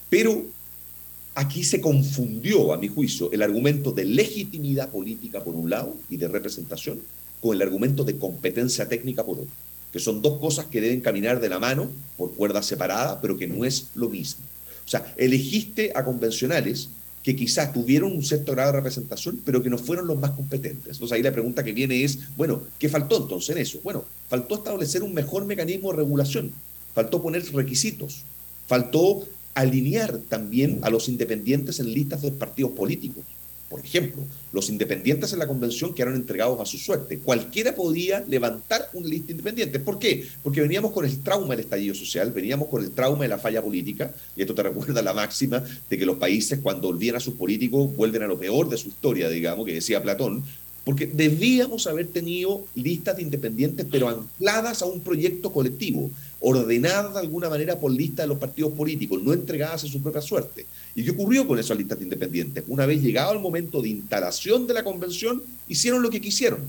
pero 0.09 0.45
aquí 1.35 1.63
se 1.63 1.81
confundió, 1.81 2.73
a 2.73 2.77
mi 2.77 2.87
juicio, 2.87 3.31
el 3.31 3.41
argumento 3.41 3.91
de 3.91 4.05
legitimidad 4.05 4.89
política 4.89 5.43
por 5.43 5.55
un 5.55 5.69
lado 5.69 5.95
y 6.09 6.17
de 6.17 6.27
representación 6.27 6.99
con 7.41 7.55
el 7.55 7.61
argumento 7.61 8.03
de 8.03 8.17
competencia 8.17 8.87
técnica 8.87 9.23
por 9.23 9.39
otro, 9.39 9.51
que 9.91 9.99
son 9.99 10.21
dos 10.21 10.39
cosas 10.39 10.65
que 10.65 10.81
deben 10.81 11.01
caminar 11.01 11.39
de 11.39 11.49
la 11.49 11.59
mano 11.59 11.91
por 12.17 12.33
cuerdas 12.33 12.65
separadas, 12.65 13.19
pero 13.21 13.37
que 13.37 13.47
no 13.47 13.65
es 13.65 13.87
lo 13.95 14.09
mismo. 14.09 14.43
O 14.85 14.89
sea, 14.89 15.13
elegiste 15.17 15.91
a 15.95 16.03
convencionales 16.03 16.89
que 17.23 17.35
quizás 17.35 17.71
tuvieron 17.71 18.11
un 18.11 18.23
cierto 18.23 18.51
grado 18.51 18.73
de 18.73 18.77
representación, 18.79 19.39
pero 19.45 19.63
que 19.63 19.69
no 19.69 19.77
fueron 19.77 20.07
los 20.07 20.19
más 20.19 20.31
competentes. 20.31 20.93
Entonces 20.93 21.11
ahí 21.13 21.23
la 21.23 21.31
pregunta 21.31 21.63
que 21.63 21.71
viene 21.71 22.03
es, 22.03 22.19
bueno, 22.35 22.61
¿qué 22.77 22.89
faltó 22.89 23.17
entonces 23.17 23.55
en 23.55 23.61
eso? 23.61 23.79
Bueno, 23.81 24.03
faltó 24.27 24.55
establecer 24.55 25.03
un 25.03 25.13
mejor 25.13 25.45
mecanismo 25.45 25.91
de 25.91 25.97
regulación, 25.97 26.51
faltó 26.93 27.21
poner 27.21 27.49
requisitos, 27.53 28.23
faltó 28.67 29.25
alinear 29.53 30.17
también 30.17 30.79
a 30.81 30.89
los 30.89 31.07
independientes 31.07 31.79
en 31.79 31.93
listas 31.93 32.21
de 32.21 32.31
partidos 32.31 32.71
políticos. 32.71 33.23
Por 33.73 33.83
ejemplo, 33.83 34.21
los 34.51 34.69
independientes 34.69 35.33
en 35.33 35.39
la 35.39 35.47
convención 35.47 35.95
quedaron 35.95 36.13
entregados 36.13 36.59
a 36.59 36.65
su 36.67 36.77
suerte. 36.77 37.17
Cualquiera 37.17 37.73
podía 37.73 38.23
levantar 38.27 38.87
una 38.93 39.07
lista 39.07 39.31
independiente. 39.31 39.79
¿Por 39.79 39.97
qué? 39.97 40.27
Porque 40.43 40.61
veníamos 40.61 40.91
con 40.91 41.05
el 41.05 41.23
trauma 41.23 41.55
del 41.55 41.61
estallido 41.61 41.95
social, 41.95 42.31
veníamos 42.31 42.67
con 42.67 42.83
el 42.83 42.91
trauma 42.91 43.23
de 43.23 43.29
la 43.29 43.39
falla 43.39 43.63
política, 43.63 44.13
y 44.35 44.41
esto 44.41 44.53
te 44.53 44.61
recuerda 44.69 45.01
la 45.01 45.15
máxima 45.15 45.63
de 45.89 45.97
que 45.97 46.05
los 46.05 46.17
países 46.17 46.59
cuando 46.61 46.87
olvidan 46.87 47.15
a 47.15 47.19
sus 47.19 47.33
políticos 47.33 47.95
vuelven 47.95 48.21
a 48.21 48.27
lo 48.27 48.37
peor 48.37 48.69
de 48.69 48.77
su 48.77 48.89
historia, 48.89 49.27
digamos, 49.27 49.65
que 49.65 49.73
decía 49.73 50.03
Platón, 50.03 50.43
porque 50.83 51.07
debíamos 51.07 51.87
haber 51.87 52.05
tenido 52.05 52.63
listas 52.75 53.15
de 53.15 53.23
independientes, 53.23 53.87
pero 53.89 54.07
ancladas 54.07 54.83
a 54.83 54.85
un 54.85 54.99
proyecto 55.01 55.51
colectivo 55.51 56.11
ordenadas 56.45 57.13
de 57.13 57.19
alguna 57.21 57.49
manera 57.49 57.79
por 57.79 57.89
lista 57.89 58.23
de 58.23 58.27
los 58.27 58.37
partidos 58.37 58.73
políticos, 58.73 59.23
no 59.23 59.31
entregadas 59.31 59.85
a 59.85 59.87
su 59.87 60.01
propia 60.01 60.21
suerte. 60.21 60.65
¿Y 60.93 61.03
qué 61.03 61.11
ocurrió 61.11 61.47
con 61.47 61.57
esas 61.57 61.77
listas 61.77 62.01
independientes? 62.01 62.65
Una 62.67 62.85
vez 62.85 63.01
llegado 63.01 63.31
el 63.31 63.39
momento 63.39 63.81
de 63.81 63.89
instalación 63.89 64.67
de 64.67 64.73
la 64.73 64.83
convención, 64.83 65.41
hicieron 65.69 66.03
lo 66.03 66.09
que 66.09 66.19
quisieron. 66.19 66.59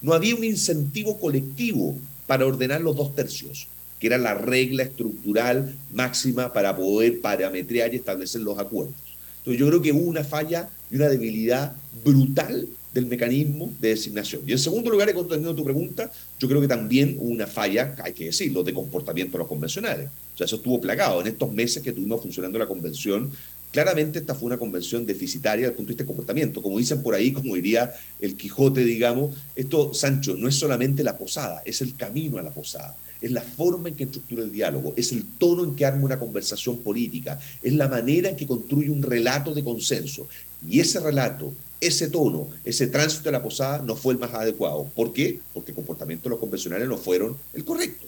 No 0.00 0.14
había 0.14 0.34
un 0.34 0.44
incentivo 0.44 1.20
colectivo 1.20 1.98
para 2.26 2.46
ordenar 2.46 2.80
los 2.80 2.96
dos 2.96 3.14
tercios, 3.14 3.68
que 4.00 4.06
era 4.06 4.16
la 4.16 4.32
regla 4.32 4.84
estructural 4.84 5.76
máxima 5.92 6.50
para 6.50 6.74
poder 6.74 7.20
parametrear 7.20 7.92
y 7.92 7.98
establecer 7.98 8.40
los 8.40 8.58
acuerdos. 8.58 8.96
Entonces 9.38 9.60
yo 9.60 9.68
creo 9.68 9.82
que 9.82 9.92
hubo 9.92 10.08
una 10.08 10.24
falla 10.24 10.70
y 10.90 10.96
una 10.96 11.08
debilidad 11.08 11.74
brutal 12.02 12.66
del 12.92 13.06
mecanismo 13.06 13.72
de 13.80 13.90
designación. 13.90 14.42
Y 14.46 14.52
en 14.52 14.58
segundo 14.58 14.90
lugar, 14.90 15.08
y 15.08 15.14
conteniendo 15.14 15.54
tu 15.54 15.64
pregunta, 15.64 16.10
yo 16.38 16.48
creo 16.48 16.60
que 16.60 16.68
también 16.68 17.16
hubo 17.18 17.30
una 17.30 17.46
falla, 17.46 17.94
hay 18.02 18.12
que 18.12 18.26
decirlo, 18.26 18.62
de 18.62 18.74
comportamiento 18.74 19.32
de 19.32 19.38
los 19.38 19.48
convencionales. 19.48 20.08
O 20.34 20.38
sea, 20.38 20.44
eso 20.44 20.56
estuvo 20.56 20.80
plagado. 20.80 21.20
En 21.20 21.28
estos 21.28 21.52
meses 21.52 21.82
que 21.82 21.92
tuvimos 21.92 22.20
funcionando 22.20 22.58
la 22.58 22.66
convención, 22.66 23.30
claramente 23.70 24.18
esta 24.18 24.34
fue 24.34 24.46
una 24.46 24.58
convención 24.58 25.06
deficitaria 25.06 25.66
desde 25.66 25.70
el 25.70 25.76
punto 25.76 25.88
de 25.88 25.92
vista 25.92 26.04
de 26.04 26.08
comportamiento. 26.08 26.62
Como 26.62 26.78
dicen 26.78 27.02
por 27.02 27.14
ahí, 27.14 27.32
como 27.32 27.54
diría 27.54 27.92
el 28.20 28.36
Quijote, 28.36 28.84
digamos, 28.84 29.34
esto, 29.56 29.94
Sancho, 29.94 30.36
no 30.36 30.48
es 30.48 30.54
solamente 30.54 31.02
la 31.02 31.16
posada, 31.16 31.62
es 31.64 31.80
el 31.80 31.96
camino 31.96 32.38
a 32.38 32.42
la 32.42 32.50
posada 32.50 32.96
es 33.22 33.30
la 33.30 33.40
forma 33.40 33.88
en 33.88 33.94
que 33.94 34.02
estructura 34.04 34.42
el 34.42 34.50
diálogo, 34.50 34.94
es 34.96 35.12
el 35.12 35.24
tono 35.38 35.62
en 35.62 35.76
que 35.76 35.86
arma 35.86 36.04
una 36.04 36.18
conversación 36.18 36.78
política, 36.78 37.38
es 37.62 37.72
la 37.72 37.86
manera 37.86 38.28
en 38.28 38.36
que 38.36 38.48
construye 38.48 38.90
un 38.90 39.00
relato 39.00 39.54
de 39.54 39.62
consenso. 39.62 40.26
Y 40.68 40.80
ese 40.80 40.98
relato 40.98 41.52
ese 41.82 42.08
tono, 42.08 42.48
ese 42.64 42.86
tránsito 42.86 43.24
de 43.24 43.32
la 43.32 43.42
posada 43.42 43.82
no 43.82 43.96
fue 43.96 44.14
el 44.14 44.20
más 44.20 44.32
adecuado. 44.32 44.84
¿Por 44.94 45.12
qué? 45.12 45.40
Porque 45.52 45.72
el 45.72 45.74
comportamiento 45.74 46.24
de 46.24 46.30
los 46.30 46.38
convencionales 46.38 46.88
no 46.88 46.96
fueron 46.96 47.36
el 47.52 47.64
correcto. 47.64 48.06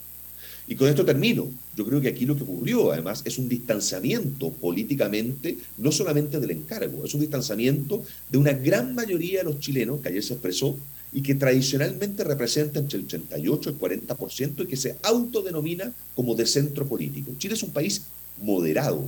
Y 0.67 0.75
con 0.75 0.87
esto 0.87 1.05
termino. 1.05 1.47
Yo 1.75 1.85
creo 1.85 1.99
que 2.01 2.07
aquí 2.07 2.25
lo 2.25 2.35
que 2.35 2.43
ocurrió, 2.43 2.91
además, 2.91 3.21
es 3.25 3.37
un 3.37 3.49
distanciamiento 3.49 4.49
políticamente, 4.51 5.57
no 5.77 5.91
solamente 5.91 6.39
del 6.39 6.51
encargo, 6.51 7.05
es 7.05 7.13
un 7.13 7.19
distanciamiento 7.19 8.03
de 8.29 8.37
una 8.37 8.53
gran 8.53 8.95
mayoría 8.95 9.39
de 9.39 9.45
los 9.45 9.59
chilenos, 9.59 9.99
que 9.99 10.09
ayer 10.09 10.23
se 10.23 10.33
expresó, 10.33 10.77
y 11.11 11.21
que 11.21 11.35
tradicionalmente 11.35 12.23
representa 12.23 12.79
entre 12.79 12.99
el 12.99 13.05
88 13.05 13.69
y 13.69 13.73
el 13.73 13.79
40% 13.79 14.63
y 14.63 14.67
que 14.67 14.75
se 14.75 14.95
autodenomina 15.03 15.91
como 16.15 16.35
de 16.35 16.45
centro 16.45 16.87
político. 16.87 17.31
Chile 17.37 17.53
es 17.53 17.63
un 17.63 17.71
país 17.71 18.03
moderado, 18.41 19.07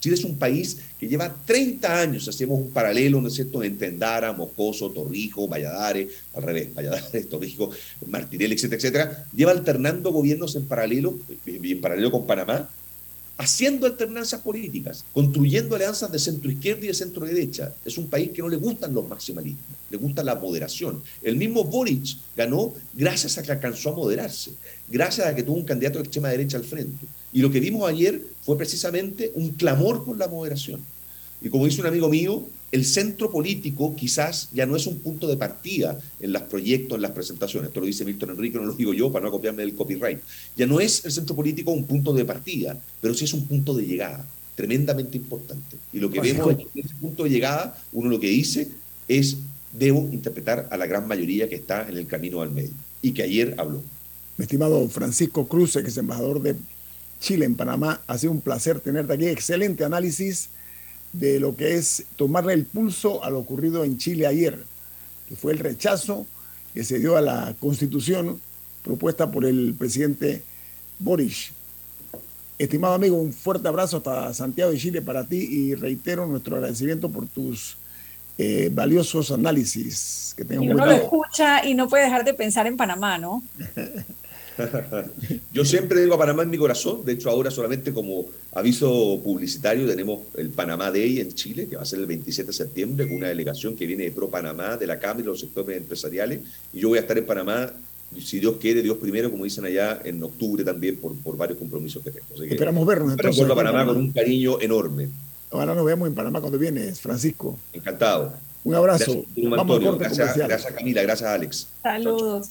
Chile 0.00 0.14
es 0.14 0.24
un 0.24 0.36
país 0.36 0.78
que 0.98 1.08
lleva 1.08 1.34
30 1.44 2.00
años, 2.00 2.28
hacemos 2.28 2.58
un 2.58 2.70
paralelo, 2.70 3.20
¿no 3.20 3.28
es 3.28 3.34
cierto?, 3.34 3.62
entre 3.62 3.88
Endara, 3.88 4.32
Mocoso, 4.32 4.90
Torrijos, 4.90 5.48
Valladares, 5.48 6.08
al 6.34 6.42
revés, 6.42 6.74
Valladares, 6.74 7.28
Torrijos, 7.30 7.76
Martinelli, 8.06 8.54
etcétera, 8.54 8.78
etcétera, 8.78 9.26
lleva 9.34 9.52
alternando 9.52 10.12
gobiernos 10.12 10.54
en 10.56 10.66
paralelo, 10.66 11.18
en 11.46 11.80
paralelo 11.80 12.10
con 12.10 12.26
Panamá, 12.26 12.68
haciendo 13.38 13.86
alternancias 13.86 14.40
políticas, 14.40 15.04
construyendo 15.12 15.76
alianzas 15.76 16.10
de 16.10 16.18
centro 16.18 16.50
izquierda 16.50 16.84
y 16.84 16.88
de 16.88 16.94
centro 16.94 17.24
derecha. 17.24 17.72
Es 17.84 17.96
un 17.96 18.08
país 18.08 18.30
que 18.32 18.42
no 18.42 18.48
le 18.48 18.56
gustan 18.56 18.92
los 18.92 19.08
maximalismos, 19.08 19.62
le 19.90 19.96
gusta 19.96 20.24
la 20.24 20.34
moderación. 20.34 21.00
El 21.22 21.36
mismo 21.36 21.62
Boric 21.62 22.16
ganó 22.36 22.74
gracias 22.92 23.38
a 23.38 23.42
que 23.42 23.52
alcanzó 23.52 23.90
a 23.90 23.96
moderarse, 23.96 24.50
gracias 24.88 25.28
a 25.28 25.34
que 25.34 25.44
tuvo 25.44 25.56
un 25.56 25.64
candidato 25.64 25.98
de 25.98 26.04
extrema 26.04 26.28
derecha 26.28 26.56
al 26.56 26.64
frente. 26.64 27.06
Y 27.32 27.40
lo 27.40 27.50
que 27.50 27.60
vimos 27.60 27.88
ayer 27.88 28.22
fue 28.42 28.56
precisamente 28.56 29.32
un 29.34 29.50
clamor 29.50 30.04
por 30.04 30.16
la 30.16 30.28
moderación. 30.28 30.80
Y 31.40 31.50
como 31.50 31.66
dice 31.66 31.80
un 31.80 31.86
amigo 31.86 32.08
mío, 32.08 32.44
el 32.70 32.84
centro 32.84 33.30
político 33.30 33.94
quizás 33.96 34.48
ya 34.52 34.66
no 34.66 34.76
es 34.76 34.86
un 34.86 34.98
punto 34.98 35.26
de 35.26 35.36
partida 35.36 35.98
en 36.20 36.32
los 36.32 36.42
proyectos, 36.42 36.96
en 36.96 37.02
las 37.02 37.12
presentaciones. 37.12 37.68
Esto 37.68 37.80
lo 37.80 37.86
dice 37.86 38.04
Milton 38.04 38.30
Enrique, 38.30 38.58
no 38.58 38.66
lo 38.66 38.74
digo 38.74 38.92
yo 38.92 39.10
para 39.10 39.26
no 39.26 39.30
copiarme 39.30 39.62
del 39.62 39.74
copyright. 39.74 40.18
Ya 40.56 40.66
no 40.66 40.80
es 40.80 41.04
el 41.04 41.12
centro 41.12 41.34
político 41.34 41.70
un 41.70 41.84
punto 41.84 42.12
de 42.12 42.24
partida, 42.24 42.78
pero 43.00 43.14
sí 43.14 43.24
es 43.24 43.32
un 43.32 43.46
punto 43.46 43.74
de 43.74 43.86
llegada, 43.86 44.26
tremendamente 44.54 45.16
importante. 45.16 45.76
Y 45.92 45.98
lo 45.98 46.10
que 46.10 46.20
vemos 46.20 46.50
en 46.50 46.66
ese 46.74 46.94
punto 47.00 47.24
de 47.24 47.30
llegada, 47.30 47.78
uno 47.92 48.10
lo 48.10 48.20
que 48.20 48.28
dice 48.28 48.68
es, 49.06 49.38
debo 49.72 50.08
interpretar 50.12 50.68
a 50.70 50.76
la 50.76 50.86
gran 50.86 51.06
mayoría 51.06 51.48
que 51.48 51.54
está 51.54 51.88
en 51.88 51.96
el 51.96 52.06
camino 52.06 52.42
al 52.42 52.50
medio 52.50 52.72
y 53.00 53.12
que 53.12 53.22
ayer 53.22 53.54
habló. 53.58 53.82
Mi 54.36 54.42
estimado 54.42 54.88
Francisco 54.88 55.48
Cruz, 55.48 55.72
que 55.72 55.88
es 55.88 55.96
embajador 55.96 56.42
de 56.42 56.54
Chile, 57.20 57.44
en 57.44 57.54
Panamá. 57.54 58.00
Ha 58.06 58.18
sido 58.18 58.32
un 58.32 58.40
placer 58.40 58.80
tenerte 58.80 59.12
aquí. 59.12 59.26
Excelente 59.26 59.84
análisis 59.84 60.50
de 61.12 61.40
lo 61.40 61.56
que 61.56 61.74
es 61.74 62.04
tomarle 62.16 62.52
el 62.52 62.64
pulso 62.64 63.24
a 63.24 63.30
lo 63.30 63.38
ocurrido 63.38 63.84
en 63.84 63.98
Chile 63.98 64.26
ayer, 64.26 64.62
que 65.28 65.36
fue 65.36 65.52
el 65.52 65.58
rechazo 65.58 66.26
que 66.74 66.84
se 66.84 66.98
dio 66.98 67.16
a 67.16 67.20
la 67.20 67.54
constitución 67.58 68.40
propuesta 68.84 69.30
por 69.30 69.44
el 69.44 69.74
presidente 69.78 70.42
Boris. 70.98 71.50
Estimado 72.58 72.94
amigo, 72.94 73.16
un 73.16 73.32
fuerte 73.32 73.68
abrazo 73.68 73.98
hasta 73.98 74.34
Santiago 74.34 74.72
de 74.72 74.78
Chile 74.78 75.02
para 75.02 75.24
ti 75.24 75.36
y 75.36 75.74
reitero 75.74 76.26
nuestro 76.26 76.56
agradecimiento 76.56 77.08
por 77.08 77.26
tus 77.26 77.76
eh, 78.36 78.68
valiosos 78.72 79.30
análisis. 79.30 80.34
Que 80.36 80.46
y 80.54 80.58
uno 80.58 80.84
lo 80.84 80.92
escucha 80.92 81.64
y 81.64 81.74
no 81.74 81.88
puede 81.88 82.04
dejar 82.04 82.24
de 82.24 82.34
pensar 82.34 82.66
en 82.66 82.76
Panamá, 82.76 83.18
¿no? 83.18 83.42
Yo 85.52 85.64
siempre 85.64 86.00
digo 86.00 86.14
a 86.14 86.18
Panamá 86.18 86.42
en 86.42 86.50
mi 86.50 86.58
corazón, 86.58 87.04
de 87.04 87.12
hecho 87.12 87.30
ahora 87.30 87.50
solamente 87.50 87.92
como 87.92 88.26
aviso 88.52 89.20
publicitario 89.22 89.86
tenemos 89.86 90.20
el 90.36 90.50
Panamá 90.50 90.90
Day 90.90 91.20
en 91.20 91.32
Chile, 91.32 91.68
que 91.68 91.76
va 91.76 91.82
a 91.82 91.86
ser 91.86 92.00
el 92.00 92.06
27 92.06 92.48
de 92.48 92.52
septiembre, 92.52 93.06
con 93.08 93.18
una 93.18 93.28
delegación 93.28 93.76
que 93.76 93.86
viene 93.86 94.04
de 94.04 94.10
Pro 94.10 94.28
Panamá, 94.28 94.76
de 94.76 94.86
la 94.86 94.98
Cámara 94.98 95.20
y 95.20 95.24
los 95.24 95.40
sectores 95.40 95.76
empresariales, 95.76 96.40
y 96.72 96.80
yo 96.80 96.88
voy 96.88 96.98
a 96.98 97.02
estar 97.02 97.16
en 97.16 97.26
Panamá 97.26 97.72
si 98.16 98.40
Dios 98.40 98.56
quiere, 98.58 98.82
Dios 98.82 98.96
primero, 98.96 99.30
como 99.30 99.44
dicen 99.44 99.64
allá, 99.64 100.00
en 100.04 100.22
octubre 100.22 100.64
también 100.64 100.96
por, 100.96 101.14
por 101.16 101.36
varios 101.36 101.58
compromisos 101.58 102.02
que 102.02 102.10
tengo. 102.10 102.42
Esperamos 102.42 102.86
vernos 102.86 103.12
entonces. 103.12 103.44
a 103.48 103.54
Panamá 103.54 103.84
con 103.84 103.96
un 103.96 104.12
cariño 104.12 104.60
enorme. 104.60 105.08
Ahora 105.50 105.74
nos 105.74 105.84
vemos 105.84 106.08
en 106.08 106.14
Panamá 106.14 106.40
cuando 106.40 106.58
vienes, 106.58 107.00
Francisco. 107.00 107.58
Encantado. 107.72 108.32
Un 108.64 108.74
abrazo. 108.74 109.24
Vamos 109.36 109.80
corte 109.80 110.04
gracias, 110.04 110.36
gracias 110.36 110.72
Camila, 110.72 111.02
gracias 111.02 111.28
Alex. 111.28 111.68
Saludos. 111.82 112.50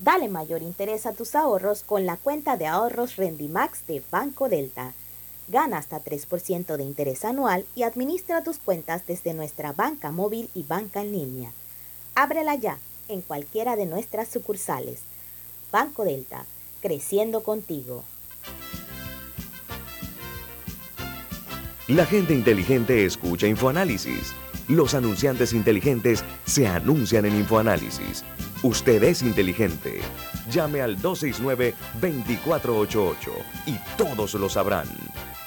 Dale 0.00 0.28
mayor 0.28 0.62
interés 0.62 1.04
a 1.04 1.12
tus 1.12 1.34
ahorros 1.34 1.82
con 1.82 2.06
la 2.06 2.16
cuenta 2.16 2.56
de 2.56 2.66
ahorros 2.66 3.16
Rendimax 3.16 3.86
de 3.86 4.02
Banco 4.10 4.48
Delta. 4.48 4.94
Gana 5.48 5.76
hasta 5.76 6.02
3% 6.02 6.76
de 6.78 6.84
interés 6.84 7.22
anual 7.26 7.66
y 7.74 7.82
administra 7.82 8.42
tus 8.42 8.56
cuentas 8.56 9.06
desde 9.06 9.34
nuestra 9.34 9.72
banca 9.72 10.10
móvil 10.10 10.48
y 10.54 10.62
banca 10.62 11.02
en 11.02 11.12
línea. 11.12 11.52
Ábrela 12.14 12.54
ya 12.54 12.78
en 13.08 13.20
cualquiera 13.20 13.76
de 13.76 13.84
nuestras 13.84 14.28
sucursales. 14.28 15.00
Banco 15.70 16.04
Delta, 16.04 16.46
creciendo 16.80 17.42
contigo. 17.42 18.02
La 21.88 22.06
gente 22.06 22.32
inteligente 22.32 23.04
escucha 23.04 23.46
InfoAnálisis. 23.48 24.32
Los 24.66 24.94
anunciantes 24.94 25.52
inteligentes 25.52 26.24
se 26.46 26.66
anuncian 26.66 27.26
en 27.26 27.36
InfoAnálisis. 27.36 28.24
Usted 28.62 29.02
es 29.04 29.22
inteligente. 29.22 30.02
Llame 30.50 30.82
al 30.82 30.98
269-2488 30.98 33.16
y 33.66 33.76
todos 33.96 34.34
lo 34.34 34.50
sabrán. 34.50 34.86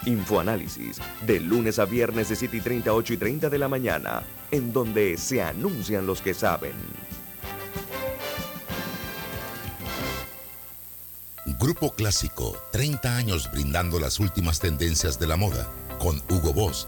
Infoanálisis, 0.06 0.97
de 1.26 1.39
lunes 1.39 1.78
a 1.78 1.86
viernes 1.86 2.30
de 2.30 2.36
7 2.36 2.58
y 2.58 2.62
30 2.62 2.89
a 2.89 2.93
8 2.93 3.13
y 3.13 3.17
30 3.17 3.52
de 3.52 3.60
la 3.60 3.67
mañana, 3.67 4.23
en 4.49 4.73
donde 4.73 5.15
se 5.17 5.43
anuncian 5.43 6.08
los 6.08 6.21
que 6.21 6.34
saben. 6.34 6.73
Grupo 11.60 11.91
Clásico, 11.91 12.58
30 12.71 13.15
años 13.15 13.52
brindando 13.52 13.99
las 13.99 14.19
últimas 14.19 14.60
tendencias 14.60 15.19
de 15.19 15.28
la 15.28 15.38
moda, 15.38 15.69
con 15.99 16.19
Hugo 16.30 16.52
Boss, 16.52 16.88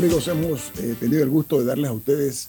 Amigos, 0.00 0.28
hemos 0.28 0.72
eh, 0.78 0.96
tenido 0.98 1.22
el 1.22 1.28
gusto 1.28 1.58
de 1.58 1.66
darles 1.66 1.90
a 1.90 1.92
ustedes 1.92 2.48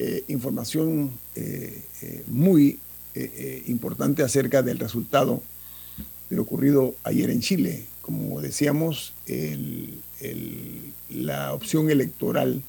eh, 0.00 0.24
información 0.26 1.12
eh, 1.36 1.80
muy 2.26 2.80
importante 3.66 4.24
acerca 4.24 4.62
del 4.62 4.80
resultado 4.80 5.42
de 6.28 6.36
lo 6.36 6.42
ocurrido 6.42 6.96
ayer 7.04 7.30
en 7.30 7.40
Chile. 7.40 7.86
Como 8.02 8.40
decíamos, 8.42 9.14
la 11.08 11.54
opción 11.54 11.88
electoral 11.88 12.62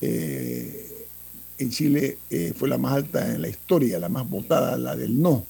en 0.00 1.70
Chile 1.70 2.18
fue 2.56 2.68
la 2.68 2.78
más 2.78 2.92
alta 2.92 3.34
en 3.34 3.42
la 3.42 3.48
historia, 3.48 3.98
la 3.98 4.08
más 4.08 4.28
votada, 4.28 4.78
la 4.78 4.94
del 4.94 5.20
no. 5.20 5.44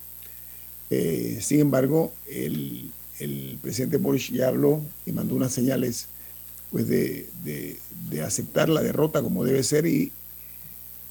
sin 0.88 1.60
embargo, 1.60 2.14
el, 2.30 2.90
el 3.18 3.58
presidente 3.60 3.98
Boris 3.98 4.30
ya 4.30 4.48
habló 4.48 4.80
y 5.04 5.12
mandó 5.12 5.34
unas 5.34 5.52
señales 5.52 6.08
pues 6.70 6.88
de, 6.88 7.78
aceptar 8.24 8.68
la 8.68 8.82
derrota 8.82 9.22
como 9.22 9.44
debe 9.44 9.62
ser 9.62 9.86
y 9.86 10.12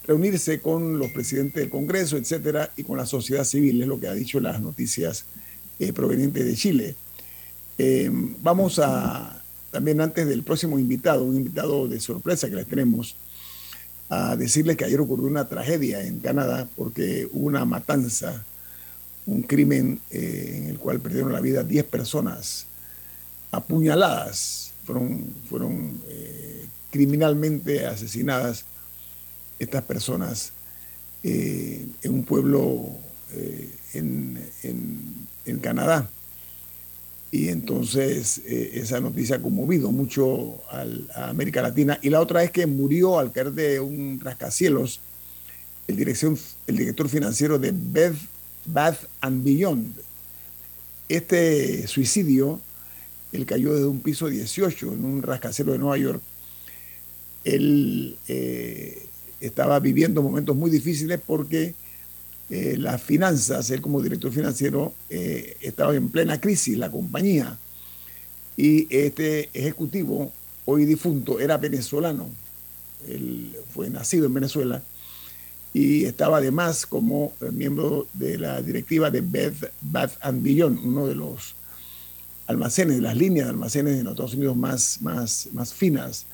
reunirse 0.06 0.60
con 0.60 0.98
los 0.98 1.10
presidentes 1.10 1.56
del 1.56 1.70
Congreso, 1.70 2.16
etcétera, 2.16 2.70
y 2.76 2.84
con 2.84 2.96
la 2.96 3.06
sociedad 3.06 3.44
civil, 3.44 3.82
es 3.82 3.88
lo 3.88 4.00
que 4.00 4.08
ha 4.08 4.14
dicho 4.14 4.40
las 4.40 4.60
noticias 4.60 5.24
eh, 5.78 5.92
provenientes 5.92 6.44
de 6.44 6.54
Chile. 6.54 6.94
Eh, 7.76 8.10
vamos 8.42 8.78
a, 8.78 9.42
también 9.70 10.00
antes 10.00 10.26
del 10.26 10.42
próximo 10.42 10.78
invitado, 10.78 11.24
un 11.24 11.36
invitado 11.36 11.88
de 11.88 12.00
sorpresa 12.00 12.48
que 12.48 12.56
les 12.56 12.66
tenemos, 12.66 13.16
a 14.08 14.36
decirles 14.36 14.76
que 14.76 14.84
ayer 14.84 15.00
ocurrió 15.00 15.26
una 15.26 15.48
tragedia 15.48 16.02
en 16.02 16.20
Canadá 16.20 16.68
porque 16.76 17.28
hubo 17.32 17.46
una 17.46 17.64
matanza, 17.64 18.44
un 19.26 19.42
crimen 19.42 20.00
eh, 20.10 20.54
en 20.56 20.68
el 20.68 20.78
cual 20.78 21.00
perdieron 21.00 21.32
la 21.32 21.40
vida 21.40 21.62
10 21.62 21.84
personas 21.84 22.66
apuñaladas 23.50 24.67
fueron, 25.48 26.00
eh, 26.08 26.64
criminalmente 26.90 27.84
asesinadas 27.84 28.64
estas 29.58 29.82
personas 29.82 30.52
eh, 31.22 31.86
en 32.02 32.14
un 32.14 32.24
pueblo 32.24 32.88
eh, 33.34 33.70
en, 33.94 35.58
Canadá. 35.62 36.08
Y 37.30 37.48
entonces 37.48 38.38
esa 38.46 39.00
noticia 39.00 39.36
ha 39.36 39.42
conmovido 39.42 39.90
mucho 39.90 40.60
a 40.70 41.28
América 41.30 41.62
Latina. 41.62 41.98
Y 42.02 42.10
la 42.10 42.20
otra 42.20 42.44
es 42.44 42.50
que 42.50 42.66
murió 42.66 43.18
al 43.18 43.32
caer 43.32 43.52
de 43.52 43.80
un 43.80 44.20
rascacielos 44.22 45.00
el, 45.86 45.96
dirección, 45.96 46.38
el 46.66 46.76
director 46.76 47.08
financiero 47.08 47.58
de 47.58 47.72
Beth, 47.74 48.16
Bath 48.66 49.04
and 49.22 49.42
Beyond. 49.42 49.94
Este 51.08 51.86
suicidio 51.86 52.60
él 53.32 53.46
cayó 53.46 53.74
desde 53.74 53.86
un 53.86 54.00
piso 54.00 54.28
18 54.28 54.92
en 54.92 55.04
un 55.04 55.22
rascacielos 55.22 55.74
de 55.74 55.78
Nueva 55.78 55.98
York. 55.98 56.22
Él 57.44 58.16
eh, 58.28 59.06
estaba 59.40 59.78
viviendo 59.80 60.22
momentos 60.22 60.56
muy 60.56 60.70
difíciles 60.70 61.20
porque 61.24 61.74
eh, 62.50 62.76
las 62.78 63.02
finanzas, 63.02 63.70
él 63.70 63.80
como 63.80 64.02
director 64.02 64.32
financiero, 64.32 64.94
eh, 65.10 65.56
estaba 65.60 65.94
en 65.94 66.08
plena 66.08 66.40
crisis, 66.40 66.78
la 66.78 66.90
compañía. 66.90 67.58
Y 68.56 68.86
este 68.94 69.50
ejecutivo 69.52 70.32
hoy 70.70 70.84
difunto, 70.84 71.40
era 71.40 71.56
venezolano. 71.56 72.28
Él 73.08 73.56
fue 73.72 73.88
nacido 73.88 74.26
en 74.26 74.34
Venezuela 74.34 74.82
y 75.72 76.04
estaba 76.04 76.38
además 76.38 76.84
como 76.84 77.32
eh, 77.40 77.50
miembro 77.50 78.06
de 78.12 78.36
la 78.36 78.60
directiva 78.60 79.10
de 79.10 79.22
Beth, 79.22 79.72
Bath 79.80 80.12
and 80.20 80.42
Beyond, 80.42 80.78
uno 80.84 81.06
de 81.06 81.14
los 81.14 81.54
almacenes, 82.48 83.00
las 83.00 83.16
líneas 83.16 83.46
de 83.46 83.50
almacenes 83.50 83.98
en 83.98 84.04
los 84.04 84.14
Estados 84.14 84.34
Unidos 84.34 84.56
más, 84.56 84.98
más, 85.00 85.48
más 85.52 85.72
finas 85.72 86.26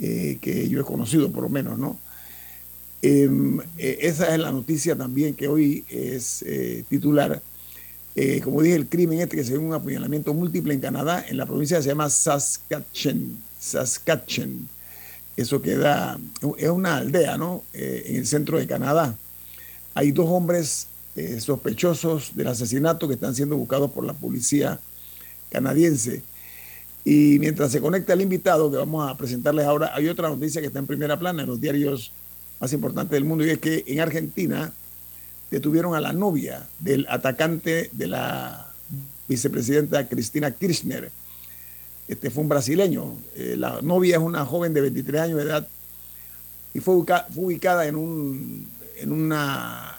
eh, 0.00 0.38
que 0.40 0.68
yo 0.68 0.80
he 0.80 0.84
conocido, 0.84 1.30
por 1.30 1.44
lo 1.44 1.48
menos, 1.48 1.78
¿no? 1.78 1.96
Em, 3.02 3.60
eh, 3.78 3.98
esa 4.00 4.34
es 4.34 4.40
la 4.40 4.50
noticia 4.50 4.96
también 4.96 5.34
que 5.34 5.46
hoy 5.46 5.84
es 5.88 6.44
titular. 6.88 7.40
como 8.42 8.62
dije, 8.62 8.74
el 8.74 8.88
crimen 8.88 9.20
este 9.20 9.36
que 9.36 9.44
se 9.44 9.52
ve 9.52 9.58
un 9.58 9.72
apuñalamiento 9.72 10.34
múltiple 10.34 10.74
en 10.74 10.80
Canadá, 10.80 11.24
en 11.28 11.36
la 11.36 11.46
provincia 11.46 11.80
se 11.80 11.88
llama 11.88 12.10
Saskatchewan. 12.10 13.36
Saskatchewan 13.60 14.66
eso 15.36 15.60
queda, 15.60 16.18
es 16.56 16.68
una 16.70 16.96
aldea, 16.96 17.36
¿no? 17.36 17.62
Eh, 17.74 18.04
en 18.06 18.16
el 18.16 18.26
centro 18.26 18.58
de 18.58 18.66
Canadá. 18.66 19.14
Hay 19.94 20.10
dos 20.10 20.26
hombres 20.28 20.86
eh, 21.14 21.40
sospechosos 21.40 22.34
del 22.34 22.48
asesinato 22.48 23.06
que 23.06 23.14
están 23.14 23.34
siendo 23.34 23.56
buscados 23.56 23.90
por 23.90 24.04
la 24.04 24.14
policía 24.14 24.80
canadiense. 25.50 26.22
Y 27.04 27.38
mientras 27.38 27.70
se 27.70 27.80
conecta 27.80 28.12
el 28.12 28.20
invitado 28.20 28.70
que 28.70 28.76
vamos 28.76 29.08
a 29.08 29.16
presentarles 29.16 29.66
ahora, 29.66 29.92
hay 29.94 30.08
otra 30.08 30.28
noticia 30.28 30.60
que 30.60 30.66
está 30.68 30.78
en 30.78 30.86
primera 30.86 31.18
plana 31.18 31.42
en 31.42 31.48
los 31.48 31.60
diarios 31.60 32.12
más 32.60 32.72
importantes 32.72 33.12
del 33.12 33.24
mundo 33.24 33.44
y 33.44 33.50
es 33.50 33.58
que 33.58 33.84
en 33.86 34.00
Argentina 34.00 34.72
detuvieron 35.50 35.94
a 35.94 36.00
la 36.00 36.12
novia 36.12 36.66
del 36.80 37.06
atacante 37.08 37.90
de 37.92 38.06
la 38.08 38.72
vicepresidenta 39.28 40.08
Cristina 40.08 40.50
Kirchner 40.50 41.12
este 42.08 42.30
fue 42.30 42.42
un 42.42 42.48
brasileño. 42.48 43.16
Eh, 43.34 43.56
la 43.58 43.80
novia 43.82 44.16
es 44.16 44.22
una 44.22 44.44
joven 44.44 44.72
de 44.72 44.80
23 44.80 45.22
años 45.22 45.38
de 45.38 45.44
edad 45.44 45.68
y 46.72 46.80
fue, 46.80 46.94
ubicada 46.94 47.86
en, 47.86 47.96
un, 47.96 48.68
en, 48.96 49.12
una, 49.12 49.96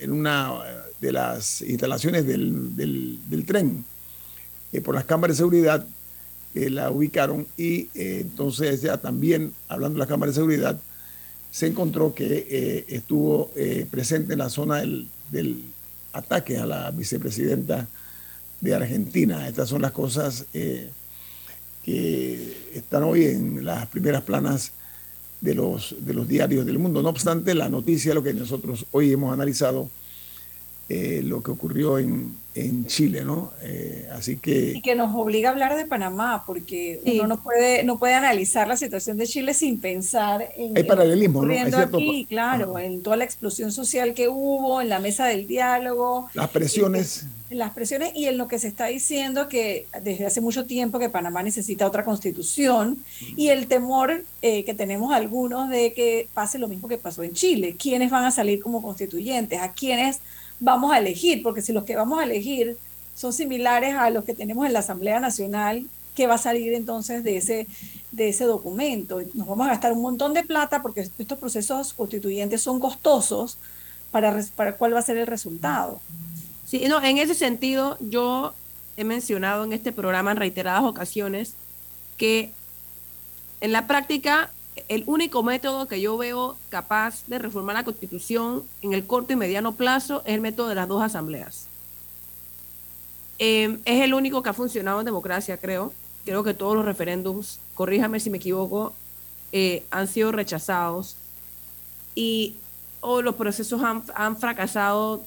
en 0.00 0.12
una 0.12 0.52
de 1.00 1.12
las 1.12 1.62
instalaciones 1.62 2.26
del, 2.26 3.44
tren. 3.46 3.84
Eh, 4.72 4.80
por 4.80 4.94
las 4.94 5.04
cámaras 5.04 5.36
de 5.36 5.42
seguridad 5.42 5.86
eh, 6.54 6.70
la 6.70 6.90
ubicaron 6.90 7.46
y 7.56 7.88
entonces 7.94 8.82
ya 8.82 8.98
también, 8.98 9.52
hablando 9.68 9.94
de 9.94 9.98
las 10.00 10.08
cámaras 10.08 10.34
de 10.34 10.40
seguridad, 10.40 10.78
se 11.50 11.66
encontró 11.66 12.14
que 12.14 12.84
estuvo 12.88 13.50
presente 13.90 14.34
en 14.34 14.40
la 14.40 14.50
zona 14.50 14.76
del, 14.76 15.08
del, 15.30 15.62
ataque 16.12 16.58
a 16.58 16.66
la 16.66 16.90
vicepresidenta 16.90 17.88
de 18.60 18.74
Argentina. 18.74 19.48
Estas 19.48 19.68
son 19.70 19.80
las 19.80 19.92
cosas 19.92 20.44
que 21.86 22.56
están 22.74 23.04
hoy 23.04 23.24
en 23.26 23.64
las 23.64 23.86
primeras 23.86 24.22
planas 24.22 24.72
de 25.40 25.54
los, 25.54 25.94
de 26.00 26.14
los 26.14 26.26
diarios 26.26 26.66
del 26.66 26.78
mundo. 26.78 27.02
No 27.02 27.10
obstante, 27.10 27.54
la 27.54 27.68
noticia, 27.68 28.14
lo 28.14 28.22
que 28.22 28.34
nosotros 28.34 28.86
hoy 28.90 29.12
hemos 29.12 29.32
analizado, 29.32 29.88
eh, 30.88 31.20
lo 31.24 31.42
que 31.42 31.50
ocurrió 31.50 31.98
en, 31.98 32.36
en 32.54 32.86
Chile, 32.86 33.24
¿no? 33.24 33.52
Eh, 33.62 34.08
así 34.12 34.36
que... 34.36 34.74
Y 34.76 34.82
que 34.82 34.94
nos 34.94 35.14
obliga 35.14 35.48
a 35.48 35.52
hablar 35.52 35.76
de 35.76 35.84
Panamá, 35.84 36.44
porque 36.46 37.00
uno 37.04 37.26
no 37.26 37.42
puede, 37.42 37.82
no 37.82 37.98
puede 37.98 38.14
analizar 38.14 38.68
la 38.68 38.76
situación 38.76 39.16
de 39.16 39.26
Chile 39.26 39.52
sin 39.52 39.80
pensar 39.80 40.48
en... 40.56 40.76
Hay 40.76 40.84
paralelismo, 40.84 41.44
¿no? 41.44 41.52
Hay 41.52 41.72
aquí, 41.72 42.26
claro, 42.28 42.78
en 42.78 43.02
toda 43.02 43.16
la 43.16 43.24
explosión 43.24 43.72
social 43.72 44.14
que 44.14 44.28
hubo, 44.28 44.80
en 44.80 44.88
la 44.88 45.00
mesa 45.00 45.26
del 45.26 45.48
diálogo. 45.48 46.28
Las 46.34 46.50
presiones. 46.50 47.26
En 47.50 47.58
las 47.58 47.72
presiones 47.72 48.12
y 48.14 48.26
en 48.26 48.38
lo 48.38 48.46
que 48.46 48.58
se 48.58 48.68
está 48.68 48.86
diciendo 48.86 49.48
que 49.48 49.86
desde 50.02 50.26
hace 50.26 50.40
mucho 50.40 50.66
tiempo 50.66 50.98
que 50.98 51.10
Panamá 51.10 51.42
necesita 51.42 51.86
otra 51.86 52.04
constitución 52.04 52.98
y 53.36 53.48
el 53.48 53.68
temor 53.68 54.24
eh, 54.42 54.64
que 54.64 54.74
tenemos 54.74 55.12
algunos 55.12 55.68
de 55.70 55.92
que 55.92 56.28
pase 56.34 56.58
lo 56.58 56.66
mismo 56.66 56.88
que 56.88 56.98
pasó 56.98 57.22
en 57.22 57.34
Chile. 57.34 57.76
¿Quiénes 57.78 58.10
van 58.10 58.24
a 58.24 58.30
salir 58.30 58.60
como 58.60 58.82
constituyentes? 58.82 59.60
¿A 59.60 59.72
quiénes 59.72 60.20
vamos 60.60 60.92
a 60.92 60.98
elegir, 60.98 61.42
porque 61.42 61.62
si 61.62 61.72
los 61.72 61.84
que 61.84 61.96
vamos 61.96 62.20
a 62.20 62.24
elegir 62.24 62.76
son 63.14 63.32
similares 63.32 63.94
a 63.94 64.10
los 64.10 64.24
que 64.24 64.34
tenemos 64.34 64.66
en 64.66 64.72
la 64.72 64.80
Asamblea 64.80 65.20
Nacional, 65.20 65.86
¿qué 66.14 66.26
va 66.26 66.34
a 66.34 66.38
salir 66.38 66.72
entonces 66.74 67.22
de 67.24 67.36
ese, 67.36 67.66
de 68.12 68.28
ese 68.28 68.44
documento? 68.44 69.20
Nos 69.34 69.46
vamos 69.46 69.66
a 69.66 69.70
gastar 69.70 69.92
un 69.92 70.02
montón 70.02 70.34
de 70.34 70.42
plata 70.42 70.82
porque 70.82 71.08
estos 71.18 71.38
procesos 71.38 71.92
constituyentes 71.94 72.62
son 72.62 72.80
costosos 72.80 73.58
para, 74.10 74.42
para 74.54 74.76
cuál 74.76 74.94
va 74.94 74.98
a 74.98 75.02
ser 75.02 75.16
el 75.18 75.26
resultado. 75.26 76.00
Sí, 76.66 76.84
no, 76.88 77.02
en 77.02 77.18
ese 77.18 77.34
sentido 77.34 77.96
yo 78.00 78.54
he 78.96 79.04
mencionado 79.04 79.64
en 79.64 79.72
este 79.72 79.92
programa 79.92 80.32
en 80.32 80.38
reiteradas 80.38 80.84
ocasiones 80.84 81.54
que 82.16 82.50
en 83.60 83.72
la 83.72 83.86
práctica 83.86 84.50
el 84.88 85.04
único 85.06 85.42
método 85.42 85.88
que 85.88 86.00
yo 86.00 86.16
veo 86.16 86.56
capaz 86.68 87.24
de 87.26 87.38
reformar 87.38 87.76
la 87.76 87.84
constitución 87.84 88.62
en 88.82 88.92
el 88.92 89.06
corto 89.06 89.32
y 89.32 89.36
mediano 89.36 89.72
plazo 89.72 90.22
es 90.26 90.34
el 90.34 90.40
método 90.40 90.68
de 90.68 90.74
las 90.74 90.88
dos 90.88 91.02
asambleas. 91.02 91.66
Em, 93.38 93.80
es 93.84 94.02
el 94.02 94.14
único 94.14 94.42
que 94.42 94.50
ha 94.50 94.54
funcionado 94.54 95.00
en 95.00 95.06
democracia, 95.06 95.56
creo. 95.58 95.92
Creo 96.24 96.42
que 96.42 96.54
todos 96.54 96.74
los 96.76 96.84
referéndums, 96.84 97.58
corríjame 97.74 98.20
si 98.20 98.30
me 98.30 98.38
equivoco, 98.38 98.94
eh, 99.52 99.84
han 99.90 100.08
sido 100.08 100.32
rechazados 100.32 101.16
y 102.14 102.56
o 103.00 103.22
los 103.22 103.36
procesos 103.36 103.80
han, 103.82 104.36
fracasado 104.36 105.24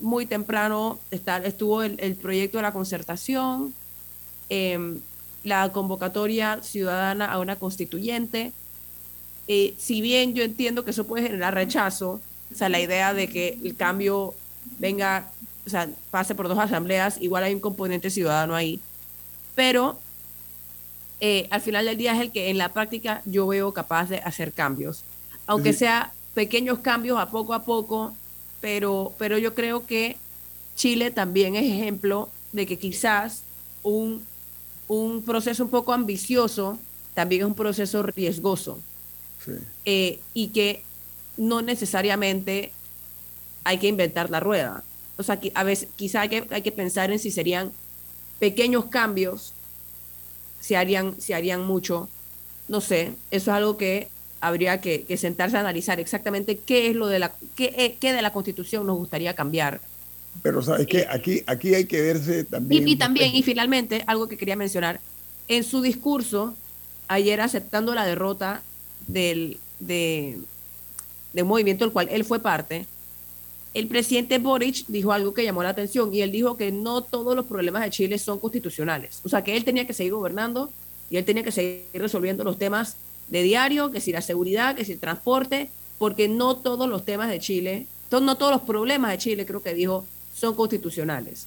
muy 0.00 0.26
temprano. 0.26 0.98
Está, 1.10 1.38
estuvo 1.38 1.82
el, 1.82 2.16
proyecto 2.16 2.58
de 2.58 2.62
la 2.62 2.72
concertación, 2.72 3.72
em, 4.48 5.00
la 5.44 5.72
convocatoria 5.72 6.60
ciudadana 6.62 7.26
a 7.32 7.38
una 7.38 7.56
constituyente 7.56 8.52
eh, 9.48 9.74
si 9.78 10.00
bien 10.00 10.34
yo 10.34 10.42
entiendo 10.42 10.84
que 10.84 10.90
eso 10.90 11.06
puede 11.06 11.26
generar 11.26 11.54
rechazo, 11.54 12.20
o 12.52 12.54
sea, 12.54 12.68
la 12.68 12.80
idea 12.80 13.14
de 13.14 13.28
que 13.28 13.58
el 13.62 13.76
cambio 13.76 14.34
venga, 14.78 15.30
o 15.66 15.70
sea, 15.70 15.88
pase 16.10 16.34
por 16.34 16.48
dos 16.48 16.58
asambleas, 16.58 17.18
igual 17.20 17.44
hay 17.44 17.54
un 17.54 17.60
componente 17.60 18.10
ciudadano 18.10 18.54
ahí, 18.54 18.80
pero 19.54 19.98
eh, 21.20 21.46
al 21.50 21.60
final 21.60 21.86
del 21.86 21.96
día 21.96 22.14
es 22.14 22.20
el 22.20 22.32
que 22.32 22.50
en 22.50 22.58
la 22.58 22.70
práctica 22.70 23.22
yo 23.24 23.46
veo 23.46 23.72
capaz 23.72 24.08
de 24.08 24.18
hacer 24.18 24.52
cambios, 24.52 25.02
aunque 25.46 25.72
sea 25.72 26.12
pequeños 26.34 26.80
cambios 26.80 27.18
a 27.18 27.30
poco 27.30 27.54
a 27.54 27.64
poco, 27.64 28.14
pero, 28.60 29.12
pero 29.18 29.38
yo 29.38 29.54
creo 29.54 29.86
que 29.86 30.16
Chile 30.74 31.10
también 31.10 31.56
es 31.56 31.64
ejemplo 31.64 32.28
de 32.52 32.66
que 32.66 32.78
quizás 32.78 33.42
un, 33.82 34.24
un 34.88 35.22
proceso 35.22 35.64
un 35.64 35.70
poco 35.70 35.92
ambicioso 35.92 36.78
también 37.14 37.42
es 37.42 37.46
un 37.46 37.54
proceso 37.54 38.02
riesgoso. 38.02 38.80
Eh, 39.84 40.20
y 40.34 40.48
que 40.48 40.82
no 41.36 41.62
necesariamente 41.62 42.72
hay 43.64 43.78
que 43.78 43.88
inventar 43.88 44.30
la 44.30 44.40
rueda. 44.40 44.84
O 45.16 45.22
sea, 45.22 45.38
a 45.54 45.64
veces 45.64 45.88
quizá 45.96 46.22
hay 46.22 46.28
que, 46.28 46.46
hay 46.50 46.62
que 46.62 46.72
pensar 46.72 47.10
en 47.10 47.18
si 47.18 47.30
serían 47.30 47.72
pequeños 48.38 48.86
cambios, 48.86 49.52
si 50.60 50.74
harían, 50.74 51.20
si 51.20 51.32
harían 51.32 51.66
mucho. 51.66 52.08
No 52.68 52.80
sé, 52.80 53.12
eso 53.30 53.50
es 53.50 53.56
algo 53.56 53.76
que 53.76 54.08
habría 54.40 54.80
que, 54.80 55.04
sentarse 55.16 55.56
a 55.56 55.60
analizar 55.60 56.00
exactamente 56.00 56.58
qué 56.58 56.88
es 56.88 56.96
lo 56.96 57.06
de 57.06 57.18
la 57.18 57.34
qué, 57.54 57.74
eh, 57.76 57.96
qué 57.98 58.12
de 58.12 58.22
la 58.22 58.32
Constitución 58.32 58.86
nos 58.86 58.96
gustaría 58.96 59.34
cambiar. 59.34 59.80
Pero 60.42 60.60
sabes 60.62 60.86
que 60.86 61.06
aquí 61.08 61.42
aquí 61.46 61.74
hay 61.74 61.86
que 61.86 62.00
verse 62.02 62.44
también. 62.44 62.86
y 62.86 62.96
también 62.96 63.34
y 63.34 63.42
finalmente 63.42 64.04
algo 64.06 64.28
que 64.28 64.36
quería 64.36 64.56
mencionar 64.56 65.00
en 65.48 65.64
su 65.64 65.80
discurso 65.80 66.54
ayer 67.08 67.40
aceptando 67.40 67.94
la 67.94 68.04
derrota 68.04 68.62
del, 69.06 69.58
de, 69.78 70.38
movimiento 71.44 71.84
del 71.84 71.92
cual 71.92 72.08
él 72.10 72.24
fue 72.24 72.40
parte, 72.40 72.86
el 73.74 73.88
presidente 73.88 74.38
Boric 74.38 74.86
dijo 74.88 75.12
algo 75.12 75.34
que 75.34 75.44
llamó 75.44 75.62
la 75.62 75.68
atención 75.68 76.12
y 76.12 76.22
él 76.22 76.32
dijo 76.32 76.56
que 76.56 76.72
no 76.72 77.02
todos 77.02 77.36
los 77.36 77.44
problemas 77.44 77.82
de 77.82 77.90
Chile 77.90 78.18
son 78.18 78.38
constitucionales. 78.38 79.20
O 79.22 79.28
sea, 79.28 79.44
que 79.44 79.56
él 79.56 79.64
tenía 79.64 79.86
que 79.86 79.92
seguir 79.92 80.14
gobernando 80.14 80.70
y 81.10 81.18
él 81.18 81.24
tenía 81.24 81.42
que 81.42 81.52
seguir 81.52 81.84
resolviendo 81.94 82.42
los 82.42 82.56
temas 82.56 82.96
de 83.28 83.42
diario, 83.42 83.90
que 83.90 84.00
si 84.00 84.12
la 84.12 84.22
seguridad, 84.22 84.74
que 84.74 84.84
si 84.84 84.92
el 84.92 84.98
transporte, 84.98 85.68
porque 85.98 86.28
no 86.28 86.56
todos 86.56 86.88
los 86.88 87.04
temas 87.04 87.28
de 87.28 87.38
Chile, 87.38 87.86
no 88.10 88.36
todos 88.36 88.52
los 88.52 88.62
problemas 88.62 89.10
de 89.10 89.18
Chile, 89.18 89.46
creo 89.46 89.62
que 89.62 89.74
dijo, 89.74 90.06
son 90.34 90.54
constitucionales. 90.54 91.46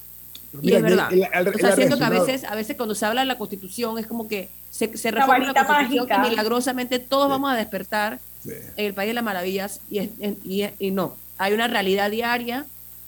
Y 0.61 0.73
es 0.73 0.81
verdad. 0.81 1.09
o 1.11 1.57
sea, 1.57 1.75
siento 1.75 1.97
que 1.97 2.03
a 2.03 2.09
veces, 2.09 2.43
a 2.43 2.55
veces 2.55 2.75
cuando 2.75 2.95
se 2.95 3.05
habla 3.05 3.21
de 3.21 3.27
la 3.27 3.37
constitución 3.37 3.97
es 3.99 4.07
como 4.07 4.27
que 4.27 4.49
se, 4.71 4.97
se 4.97 5.11
reforma 5.11 5.51
la 5.51 5.65
constitución 5.65 6.25
y 6.25 6.29
milagrosamente 6.29 6.99
todos 6.99 7.29
vamos 7.29 7.51
a 7.51 7.55
despertar 7.55 8.19
en 8.45 8.85
el 8.85 8.93
país 8.93 9.09
de 9.09 9.13
las 9.13 9.23
maravillas 9.23 9.81
y, 9.89 9.99
y, 9.99 10.69
y, 10.79 10.91
no, 10.91 11.15
hay 11.37 11.53
una 11.53 11.67
realidad 11.67 12.09
diaria 12.09 12.65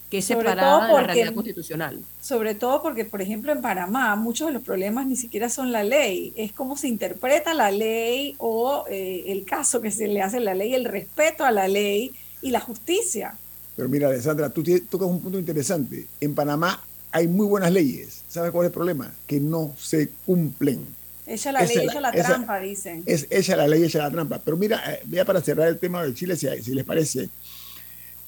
que 0.10 0.18
es 0.18 0.26
separada 0.26 0.88
de 0.88 0.94
la 0.94 1.04
realidad 1.04 1.34
constitucional. 1.34 2.00
Sobre 2.22 2.54
todo 2.54 2.82
porque, 2.82 3.06
por 3.06 3.22
ejemplo, 3.22 3.54
en 3.54 3.62
Panamá 3.62 4.16
muchos 4.18 4.48
de 4.48 4.54
los 4.54 4.62
problemas 4.62 5.08
ni 5.08 5.16
siquiera 5.16 5.50
son 5.50 5.72
la 5.72 5.84
ley, 5.84 6.34
es 6.36 6.52
cómo 6.52 6.76
se 6.76 6.90
interpreta 6.90 7.54
la 7.54 7.72
ley 7.72 8.36
o 8.38 8.84
eh, 8.90 9.24
el 9.28 9.46
caso 9.46 9.80
que 9.80 9.90
se 9.90 10.08
le 10.08 10.22
hace 10.22 10.38
a 10.38 10.42
la 10.42 10.54
ley, 10.54 10.76
el 10.76 10.84
respeto 10.84 11.46
a 11.46 11.52
la 11.52 11.70
ley 11.70 12.12
y 12.42 12.52
la 12.52 12.60
justicia. 12.60 13.36
Pero 13.78 13.88
mira, 13.88 14.10
Alessandra, 14.10 14.50
tú 14.50 14.64
tocas 14.90 15.08
un 15.08 15.22
punto 15.22 15.40
interesante. 15.40 16.08
En 16.20 16.36
Panamá 16.36 16.84
hay 17.12 17.28
muy 17.28 17.46
buenas 17.46 17.72
leyes. 17.72 18.24
¿Sabes 18.28 18.52
cuál 18.52 18.66
es 18.66 18.70
el 18.70 18.74
problema? 18.74 19.14
Que 19.28 19.40
no 19.40 19.76
se 19.78 20.10
cumplen. 20.26 20.86
Echa 21.28 21.52
la 21.52 21.64
ley, 21.64 21.78
echa 21.78 22.02
la 22.02 22.12
trampa, 22.12 22.60
dicen. 22.60 23.04
Es 23.06 23.28
echa 23.30 23.56
la 23.56 23.68
ley, 23.68 23.84
echa 23.84 24.00
la 24.00 24.12
trampa. 24.12 24.40
Pero 24.44 24.58
mira, 24.58 24.82
eh, 24.94 25.02
ya 25.10 25.24
para 25.24 25.42
cerrar 25.42 25.68
el 25.68 25.78
tema 25.78 26.04
de 26.04 26.14
Chile, 26.14 26.36
si, 26.36 26.48
si 26.62 26.74
les 26.74 26.84
parece, 26.84 27.30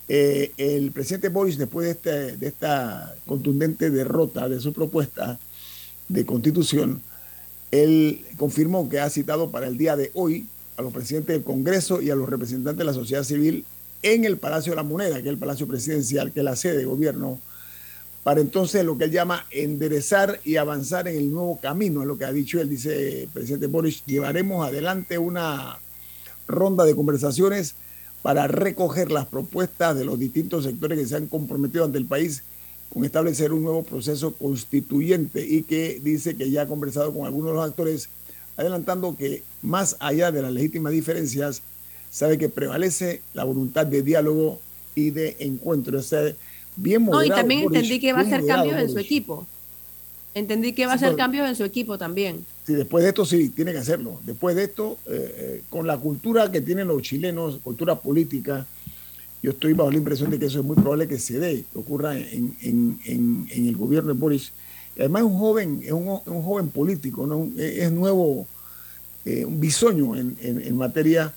eh, 0.08 0.52
el 0.58 0.92
presidente 0.92 1.30
Boris, 1.30 1.58
después 1.58 1.86
de, 1.86 1.92
este, 1.92 2.38
de 2.38 2.48
esta 2.48 3.16
contundente 3.26 3.90
derrota 3.90 4.48
de 4.48 4.60
su 4.60 4.74
propuesta 4.74 5.40
de 6.08 6.26
constitución, 6.26 7.02
él 7.72 8.26
confirmó 8.38 8.88
que 8.88 9.00
ha 9.00 9.10
citado 9.10 9.50
para 9.50 9.68
el 9.68 9.78
día 9.78 9.96
de 9.96 10.12
hoy 10.14 10.46
a 10.78 10.82
los 10.82 10.94
presidentes 10.94 11.36
del 11.36 11.44
Congreso 11.44 12.02
y 12.02 12.10
a 12.10 12.16
los 12.16 12.30
representantes 12.30 12.78
de 12.78 12.84
la 12.84 12.94
sociedad 12.94 13.24
civil 13.24 13.66
en 14.02 14.26
el 14.26 14.38
Palacio 14.38 14.74
de 14.74 14.76
la 14.76 14.84
Moneda, 14.84 15.16
que 15.16 15.22
es 15.22 15.28
el 15.28 15.38
Palacio 15.38 15.68
Presidencial, 15.68 16.32
que 16.32 16.42
es 16.42 16.44
la 16.44 16.56
sede 16.56 16.78
de 16.78 16.86
gobierno, 16.86 17.40
para 18.24 18.40
entonces 18.40 18.86
lo 18.86 18.98
que 18.98 19.06
él 19.06 19.12
llama 19.12 19.46
enderezar 19.52 20.40
y 20.46 20.56
avanzar 20.56 21.08
en 21.08 21.18
el 21.18 21.32
nuevo 21.32 21.60
camino, 21.60 22.02
es 22.02 22.08
lo 22.08 22.18
que 22.18 22.26
ha 22.26 22.32
dicho 22.32 22.62
él, 22.62 22.70
dice 22.70 23.24
el 23.24 23.28
presidente 23.30 23.68
Boris, 23.68 24.04
llevaremos 24.06 24.66
adelante 24.66 25.18
una 25.18 25.78
ronda 26.48 26.86
de 26.86 26.96
conversaciones 26.96 27.76
para 28.22 28.48
recoger 28.48 29.12
las 29.12 29.26
propuestas 29.26 29.98
de 29.98 30.06
los 30.06 30.18
distintos 30.18 30.64
sectores 30.64 30.98
que 30.98 31.06
se 31.06 31.18
han 31.18 31.28
comprometido 31.28 31.84
ante 31.84 31.98
el 31.98 32.06
país 32.06 32.44
con 32.94 33.04
establecer 33.04 33.52
un 33.52 33.64
nuevo 33.64 33.84
proceso 33.84 34.34
constituyente 34.36 35.46
y 35.46 35.64
que 35.64 36.00
dice 36.02 36.38
que 36.38 36.50
ya 36.50 36.62
ha 36.62 36.68
conversado 36.68 37.14
con 37.14 37.26
algunos 37.26 37.52
de 37.52 37.56
los 37.56 37.66
actores, 37.68 38.10
adelantando 38.56 39.18
que 39.18 39.44
más 39.62 39.98
allá 40.00 40.32
de 40.32 40.42
las 40.42 40.52
legítimas 40.52 40.94
diferencias, 40.94 41.62
sabe 42.12 42.38
que 42.38 42.50
prevalece 42.50 43.22
la 43.34 43.44
voluntad 43.44 43.88
de 43.88 44.04
diálogo 44.04 44.62
y 44.96 45.10
de 45.10 45.36
encuentro. 45.40 45.98
O 45.98 46.02
bien 46.76 47.04
moderado, 47.04 47.28
No, 47.28 47.34
y 47.34 47.38
también 47.40 47.64
entendí 47.64 48.00
que 48.00 48.14
va 48.14 48.20
a 48.20 48.24
hacer 48.24 48.46
cambios 48.46 48.80
en 48.80 48.90
su 48.90 49.00
equipo. 49.00 49.46
Entendí 50.36 50.74
que 50.74 50.86
va 50.86 50.94
a 50.94 50.96
hacer 50.96 51.16
cambios 51.16 51.48
en 51.48 51.56
su 51.56 51.64
equipo 51.64 51.98
también. 51.98 52.46
Sí, 52.66 52.74
después 52.74 53.04
de 53.04 53.10
esto 53.10 53.26
sí, 53.26 53.50
tiene 53.50 53.72
que 53.72 53.78
hacerlo. 53.80 54.20
Después 54.26 54.56
de 54.56 54.64
esto, 54.64 54.98
eh, 55.06 55.36
eh, 55.38 55.64
con 55.70 55.86
la 55.86 55.98
cultura 55.98 56.52
que 56.52 56.62
tienen 56.62 56.88
los 56.88 57.02
chilenos, 57.02 57.58
cultura 57.64 57.96
política, 57.96 58.66
yo 59.44 59.52
estoy 59.52 59.74
bajo 59.74 59.92
la 59.92 59.98
impresión 59.98 60.32
de 60.32 60.40
que 60.40 60.46
eso 60.46 60.60
es 60.60 60.66
muy 60.66 60.76
probable 60.76 61.08
que 61.08 61.20
se 61.20 61.38
dé, 61.38 61.66
que 61.72 61.78
ocurra 61.78 62.18
en, 62.18 62.98
el 63.52 63.76
gobierno 63.76 64.14
de 64.14 64.20
Boris. 64.20 64.54
además 64.98 65.24
es 65.24 65.28
un 65.28 65.38
joven, 65.38 65.82
es 65.84 65.92
un, 65.92 66.08
joven 66.44 66.70
político, 66.70 67.28
¿no? 67.28 67.52
es 67.60 67.92
nuevo, 67.92 68.48
eh, 69.26 69.44
un 69.44 69.60
bisoño 69.60 70.16
en, 70.16 70.78
materia 70.78 71.34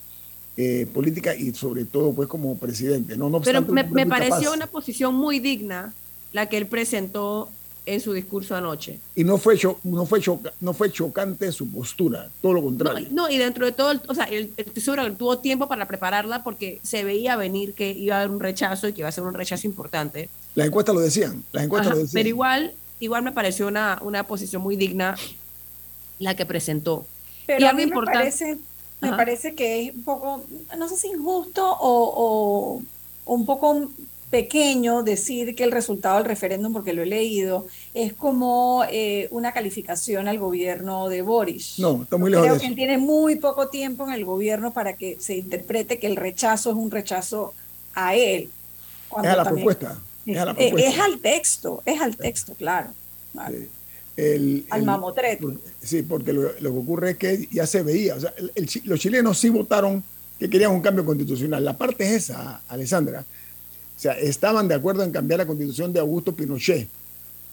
política 0.93 1.35
y 1.35 1.53
sobre 1.53 1.85
todo 1.85 2.13
pues 2.13 2.29
como 2.29 2.57
presidente. 2.57 3.17
No, 3.17 3.29
no 3.29 3.41
Pero 3.41 3.63
me, 3.63 3.85
me 3.85 4.07
pareció 4.07 4.53
una 4.53 4.67
posición 4.67 5.15
muy 5.15 5.39
digna 5.39 5.93
la 6.33 6.49
que 6.49 6.57
él 6.57 6.67
presentó 6.67 7.49
en 7.87 8.01
su 8.01 8.13
discurso 8.13 8.57
anoche. 8.57 8.99
Y 9.15 9.23
no 9.23 9.39
fue, 9.39 9.59
no 9.85 10.07
fue, 10.07 10.21
no 10.61 10.75
fue 10.75 10.91
chocante 10.91 11.51
su 11.53 11.71
postura, 11.71 12.29
todo 12.43 12.53
lo 12.53 12.63
contrario. 12.63 13.09
No, 13.13 13.31
y 13.31 13.39
dentro 13.39 13.65
de 13.65 13.73
todo, 13.73 13.99
o 14.09 14.15
sea, 14.15 14.25
el, 14.25 14.49
tesoro 14.49 15.11
tuvo 15.13 15.39
tiempo 15.39 15.69
para 15.69 15.87
prepararla 15.87 16.43
porque 16.43 16.81
se 16.83 17.05
veía 17.05 17.37
venir 17.37 17.75
que 17.75 17.93
iba 17.93 18.17
a 18.17 18.19
haber 18.21 18.31
un 18.31 18.41
rechazo 18.41 18.89
y 18.89 18.93
que 18.93 19.01
iba 19.03 19.09
a 19.09 19.13
ser 19.13 19.23
un 19.23 19.35
rechazo 19.35 19.69
importante. 19.69 20.29
Las 20.57 20.67
encuestas 20.67 20.95
lo 20.97 21.01
decían, 21.01 21.45
las 21.53 21.65
encuestas 21.65 21.93
lo 21.93 21.99
decían. 22.01 22.15
Pero 22.15 22.29
igual, 22.29 22.75
igual 22.99 23.23
me 23.23 23.31
pareció 23.31 23.69
una, 23.69 23.99
una 24.03 24.25
posición 24.25 24.63
muy 24.63 24.75
digna 24.75 25.15
la 26.19 26.35
que 26.35 26.45
presentó. 26.45 27.07
Pero 27.47 27.69
a 27.69 27.73
mí 27.73 27.87
me 27.87 28.03
parece, 28.03 28.59
me 29.01 29.11
parece 29.11 29.55
que 29.55 29.83
es 29.83 29.95
un 29.95 30.03
poco, 30.03 30.43
no 30.77 30.89
sé 30.89 30.97
si 30.97 31.09
injusto 31.09 31.65
o, 31.65 32.83
o 33.27 33.35
un 33.35 33.47
poco 33.47 33.89
pequeño 34.31 35.03
decir 35.03 35.55
que 35.55 35.65
el 35.65 35.73
resultado 35.73 36.17
del 36.17 36.25
referéndum, 36.25 36.73
porque 36.73 36.93
lo 36.93 37.03
he 37.03 37.07
leído, 37.07 37.67
es 37.95 38.13
como 38.13 38.85
eh, 38.91 39.29
una 39.31 39.53
calificación 39.53 40.29
al 40.29 40.39
gobierno 40.39 41.09
de 41.09 41.23
Boris. 41.23 41.79
No, 41.79 42.03
está 42.03 42.17
muy 42.17 42.31
lejos. 42.31 42.47
Creo 42.47 42.61
que 42.61 42.67
él 42.67 42.75
tiene 42.75 42.99
muy 42.99 43.37
poco 43.37 43.69
tiempo 43.69 44.07
en 44.07 44.13
el 44.13 44.25
gobierno 44.25 44.73
para 44.73 44.95
que 44.95 45.17
se 45.21 45.37
interprete 45.37 45.99
que 45.99 46.07
el 46.07 46.17
rechazo 46.17 46.71
es 46.71 46.77
un 46.77 46.91
rechazo 46.91 47.55
a 47.95 48.15
él. 48.15 48.51
Es 49.23 49.27
a 49.27 49.37
la 49.37 49.45
propuesta. 49.45 49.99
Es, 50.27 50.99
al 50.99 51.21
texto, 51.21 51.83
es 51.85 52.01
al 52.01 52.17
texto, 52.17 52.55
claro. 52.55 52.91
Al 54.71 54.83
mamotret. 54.85 55.41
Sí, 55.83 56.03
porque 56.03 56.33
lo, 56.33 56.55
que 56.57 56.67
ocurre 56.67 57.11
es 57.13 57.17
que 57.19 57.49
ya 57.51 57.67
se 57.67 57.83
veía, 57.83 58.15
o 58.15 58.21
sea, 58.21 58.33
los 58.85 59.01
chilenos 59.01 59.39
sí 59.39 59.51
votaron 59.51 60.03
que 60.39 60.49
querían 60.51 60.73
un 60.73 60.81
cambio 60.81 61.05
constitucional. 61.05 61.65
La 61.65 61.77
parte 61.77 62.05
es 62.05 62.31
esa, 62.31 62.63
Alessandra 62.69 63.25
o 63.97 63.99
sea, 63.99 64.13
estaban 64.13 64.69
de 64.69 64.75
acuerdo 64.75 65.03
en 65.03 65.11
cambiar 65.11 65.39
la 65.39 65.47
constitución 65.47 65.93
de 65.93 66.01
Augusto 66.01 66.35
Pinochet, 66.35 66.87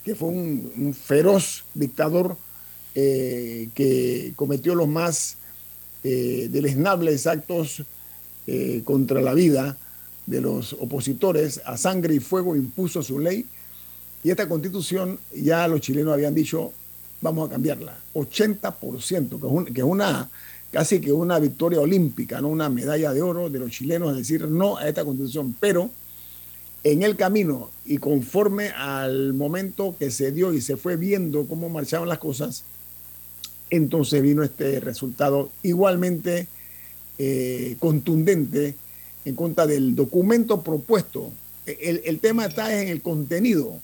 que 0.04 0.14
fue 0.14 0.28
un, 0.28 0.94
feroz 0.94 1.64
dictador 1.74 2.36
eh, 2.96 3.70
que 3.74 4.34
cometió 4.36 4.76
los 4.76 4.90
más 4.90 5.38
eh, 6.04 6.50
deleznables 6.52 7.28
actos 7.28 7.84
eh, 8.46 8.82
contra 8.84 9.22
la 9.22 9.34
vida 9.34 9.78
de 10.26 10.42
los 10.42 10.74
opositores, 10.74 11.62
a 11.66 11.78
sangre 11.78 12.16
y 12.16 12.20
fuego 12.20 12.58
impuso 12.58 13.02
su 13.02 13.20
ley. 13.20 13.46
Y 14.24 14.30
esta 14.32 14.48
constitución 14.48 15.20
ya 15.34 15.68
los 15.68 15.82
chilenos 15.82 16.14
habían 16.14 16.34
dicho, 16.34 16.72
vamos 17.22 17.48
a 17.48 17.52
cambiarla. 17.52 17.98
80%, 18.14 19.66
que 19.74 19.82
es, 19.82 19.86
una 19.86 20.30
casi 20.72 21.00
que 21.00 21.12
una 21.12 21.38
victoria 21.40 21.80
olímpica, 21.80 22.42
¿no? 22.42 22.48
una 22.48 22.70
medalla 22.70 23.14
de 23.14 23.22
oro 23.22 23.50
de 23.50 23.60
los 23.60 23.72
chilenos, 23.72 24.12
es 24.12 24.18
decir 24.18 24.48
no 24.48 24.78
a 24.78 24.88
esta 24.88 25.06
constitución. 25.06 25.56
Pero 25.60 25.92
en 26.84 27.04
el 27.04 27.16
camino 27.16 27.70
y 27.86 27.98
conforme 27.98 28.70
al 28.70 29.34
momento 29.34 29.96
que 29.98 30.12
se 30.12 30.32
dio 30.32 30.54
y 30.54 30.62
se 30.62 30.78
fue 30.78 30.96
viendo 30.96 31.46
cómo 31.46 31.70
marchaban 31.70 32.10
las 32.10 32.18
cosas, 32.18 32.64
entonces 33.70 34.22
vino 34.22 34.44
este 34.44 34.80
resultado 34.80 35.50
igualmente 35.64 36.48
eh, 37.18 37.76
contundente 37.80 38.76
en 39.26 39.36
contra 39.36 39.66
del 39.66 39.96
documento 39.96 40.62
propuesto. 40.62 41.32
El, 41.66 42.20
tema 42.20 42.46
está 42.46 42.82
en 42.82 42.90
el 42.90 43.02
contenido 43.02 43.80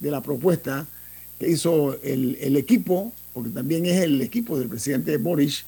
de 0.00 0.10
la 0.10 0.22
propuesta 0.22 0.86
que 1.38 1.48
hizo 1.48 1.96
el, 2.02 2.56
equipo, 2.56 3.12
porque 3.32 3.50
también 3.50 3.86
es 3.86 4.02
el 4.02 4.20
equipo 4.20 4.58
del 4.58 4.68
presidente 4.68 5.16
Boris, 5.18 5.64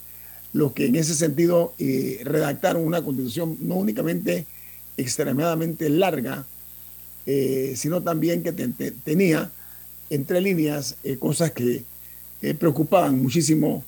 los 0.53 0.72
que 0.72 0.87
en 0.87 0.97
ese 0.97 1.14
sentido 1.14 1.74
eh, 1.78 2.20
redactaron 2.24 2.85
una 2.85 3.03
constitución 3.03 3.57
no 3.61 3.76
únicamente 3.76 4.47
extremadamente 4.97 5.89
larga, 5.89 6.45
eh, 7.26 7.74
sino 7.76 8.03
también 8.03 8.43
que 8.43 8.53
tenía 8.53 9.51
entre 10.11 10.41
líneas 10.41 10.97
eh, 11.05 11.18
cosas 11.18 11.53
que 11.53 11.85
preocupaban 12.59 13.20
muchísimo 13.20 13.85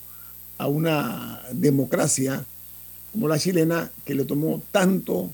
a 0.59 0.67
una 0.67 1.41
democracia 1.51 2.45
como 3.11 3.27
la 3.27 3.39
chilena 3.39 3.91
que 4.05 4.13
le 4.13 4.25
tomó 4.25 4.61
tanto 4.71 5.31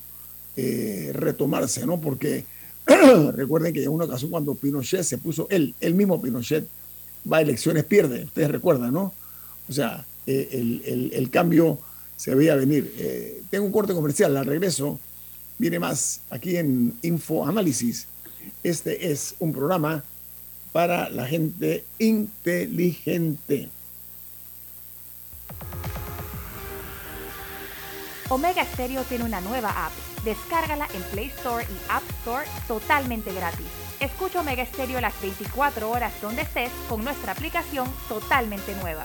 retomarse, 1.13 1.85
¿no? 1.85 2.01
Porque 2.01 2.43
recuerden 3.33 3.73
que 3.73 3.83
en 3.83 3.89
una 3.89 4.05
ocasión 4.05 4.31
cuando 4.31 4.55
Pinochet 4.55 5.03
se 5.03 5.17
puso, 5.17 5.47
él, 5.49 5.73
el 5.79 5.93
mismo 5.93 6.21
Pinochet, 6.21 6.67
va 7.31 7.37
a 7.37 7.41
elecciones, 7.41 7.83
pierde, 7.83 8.23
ustedes 8.23 8.49
recuerdan, 8.49 8.93
¿no? 8.93 9.13
O 9.67 9.73
sea, 9.73 10.05
el, 10.25 11.11
el, 11.13 11.29
cambio 11.29 11.79
se 12.15 12.33
veía 12.33 12.55
venir. 12.55 13.43
tengo 13.49 13.65
un 13.65 13.71
corte 13.71 13.93
comercial, 13.93 14.35
al 14.37 14.45
regreso 14.45 14.99
viene 15.59 15.77
más 15.77 16.21
aquí 16.31 16.57
en 16.57 16.97
Info 17.03 17.45
Análisis. 17.45 18.07
Este 18.63 19.11
es 19.11 19.35
un 19.39 19.51
programa 19.51 20.03
para 20.71 21.09
la 21.09 21.27
gente 21.27 21.83
inteligente. 21.99 23.69
Omega 28.29 28.63
Stereo 28.73 29.03
tiene 29.03 29.25
una 29.25 29.41
nueva 29.41 29.85
app. 29.85 29.91
Descárgala 30.23 30.87
en 30.93 31.01
Play 31.11 31.27
Store 31.37 31.63
y 31.63 31.91
App 31.91 31.98
Totalmente 32.67 33.33
gratis. 33.33 33.65
Escucha 33.99 34.41
Omega 34.41 34.63
Stereo 34.65 35.01
las 35.01 35.19
24 35.21 35.89
horas 35.89 36.13
donde 36.21 36.43
estés 36.43 36.71
con 36.87 37.03
nuestra 37.03 37.31
aplicación 37.31 37.91
totalmente 38.07 38.75
nueva. 38.75 39.03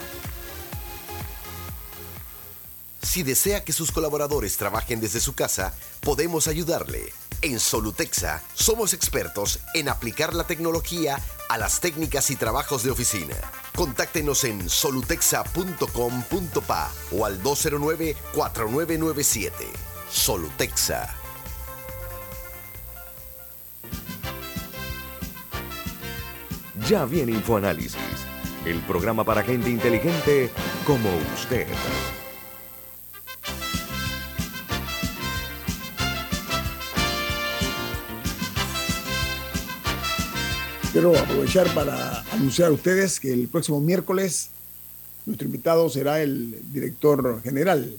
Si 3.02 3.22
desea 3.22 3.62
que 3.62 3.72
sus 3.72 3.92
colaboradores 3.92 4.56
trabajen 4.56 5.00
desde 5.00 5.20
su 5.20 5.34
casa, 5.34 5.72
podemos 6.00 6.48
ayudarle. 6.48 7.12
En 7.42 7.60
Solutexa 7.60 8.42
somos 8.54 8.94
expertos 8.94 9.60
en 9.74 9.88
aplicar 9.88 10.34
la 10.34 10.46
tecnología 10.46 11.20
a 11.48 11.58
las 11.58 11.80
técnicas 11.80 12.30
y 12.30 12.36
trabajos 12.36 12.82
de 12.82 12.90
oficina. 12.90 13.36
Contáctenos 13.76 14.44
en 14.44 14.68
solutexa.com.pa 14.68 16.90
o 17.12 17.26
al 17.26 17.42
209-4997. 17.42 19.52
Solutexa. 20.10 21.23
Ya 26.88 27.04
viene 27.04 27.32
InfoAnálisis, 27.32 27.96
el 28.66 28.78
programa 28.80 29.24
para 29.24 29.42
gente 29.42 29.70
inteligente 29.70 30.50
como 30.86 31.08
usted. 31.34 31.66
Quiero 40.92 41.16
aprovechar 41.18 41.66
para 41.74 42.20
anunciar 42.32 42.68
a 42.68 42.72
ustedes 42.72 43.18
que 43.18 43.32
el 43.32 43.48
próximo 43.48 43.80
miércoles 43.80 44.50
Nuestro 45.26 45.46
invitado 45.46 45.88
será 45.88 46.22
el 46.22 46.60
director 46.70 47.42
general 47.42 47.96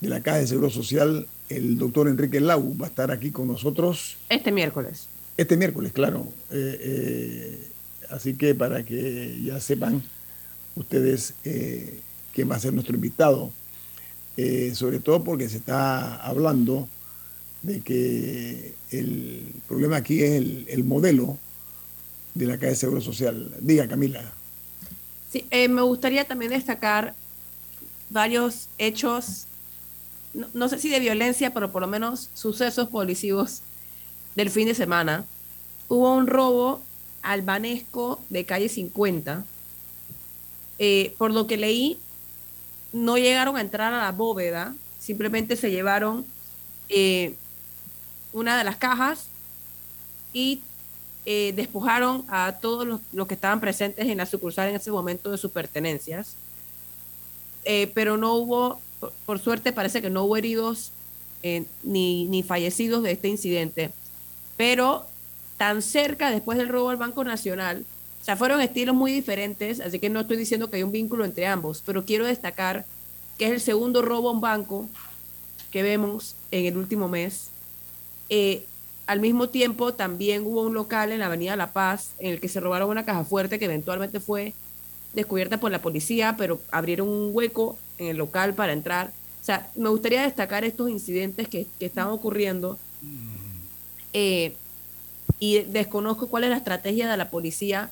de 0.00 0.08
la 0.08 0.20
Caja 0.20 0.38
de 0.38 0.46
Seguro 0.46 0.70
Social, 0.70 1.26
el 1.48 1.76
doctor 1.76 2.06
Enrique 2.06 2.40
Lau. 2.40 2.76
Va 2.80 2.86
a 2.86 2.88
estar 2.88 3.10
aquí 3.10 3.32
con 3.32 3.48
nosotros. 3.48 4.16
Este 4.28 4.52
miércoles. 4.52 5.08
Este 5.36 5.56
miércoles, 5.56 5.92
claro. 5.92 6.28
Eh, 6.52 6.78
eh, 6.80 7.68
así 8.10 8.34
que 8.34 8.54
para 8.54 8.84
que 8.84 9.40
ya 9.42 9.60
sepan 9.60 10.02
ustedes 10.74 11.34
eh, 11.44 12.00
quién 12.32 12.50
va 12.50 12.56
a 12.56 12.60
ser 12.60 12.72
nuestro 12.72 12.94
invitado. 12.94 13.52
sobre 14.74 14.98
todo 14.98 15.24
porque 15.24 15.48
se 15.48 15.56
está 15.56 16.16
hablando 16.16 16.88
de 17.62 17.80
que 17.80 18.74
el 18.90 19.54
problema 19.66 19.96
aquí 19.96 20.22
es 20.22 20.32
el, 20.68 20.84
modelo 20.84 21.38
de 22.34 22.46
la 22.46 22.58
Caja 22.58 22.68
de 22.68 22.76
Seguro 22.76 23.00
Social. 23.00 23.52
Diga, 23.60 23.88
Camila. 23.88 24.22
Sí, 25.32 25.46
me 25.68 25.82
gustaría 25.82 26.24
también 26.26 26.52
destacar 26.52 27.14
varios 28.10 28.68
hechos, 28.78 29.46
no, 30.34 30.46
no, 30.54 30.68
sé 30.68 30.78
si 30.78 30.88
de 30.88 31.00
violencia, 31.00 31.52
pero 31.52 31.72
por 31.72 31.82
lo 31.82 31.88
menos 31.88 32.30
sucesos 32.34 32.88
policivos 32.88 33.62
del 34.36 34.50
fin 34.50 34.68
de 34.68 34.74
semana, 34.74 35.24
hubo 35.88 36.14
un 36.14 36.26
robo 36.26 36.82
albanesco 37.32 38.20
de 38.30 38.44
calle 38.44 38.68
50. 38.68 39.44
Eh, 40.78 41.14
por 41.18 41.32
lo 41.32 41.46
que 41.46 41.56
leí, 41.56 41.98
no 42.92 43.16
llegaron 43.18 43.56
a 43.56 43.60
entrar 43.60 43.92
a 43.92 43.98
la 43.98 44.12
bóveda, 44.12 44.74
simplemente 44.98 45.56
se 45.56 45.70
llevaron 45.70 46.24
eh, 46.88 47.34
una 48.32 48.56
de 48.56 48.64
las 48.64 48.76
cajas 48.76 49.26
y 50.32 50.60
eh, 51.24 51.52
despojaron 51.56 52.24
a 52.28 52.58
todos 52.60 52.86
los, 52.86 53.26
que 53.26 53.34
estaban 53.34 53.60
presentes 53.60 54.06
en 54.06 54.18
la 54.18 54.26
sucursal 54.26 54.68
en 54.68 54.76
ese 54.76 54.90
momento 54.90 55.30
de 55.30 55.38
sus 55.38 55.50
pertenencias. 55.50 56.36
pero 57.94 58.16
no 58.16 58.34
hubo, 58.34 58.80
por, 59.26 59.38
suerte 59.40 59.72
parece 59.72 60.00
que 60.00 60.10
no 60.10 60.24
hubo 60.24 60.36
heridos 60.36 60.92
ni, 61.82 62.26
ni 62.26 62.42
fallecidos 62.42 63.02
de 63.02 63.12
este 63.12 63.28
incidente 63.28 63.90
pero 64.56 65.06
tan 65.56 65.82
cerca 65.82 66.30
después 66.30 66.58
del 66.58 66.68
robo 66.68 66.90
al 66.90 66.96
Banco 66.96 67.24
Nacional. 67.24 67.84
O 68.20 68.24
sea, 68.24 68.36
fueron 68.36 68.60
estilos 68.60 68.94
muy 68.94 69.12
diferentes, 69.12 69.80
así 69.80 69.98
que 69.98 70.10
no 70.10 70.20
estoy 70.20 70.36
diciendo 70.36 70.68
que 70.68 70.76
hay 70.76 70.82
un 70.82 70.92
vínculo 70.92 71.24
entre 71.24 71.46
ambos, 71.46 71.82
pero 71.86 72.04
quiero 72.04 72.26
destacar 72.26 72.84
que 73.38 73.46
es 73.46 73.52
el 73.52 73.60
segundo 73.60 74.02
robo 74.02 74.30
a 74.30 74.32
un 74.32 74.40
banco 74.40 74.88
que 75.70 75.82
vemos 75.82 76.34
en 76.50 76.66
el 76.66 76.76
último 76.76 77.08
mes. 77.08 77.50
Eh, 78.28 78.64
al 79.06 79.20
mismo 79.20 79.48
tiempo, 79.48 79.94
también 79.94 80.44
hubo 80.44 80.62
un 80.62 80.74
local 80.74 81.12
en 81.12 81.20
la 81.20 81.26
Avenida 81.26 81.54
La 81.54 81.72
Paz 81.72 82.10
en 82.18 82.32
el 82.32 82.40
que 82.40 82.48
se 82.48 82.58
robaron 82.58 82.90
una 82.90 83.04
caja 83.04 83.24
fuerte 83.24 83.58
que 83.58 83.66
eventualmente 83.66 84.18
fue 84.18 84.52
descubierta 85.14 85.58
por 85.58 85.70
la 85.70 85.80
policía, 85.80 86.34
pero 86.36 86.60
abrieron 86.72 87.08
un 87.08 87.30
hueco 87.32 87.78
en 87.98 88.08
el 88.08 88.16
local 88.16 88.54
para 88.54 88.72
entrar. 88.72 89.12
O 89.40 89.44
sea, 89.44 89.70
me 89.76 89.88
gustaría 89.88 90.22
destacar 90.22 90.64
estos 90.64 90.90
incidentes 90.90 91.46
que, 91.48 91.66
que 91.78 91.86
están 91.86 92.08
ocurriendo 92.08 92.78
eh, 94.12 94.56
y 95.38 95.60
desconozco 95.60 96.28
cuál 96.28 96.44
es 96.44 96.50
la 96.50 96.56
estrategia 96.56 97.10
de 97.10 97.16
la 97.16 97.30
policía 97.30 97.90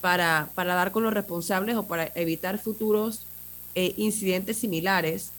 para, 0.00 0.48
para 0.54 0.74
dar 0.74 0.92
con 0.92 1.02
los 1.02 1.14
responsables 1.14 1.76
o 1.76 1.84
para 1.84 2.10
evitar 2.14 2.58
futuros 2.58 3.22
eh, 3.74 3.94
incidentes 3.96 4.58
similares, 4.58 5.30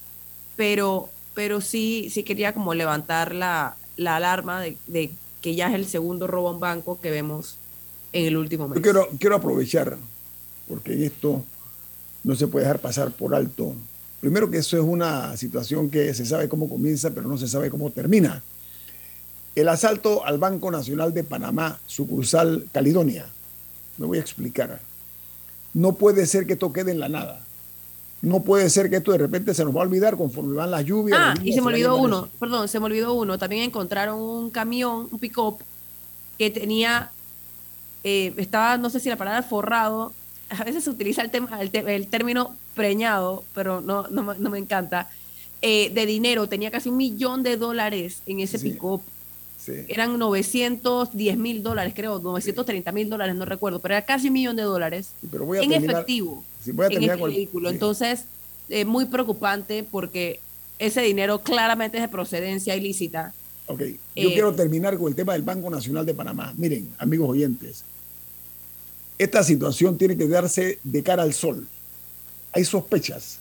pero, 0.56 1.10
pero 1.34 1.62
sí, 1.62 2.10
sí 2.12 2.24
quería 2.24 2.54
como 2.54 2.74
levantar 2.74 3.36
la, 3.36 3.76
la 3.96 4.16
alarma 4.16 4.62
de, 4.62 5.12
que 5.42 5.56
ya 5.56 5.68
es 5.68 5.76
el 5.76 5.86
segundo 5.86 6.28
robo 6.28 6.50
a 6.50 6.54
un 6.54 6.60
banco 6.60 7.00
que 7.00 7.12
vemos 7.12 7.58
en 8.12 8.26
el 8.26 8.38
último 8.38 8.68
mes. 8.68 8.78
Yo 8.78 8.82
quiero, 8.82 9.10
quiero 9.20 9.36
aprovechar, 9.36 9.98
porque 10.68 11.06
esto 11.06 11.44
no 12.24 12.36
se 12.36 12.48
puede 12.48 12.66
dejar 12.66 12.80
pasar 12.80 13.12
por 13.12 13.36
alto. 13.36 13.76
Primero 14.20 14.50
que 14.50 14.58
eso 14.58 14.78
es 14.78 14.84
una 14.84 15.38
situación 15.38 15.90
que 15.90 16.12
se 16.16 16.26
sabe 16.26 16.50
cómo 16.50 16.68
comienza, 16.68 17.12
pero 17.12 17.28
no 17.28 17.38
se 17.38 17.48
sabe 17.48 17.70
cómo 17.70 17.92
termina. 17.92 18.42
El 19.56 19.70
asalto 19.70 20.26
al 20.26 20.38
Banco 20.38 20.70
Nacional 20.70 21.14
de 21.14 21.24
Panamá, 21.24 21.80
sucursal 21.88 22.68
Caledonia. 22.74 23.26
Me 23.98 24.06
voy 24.06 24.18
a 24.18 24.22
explicar. 24.22 24.80
No 25.74 25.94
puede 25.94 26.26
ser 26.26 26.46
que 26.46 26.54
esto 26.54 26.74
quede 26.74 26.92
en 26.92 27.00
la 27.00 27.10
nada. 27.10 27.42
No 28.22 28.42
puede 28.42 28.70
ser 28.70 28.90
que 28.90 28.98
esto 28.98 29.12
de 29.12 29.20
repente 29.20 29.54
se 29.54 29.64
nos 29.64 29.76
va 29.76 29.82
a 29.82 29.84
olvidar 29.84 30.18
conforme 30.18 30.56
van 30.56 30.72
las 30.72 30.84
lluvias. 30.84 31.20
Ah, 31.22 31.34
y 31.44 31.54
se 31.54 31.62
me 31.62 31.68
olvidó 31.68 31.96
uno, 31.98 32.28
perdón, 32.40 32.68
se 32.68 32.80
me 32.80 32.86
olvidó 32.88 33.14
uno. 33.14 33.38
También 33.38 33.64
encontraron 33.64 34.20
un 34.20 34.50
camión, 34.50 35.08
un 35.12 35.20
pick-up, 35.20 35.60
que 36.38 36.50
tenía, 36.50 37.12
eh, 38.04 38.34
estaba, 38.38 38.78
no 38.78 38.90
sé 38.90 39.00
si 39.00 39.10
la 39.10 39.16
palabra 39.16 39.44
forrado, 39.44 40.12
a 40.50 40.64
veces 40.64 40.84
se 40.84 40.90
utiliza 40.90 41.22
el, 41.22 41.30
tema, 41.32 41.60
el, 41.62 42.08
término 42.08 42.56
preñado, 42.74 43.44
pero 43.54 43.82
no, 43.82 44.08
no, 44.10 44.50
me 44.50 44.58
encanta, 44.58 45.10
eh, 45.62 45.92
de 45.94 46.06
dinero. 46.06 46.48
Tenía 46.50 46.72
casi 46.72 46.90
un 46.90 46.98
millón 46.98 47.44
de 47.44 47.58
dólares 47.58 48.22
en 48.26 48.40
ese 48.40 48.60
pick-up. 48.60 49.02
Eran 49.88 50.18
910 50.18 51.38
mil 51.38 51.64
dólares, 51.64 51.94
creo, 51.96 52.20
930 52.20 52.92
mil 52.92 53.10
dólares, 53.10 53.36
no 53.36 53.46
recuerdo, 53.46 53.80
pero 53.80 53.96
era 53.96 54.06
casi 54.06 54.28
un 54.28 54.34
millón 54.34 54.56
de 54.56 54.64
dólares 54.64 55.10
en 55.24 55.72
efectivo 55.74 56.44
en 56.66 57.04
ese 57.04 57.16
vehículo. 57.16 57.70
Entonces, 57.70 58.26
eh, 58.70 58.86
muy 58.86 59.06
preocupante 59.06 59.84
porque 59.90 60.40
ese 60.80 61.02
dinero 61.02 61.42
claramente 61.42 61.98
es 61.98 62.04
de 62.04 62.10
procedencia 62.10 62.76
ilícita. 62.76 63.34
Ok, 63.68 63.82
yo 63.82 63.86
eh, 64.16 64.34
quiero 64.34 64.54
terminar 64.54 64.98
con 64.98 65.08
el 65.08 65.16
tema 65.16 65.34
del 65.34 65.42
Banco 65.42 65.70
Nacional 65.70 66.06
de 66.06 66.14
Panamá. 66.14 66.54
Miren, 66.58 66.90
amigos 66.98 67.30
oyentes, 67.30 67.84
esta 69.18 69.44
situación 69.44 69.98
tiene 69.98 70.18
que 70.18 70.28
darse 70.28 70.80
de 70.84 71.04
cara 71.04 71.24
al 71.24 71.34
sol. 71.34 71.68
Hay 72.52 72.64
sospechas, 72.64 73.40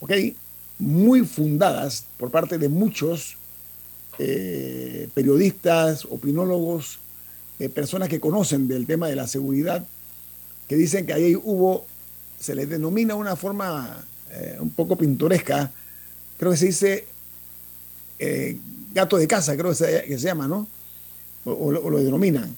ok, 0.00 0.12
muy 0.78 1.24
fundadas 1.24 2.06
por 2.18 2.30
parte 2.30 2.58
de 2.58 2.68
muchos 2.68 3.36
eh, 4.18 5.08
periodistas, 5.12 6.04
opinólogos, 6.04 7.00
eh, 7.58 7.68
personas 7.68 8.08
que 8.08 8.20
conocen 8.20 8.68
del 8.68 8.86
tema 8.86 9.08
de 9.08 9.16
la 9.16 9.26
seguridad, 9.26 9.84
que 10.68 10.76
dicen 10.76 11.04
que 11.04 11.12
ahí 11.12 11.34
hubo, 11.34 11.84
se 12.38 12.54
le 12.54 12.66
denomina 12.66 13.16
una 13.16 13.34
forma 13.34 14.04
eh, 14.30 14.56
un 14.60 14.70
poco 14.70 14.96
pintoresca, 14.96 15.72
creo 16.36 16.52
que 16.52 16.56
se 16.56 16.66
dice 16.66 17.06
gato 18.94 19.18
de 19.18 19.26
casa, 19.26 19.56
creo 19.56 19.70
que 19.70 19.76
se, 19.76 20.16
llama, 20.18 20.48
¿no? 20.48 20.66
O, 21.44 21.70
lo 21.72 21.98
denominan. 21.98 22.56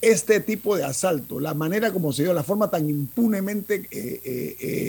Este 0.00 0.40
tipo 0.40 0.76
de 0.76 0.84
asalto, 0.84 1.40
la 1.40 1.54
manera 1.54 1.92
como 1.92 2.12
se 2.12 2.22
dio, 2.22 2.32
la 2.32 2.44
forma 2.44 2.70
tan 2.70 2.88
impunemente 2.88 3.88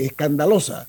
escandalosa, 0.05 0.87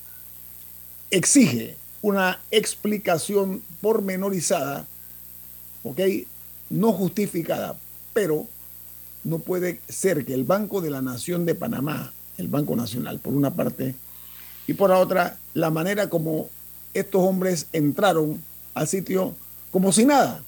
exige 1.10 1.76
una 2.02 2.40
explicación 2.50 3.62
pormenorizada 3.80 4.86
¿ok? 5.84 6.00
No 6.70 6.92
justificada, 6.92 7.76
pero 8.12 8.46
no 9.22 9.38
puede 9.38 9.80
ser 9.88 10.24
que 10.24 10.34
el 10.34 10.44
Banco 10.44 10.80
de 10.80 10.90
la 10.90 11.02
Nación 11.02 11.46
de 11.46 11.54
Panamá, 11.54 12.12
el 12.36 12.48
Banco 12.48 12.74
Nacional, 12.74 13.20
por 13.20 13.32
una 13.32 13.54
parte, 13.54 13.94
y 14.66 14.74
por 14.74 14.90
la 14.90 14.98
otra, 14.98 15.38
la 15.52 15.70
manera 15.70 16.08
como 16.10 16.48
estos 16.94 17.22
hombres 17.22 17.66
entraron 17.72 18.42
al 18.74 18.88
sitio 18.88 19.34
como 19.70 19.92
si 19.92 20.04
nada. 20.04 20.42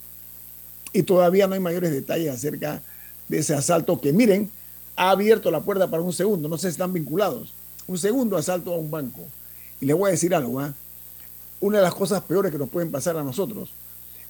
Y 0.93 1.03
todavía 1.03 1.47
no 1.47 1.55
hay 1.55 1.61
mayores 1.61 1.93
detalles 1.93 2.35
acerca 2.35 2.83
de 3.29 3.39
ese 3.39 3.55
asalto 3.55 4.01
que, 4.01 4.13
miren, 4.13 4.51
ha 4.97 5.11
abierto 5.11 5.51
la 5.51 5.61
puerta 5.61 5.91
para 5.91 6.03
un 6.03 6.13
segundo, 6.13 6.49
no 6.49 6.57
sé 6.57 6.69
si 6.69 6.73
están 6.73 6.93
vinculados, 6.93 7.53
un 7.87 7.99
segundo 7.99 8.37
asalto 8.37 8.73
a 8.73 8.79
un 8.79 8.91
banco. 8.91 9.21
Y 9.81 9.87
les 9.87 9.97
voy 9.97 10.09
a 10.09 10.13
decir 10.13 10.35
algo, 10.35 10.59
¿ah? 10.61 10.73
una 11.61 11.79
de 11.79 11.85
las 11.85 11.95
cosas 11.95 12.23
peores 12.23 12.51
que 12.51 12.59
nos 12.59 12.71
pueden 12.71 12.91
pasar 12.91 13.17
a 13.19 13.23
nosotros 13.23 13.71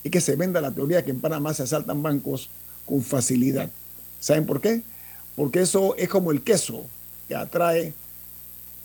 y 0.02 0.10
que 0.10 0.20
se 0.20 0.36
venda 0.36 0.60
la 0.60 0.72
teoría 0.72 1.04
que 1.04 1.10
en 1.10 1.20
Panamá 1.20 1.54
se 1.54 1.64
asaltan 1.64 2.02
bancos 2.02 2.48
con 2.84 3.02
facilidad. 3.02 3.70
¿Saben 4.20 4.46
por 4.46 4.60
qué? 4.60 4.82
Porque 5.34 5.60
eso 5.60 5.94
es 5.96 6.08
como 6.08 6.30
el 6.30 6.42
queso 6.42 6.86
que 7.28 7.34
atrae 7.34 7.92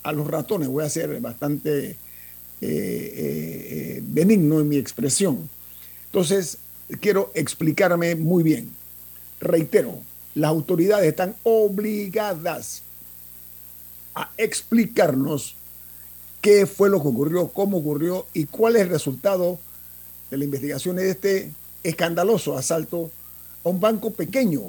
a 0.02 0.12
los 0.12 0.26
ratones. 0.26 0.68
Voy 0.68 0.84
a 0.84 0.90
ser 0.90 1.20
bastante 1.20 1.90
eh, 1.90 1.96
eh, 2.60 2.66
eh, 2.66 4.02
benigno 4.04 4.60
en 4.60 4.68
mi 4.68 4.76
expresión. 4.76 5.48
Entonces, 6.06 6.58
quiero 7.00 7.30
explicarme 7.34 8.14
muy 8.14 8.42
bien. 8.42 8.70
Reitero, 9.40 9.98
las 10.34 10.50
autoridades 10.50 11.08
están 11.08 11.34
obligadas 11.42 12.82
a 14.14 14.30
explicarnos 14.36 15.56
qué 16.40 16.66
fue 16.66 16.90
lo 16.90 17.00
que 17.02 17.08
ocurrió, 17.08 17.48
cómo 17.48 17.78
ocurrió 17.78 18.26
y 18.34 18.44
cuál 18.44 18.76
es 18.76 18.82
el 18.82 18.90
resultado 18.90 19.58
de 20.32 20.38
la 20.38 20.44
investigación 20.44 20.96
de 20.96 21.10
este 21.10 21.52
escandaloso 21.82 22.56
asalto 22.56 23.10
a 23.62 23.68
un 23.68 23.78
banco 23.78 24.14
pequeño. 24.14 24.62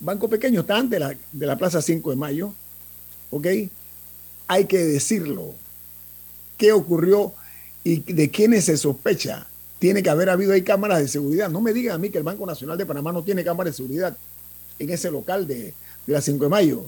Banco 0.00 0.28
pequeño 0.28 0.62
está 0.62 0.82
de 0.82 0.98
la, 0.98 1.16
de 1.30 1.46
la 1.46 1.56
Plaza 1.56 1.80
5 1.80 2.10
de 2.10 2.16
Mayo. 2.16 2.52
¿Ok? 3.30 3.46
Hay 4.48 4.64
que 4.64 4.78
decirlo. 4.78 5.54
¿Qué 6.58 6.72
ocurrió 6.72 7.32
y 7.84 8.00
de 8.00 8.32
quiénes 8.32 8.64
se 8.64 8.76
sospecha? 8.76 9.46
Tiene 9.78 10.02
que 10.02 10.10
haber 10.10 10.28
habido 10.28 10.52
cámaras 10.64 10.98
de 10.98 11.06
seguridad. 11.06 11.48
No 11.48 11.60
me 11.60 11.72
digan 11.72 11.94
a 11.94 11.98
mí 11.98 12.10
que 12.10 12.18
el 12.18 12.24
Banco 12.24 12.44
Nacional 12.44 12.76
de 12.76 12.84
Panamá 12.84 13.12
no 13.12 13.22
tiene 13.22 13.44
cámaras 13.44 13.74
de 13.74 13.76
seguridad 13.76 14.16
en 14.80 14.90
ese 14.90 15.08
local 15.08 15.46
de, 15.46 15.72
de 16.04 16.12
la 16.12 16.20
5 16.20 16.42
de 16.42 16.50
Mayo. 16.50 16.84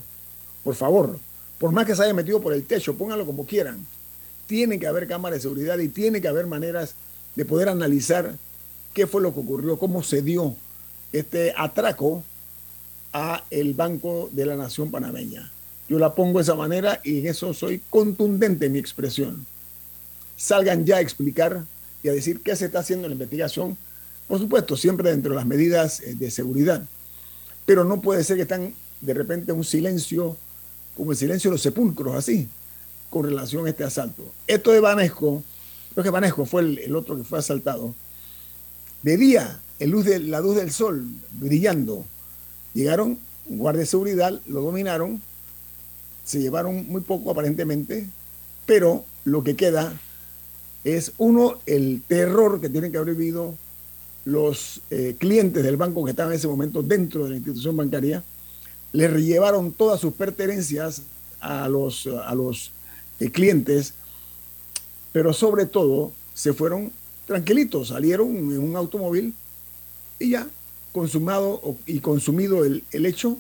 Por 0.64 0.74
favor. 0.74 1.20
por 1.56 1.70
más 1.70 1.86
que 1.86 1.94
se 1.94 2.02
haya 2.02 2.14
metido 2.14 2.40
por 2.40 2.52
el 2.52 2.64
techo, 2.64 2.94
pónganlo 2.94 3.24
como 3.24 3.46
quieran, 3.46 3.86
tiene 4.48 4.80
que 4.80 4.88
haber 4.88 5.06
cámaras 5.06 5.38
de 5.38 5.42
seguridad 5.42 5.78
y 5.78 5.86
tiene 5.86 6.20
que 6.20 6.26
haber 6.26 6.48
maneras 6.48 6.96
de 7.34 7.44
poder 7.44 7.68
analizar 7.68 8.36
qué 8.94 9.06
fue 9.06 9.22
lo 9.22 9.32
que 9.34 9.40
ocurrió, 9.40 9.78
cómo 9.78 10.02
se 10.02 10.22
dio 10.22 10.56
este 11.12 11.52
atraco 11.56 12.22
a 13.12 13.44
el 13.50 13.74
Banco 13.74 14.30
de 14.32 14.46
la 14.46 14.56
Nación 14.56 14.90
Panameña. 14.90 15.50
Yo 15.88 15.98
la 15.98 16.14
pongo 16.14 16.38
de 16.38 16.44
esa 16.44 16.54
manera 16.54 17.00
y 17.04 17.20
en 17.20 17.26
eso 17.26 17.52
soy 17.52 17.82
contundente 17.90 18.66
en 18.66 18.72
mi 18.72 18.78
expresión. 18.78 19.46
Salgan 20.36 20.84
ya 20.84 20.96
a 20.96 21.00
explicar 21.00 21.64
y 22.02 22.08
a 22.08 22.12
decir 22.12 22.40
qué 22.40 22.56
se 22.56 22.66
está 22.66 22.80
haciendo 22.80 23.06
en 23.06 23.10
la 23.10 23.14
investigación, 23.14 23.76
por 24.26 24.38
supuesto, 24.38 24.76
siempre 24.76 25.10
dentro 25.10 25.30
de 25.30 25.36
las 25.36 25.46
medidas 25.46 26.00
eh, 26.00 26.14
de 26.14 26.30
seguridad. 26.30 26.82
Pero 27.66 27.84
no 27.84 28.00
puede 28.00 28.24
ser 28.24 28.36
que 28.36 28.42
están 28.42 28.74
de 29.00 29.14
repente 29.14 29.52
un 29.52 29.64
silencio, 29.64 30.36
como 30.96 31.12
el 31.12 31.18
silencio 31.18 31.50
de 31.50 31.56
los 31.56 31.62
sepulcros, 31.62 32.14
así, 32.14 32.48
con 33.10 33.24
relación 33.24 33.66
a 33.66 33.70
este 33.70 33.84
asalto. 33.84 34.24
Esto 34.46 34.70
de 34.70 34.80
Vanesco, 34.80 35.42
creo 35.92 36.04
que 36.04 36.10
Vanesco 36.10 36.44
fue 36.46 36.62
el, 36.62 36.96
otro 36.96 37.16
que 37.16 37.24
fue 37.24 37.38
asaltado, 37.38 37.94
de 39.02 39.16
día, 39.16 39.60
en 39.78 39.90
luz 39.90 40.04
de, 40.04 40.18
la 40.20 40.40
luz 40.40 40.56
del 40.56 40.70
sol, 40.70 41.04
brillando, 41.32 42.04
llegaron 42.74 43.18
un 43.46 43.58
guardia 43.58 43.80
de 43.80 43.86
seguridad, 43.86 44.40
lo 44.46 44.62
dominaron, 44.62 45.20
se 46.24 46.40
llevaron 46.40 46.86
muy 46.88 47.00
poco 47.02 47.30
aparentemente, 47.30 48.06
pero 48.66 49.04
lo 49.24 49.42
que 49.42 49.56
queda 49.56 49.92
es 50.84 51.12
uno, 51.18 51.58
el 51.66 52.02
terror 52.06 52.60
que 52.60 52.68
tienen 52.68 52.92
que 52.92 52.98
haber 52.98 53.14
vivido 53.14 53.54
los 54.24 54.80
eh, 54.90 55.16
clientes 55.18 55.62
del 55.62 55.76
banco 55.76 56.04
que 56.04 56.10
estaban 56.10 56.32
en 56.32 56.38
ese 56.38 56.48
momento 56.48 56.82
dentro 56.82 57.24
de 57.24 57.30
la 57.30 57.36
institución 57.36 57.76
bancaria, 57.76 58.22
les 58.92 59.12
llevaron 59.16 59.72
todas 59.72 60.00
sus 60.00 60.12
pertenencias 60.12 61.02
a 61.40 61.68
los, 61.68 62.06
a 62.06 62.34
los 62.34 62.70
eh, 63.18 63.30
clientes, 63.30 63.94
pero 65.12 65.32
sobre 65.32 65.66
todo 65.66 66.12
se 66.34 66.52
fueron 66.52 66.90
tranquilitos, 67.26 67.88
salieron 67.88 68.28
en 68.28 68.58
un 68.58 68.76
automóvil 68.76 69.34
y 70.18 70.30
ya, 70.30 70.48
consumado 70.92 71.76
y 71.86 72.00
consumido 72.00 72.64
el, 72.64 72.84
el 72.92 73.06
hecho, 73.06 73.38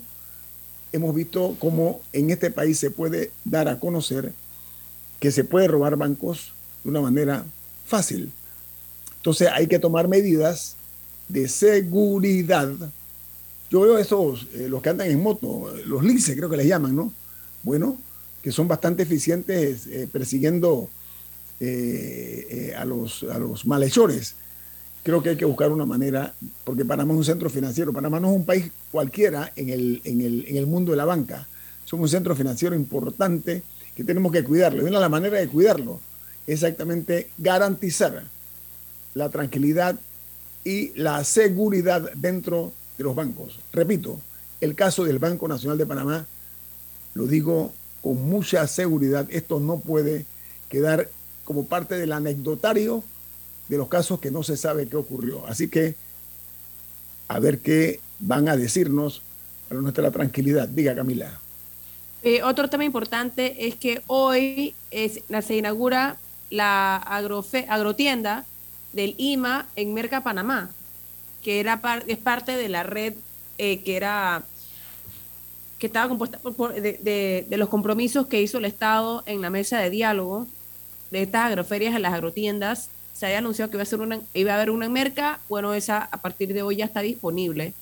hemos 0.92 1.14
visto 1.14 1.56
cómo 1.58 2.00
en 2.12 2.30
este 2.30 2.50
país 2.50 2.78
se 2.78 2.90
puede 2.90 3.30
dar 3.44 3.68
a 3.68 3.80
conocer 3.80 4.32
que 5.20 5.30
se 5.30 5.44
puede 5.44 5.68
robar 5.68 5.96
bancos 5.96 6.52
de 6.84 6.90
una 6.90 7.00
manera 7.00 7.44
fácil. 7.86 8.32
Entonces 9.16 9.48
hay 9.52 9.68
que 9.68 9.78
tomar 9.78 10.08
medidas 10.08 10.74
de 11.28 11.48
seguridad. 11.48 12.70
Yo 13.70 13.80
veo 13.82 13.98
esos, 13.98 14.48
eh, 14.52 14.66
los 14.68 14.82
que 14.82 14.90
andan 14.90 15.10
en 15.10 15.22
moto, 15.22 15.72
los 15.86 16.02
lince 16.02 16.36
creo 16.36 16.50
que 16.50 16.56
les 16.56 16.66
llaman, 16.66 16.94
¿no? 16.96 17.12
Bueno, 17.62 17.96
que 18.42 18.50
son 18.50 18.66
bastante 18.66 19.04
eficientes 19.04 19.86
eh, 19.86 20.08
persiguiendo 20.10 20.90
eh, 21.64 22.74
a, 22.76 22.84
los, 22.84 23.22
a 23.24 23.38
los 23.38 23.66
malhechores. 23.66 24.34
Creo 25.02 25.22
que 25.22 25.30
hay 25.30 25.36
que 25.36 25.44
buscar 25.44 25.70
una 25.70 25.86
manera, 25.86 26.34
porque 26.64 26.84
Panamá 26.84 27.12
es 27.12 27.18
un 27.18 27.24
centro 27.24 27.50
financiero, 27.50 27.92
Panamá 27.92 28.20
no 28.20 28.30
es 28.30 28.36
un 28.36 28.44
país 28.44 28.70
cualquiera 28.90 29.52
en 29.56 29.68
el, 29.68 30.00
en 30.04 30.20
el, 30.20 30.44
en 30.46 30.56
el 30.56 30.66
mundo 30.66 30.92
de 30.92 30.96
la 30.96 31.04
banca. 31.04 31.48
Somos 31.84 32.04
un 32.04 32.08
centro 32.08 32.34
financiero 32.34 32.74
importante 32.74 33.62
que 33.96 34.04
tenemos 34.04 34.32
que 34.32 34.44
cuidarlo. 34.44 34.82
Y 34.82 34.86
una 34.86 34.98
de 34.98 35.02
las 35.02 35.10
maneras 35.10 35.40
de 35.40 35.48
cuidarlo 35.48 36.00
exactamente 36.46 37.30
garantizar 37.38 38.24
la 39.14 39.28
tranquilidad 39.28 39.98
y 40.64 40.92
la 40.94 41.22
seguridad 41.24 42.10
dentro 42.14 42.72
de 42.96 43.04
los 43.04 43.14
bancos. 43.14 43.58
Repito, 43.72 44.20
el 44.60 44.74
caso 44.74 45.04
del 45.04 45.18
Banco 45.18 45.48
Nacional 45.48 45.78
de 45.78 45.86
Panamá, 45.86 46.26
lo 47.14 47.26
digo 47.26 47.72
con 48.00 48.22
mucha 48.28 48.66
seguridad, 48.66 49.26
esto 49.30 49.60
no 49.60 49.80
puede 49.80 50.26
quedar 50.68 51.10
como 51.44 51.66
parte 51.66 51.96
del 51.96 52.12
anecdotario 52.12 53.02
de 53.68 53.76
los 53.78 53.88
casos 53.88 54.20
que 54.20 54.30
no 54.30 54.42
se 54.42 54.56
sabe 54.56 54.88
qué 54.88 54.96
ocurrió. 54.96 55.46
Así 55.46 55.68
que 55.68 55.94
a 57.28 57.38
ver 57.38 57.60
qué 57.60 58.00
van 58.18 58.48
a 58.48 58.56
decirnos 58.56 59.22
para 59.68 59.80
nuestra 59.80 60.10
tranquilidad. 60.10 60.68
Diga 60.68 60.94
Camila. 60.94 61.38
Eh, 62.22 62.42
otro 62.42 62.68
tema 62.68 62.84
importante 62.84 63.66
es 63.66 63.74
que 63.74 64.02
hoy 64.06 64.74
se 64.90 65.56
inaugura 65.56 66.18
la 66.50 66.96
agrotienda 66.96 68.44
del 68.92 69.14
IMA 69.18 69.66
en 69.74 69.94
Merca 69.94 70.22
Panamá, 70.22 70.70
que 71.42 71.58
era 71.58 71.80
es 72.06 72.18
parte 72.18 72.56
de 72.56 72.68
la 72.68 72.82
red 72.82 73.14
eh, 73.58 73.82
que 73.82 73.96
era 73.96 74.44
que 75.78 75.86
estaba 75.86 76.08
compuesta 76.08 76.38
de, 76.80 77.46
los 77.50 77.68
compromisos 77.68 78.28
que 78.28 78.40
hizo 78.40 78.58
el 78.58 78.66
Estado 78.66 79.24
en 79.26 79.40
la 79.40 79.50
mesa 79.50 79.78
de 79.80 79.90
diálogo 79.90 80.46
de 81.12 81.22
estas 81.22 81.46
agroferias 81.46 81.94
en 81.94 82.02
las 82.02 82.14
agrotiendas. 82.14 82.88
Se 83.14 83.26
había 83.26 83.38
anunciado 83.38 83.70
que 83.70 83.76
iba 83.76 83.84
a, 83.84 83.86
ser 83.86 84.00
una, 84.00 84.20
iba 84.34 84.52
a 84.52 84.56
haber 84.56 84.70
una 84.70 84.86
en 84.86 84.92
Merca, 84.92 85.38
bueno, 85.48 85.74
esa 85.74 86.08
a 86.10 86.16
partir 86.16 86.52
de 86.52 86.62
hoy 86.62 86.76
ya 86.76 86.86
está 86.86 87.00
disponible. 87.00 87.74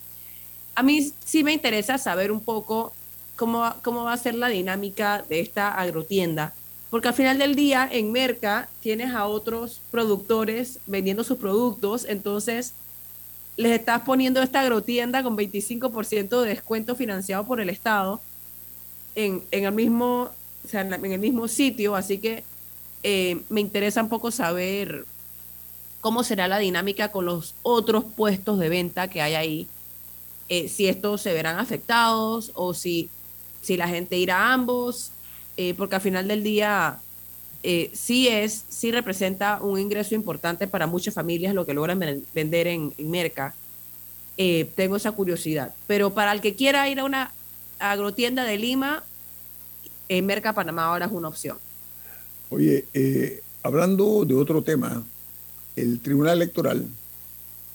A 0.75 0.83
mí 0.83 1.11
sí 1.25 1.43
me 1.43 1.53
interesa 1.53 1.97
saber 1.97 2.31
un 2.31 2.41
poco 2.41 2.93
cómo, 3.37 3.75
cómo 3.83 4.05
va 4.05 4.13
a 4.13 4.19
ser 4.19 4.35
la 4.35 4.49
dinámica 4.49 5.25
de 5.29 5.41
esta 5.41 5.75
agrotienda 5.75 6.53
porque 6.91 7.09
al 7.09 7.15
final 7.15 7.39
del 7.39 7.55
día 7.55 7.89
en 7.91 8.11
Merca 8.11 8.69
tienes 8.81 9.15
a 9.15 9.27
otros 9.27 9.81
productores 9.93 10.81
vendiendo 10.87 11.23
sus 11.23 11.39
productos, 11.39 12.05
entonces 12.05 12.75
les 13.57 13.73
estás 13.73 14.03
poniendo 14.03 14.43
esta 14.43 14.61
agrotienda 14.61 15.23
con 15.23 15.37
25% 15.37 16.43
de 16.43 16.49
descuento 16.49 16.97
financiado 16.97 17.47
por 17.47 17.61
el 17.61 17.71
Estado 17.71 18.21
en, 19.15 19.43
el, 19.53 19.73
mismo, 19.73 20.31
en 20.73 21.13
el 21.13 21.21
mismo 21.21 21.47
sitio, 21.47 21.95
así 21.95 22.19
que 22.19 22.43
eh, 23.03 23.41
me 23.49 23.61
interesa 23.61 24.03
un 24.03 24.09
poco 24.09 24.31
saber 24.31 25.05
cómo 26.01 26.25
será 26.25 26.49
la 26.49 26.59
dinámica 26.59 27.13
con 27.13 27.27
los 27.27 27.55
otros 27.63 28.05
puestos 28.05 28.59
de 28.59 28.69
venta 28.69 29.09
que 29.09 29.23
hay 29.23 29.35
ahí, 29.35 29.69
eh, 30.49 30.69
si 30.69 30.89
estos 30.89 31.23
se 31.23 31.33
verán 31.33 31.59
afectados 31.59 32.51
o 32.55 32.75
si, 32.75 33.09
si 33.63 33.77
la 33.77 33.87
gente 33.87 34.17
irá 34.17 34.39
a 34.39 34.53
ambos, 34.53 35.13
eh, 35.57 35.75
porque 35.75 35.95
al 35.95 36.01
final 36.01 36.27
del 36.27 36.43
día 36.43 36.99
eh, 37.63 37.91
sí 37.93 38.27
es, 38.27 38.65
sí 38.69 38.91
representa 38.91 39.61
un 39.63 39.79
ingreso 39.79 40.15
importante 40.15 40.67
para 40.67 40.89
muchas 40.89 41.15
familias 41.15 41.55
lo 41.55 41.67
que 41.67 41.75
logran 41.75 42.01
vender 42.35 42.67
en, 42.67 42.93
Merca. 42.99 43.55
Tengo 44.75 44.97
esa 44.97 45.13
curiosidad. 45.13 45.75
Pero 45.87 46.15
para 46.15 46.33
el 46.33 46.41
que 46.41 46.55
quiera 46.55 46.89
ir 46.89 46.99
a 46.99 47.05
una 47.05 47.31
agrotienda 47.79 48.45
de 48.45 48.57
Lima, 48.57 49.05
en 50.09 50.25
Merca 50.25 50.55
Panamá 50.55 50.87
ahora 50.87 51.07
es 51.07 51.13
una 51.13 51.29
opción. 51.29 51.59
Oye, 52.51 53.43
hablando 53.63 54.25
de 54.25 54.35
otro 54.35 54.63
tema, 54.63 55.05
el 55.77 56.01
Tribunal 56.01 56.37
Electoral 56.37 56.87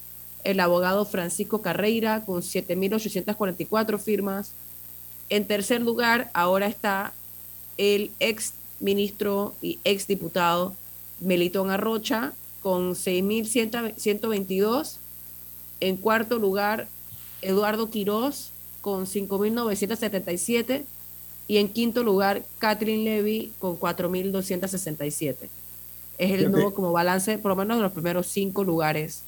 el 0.43 0.59
abogado 0.59 1.05
Francisco 1.05 1.61
Carreira 1.61 2.25
con 2.25 2.41
7.844 2.41 3.99
firmas, 3.99 4.53
en 5.29 5.45
tercer 5.45 5.81
lugar 5.81 6.31
ahora 6.33 6.65
está 6.67 7.13
el 7.77 8.09
ex 8.19 8.53
ministro 8.79 9.53
y 9.61 9.77
ex 9.83 10.07
diputado 10.07 10.73
Melitón 11.19 11.69
Arrocha 11.69 12.33
con 12.61 12.95
6.122, 12.95 14.95
en 15.79 15.97
cuarto 15.97 16.39
lugar 16.39 16.87
Eduardo 17.41 17.89
Quirós 17.89 18.51
con 18.81 19.05
5.977 19.05 20.83
y 21.47 21.57
en 21.57 21.69
quinto 21.69 22.03
lugar 22.03 22.43
Catherine 22.59 23.03
Levy 23.03 23.51
con 23.59 23.79
4.267. 23.79 25.49
Es 26.21 26.31
el 26.31 26.51
nuevo 26.51 26.73
como 26.73 26.91
balance, 26.91 27.37
por 27.39 27.49
lo 27.49 27.55
menos 27.55 27.77
de 27.77 27.83
los 27.83 27.91
primeros 27.91 28.27
cinco 28.27 28.63
lugares 28.63 29.23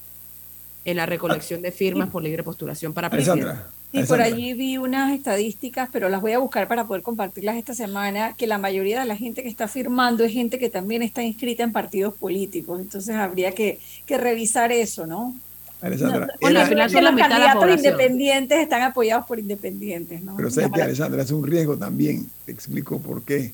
en 0.84 0.96
la 0.96 1.06
recolección 1.06 1.60
de 1.60 1.72
firmas 1.72 2.08
por 2.10 2.22
libre 2.22 2.42
postulación 2.42 2.92
para 2.92 3.10
presidente. 3.10 3.52
Y 3.90 4.02
por 4.04 4.20
allí 4.20 4.54
vi 4.54 4.76
unas 4.76 5.12
estadísticas, 5.12 5.88
pero 5.92 6.08
las 6.08 6.20
voy 6.20 6.32
a 6.32 6.38
buscar 6.38 6.68
para 6.68 6.84
poder 6.84 7.02
compartirlas 7.02 7.56
esta 7.56 7.74
semana, 7.74 8.34
que 8.36 8.46
la 8.46 8.58
mayoría 8.58 9.00
de 9.00 9.06
la 9.06 9.16
gente 9.16 9.42
que 9.42 9.48
está 9.48 9.68
firmando 9.68 10.24
es 10.24 10.32
gente 10.32 10.58
que 10.58 10.70
también 10.70 11.02
está 11.02 11.22
inscrita 11.22 11.62
en 11.62 11.72
partidos 11.72 12.14
políticos. 12.14 12.80
Entonces 12.80 13.14
habría 13.16 13.52
que, 13.52 13.78
que 14.04 14.18
revisar 14.18 14.72
eso, 14.72 15.06
¿no? 15.06 15.34
Alessandra. 15.80 16.28
bueno, 16.40 16.60
al 16.60 16.66
final 16.66 16.90
son 16.90 17.04
los 17.04 17.14
candidatos 17.14 17.70
independientes 17.76 18.58
están 18.58 18.82
apoyados 18.82 19.26
por 19.26 19.38
independientes, 19.38 20.22
¿no? 20.22 20.36
Pero 20.36 20.50
sabes 20.50 20.70
que 20.72 20.82
Alessandra 20.82 21.22
es 21.22 21.30
un 21.30 21.46
riesgo 21.46 21.76
también, 21.76 22.28
te 22.46 22.52
explico 22.52 22.98
por 23.00 23.22
qué. 23.22 23.52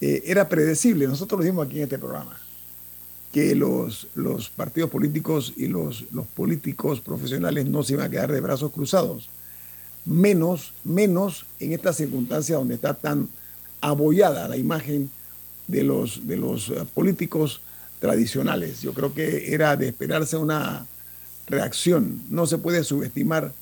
Eh, 0.00 0.22
era 0.26 0.48
predecible, 0.48 1.06
nosotros 1.06 1.38
lo 1.38 1.44
dijimos 1.44 1.66
aquí 1.66 1.76
en 1.78 1.82
este 1.84 1.98
programa, 1.98 2.39
que 3.32 3.54
los, 3.54 4.08
los 4.14 4.50
partidos 4.50 4.90
políticos 4.90 5.52
y 5.56 5.66
los, 5.66 6.04
los 6.12 6.26
políticos 6.26 7.00
profesionales 7.00 7.66
no 7.66 7.82
se 7.82 7.94
iban 7.94 8.06
a 8.06 8.10
quedar 8.10 8.32
de 8.32 8.40
brazos 8.40 8.72
cruzados. 8.72 9.28
Menos, 10.04 10.72
menos 10.82 11.46
en 11.60 11.72
esta 11.72 11.92
circunstancia 11.92 12.56
donde 12.56 12.74
está 12.74 12.94
tan 12.94 13.28
abollada 13.80 14.48
la 14.48 14.56
imagen 14.56 15.10
de 15.68 15.84
los, 15.84 16.26
de 16.26 16.36
los 16.36 16.70
eh, 16.70 16.84
políticos 16.92 17.60
tradicionales. 18.00 18.82
Yo 18.82 18.92
creo 18.94 19.14
que 19.14 19.54
era 19.54 19.76
de 19.76 19.88
esperarse 19.88 20.36
una 20.36 20.86
reacción. 21.46 22.22
No 22.30 22.46
se 22.46 22.58
puede 22.58 22.82
subestimar, 22.82 23.52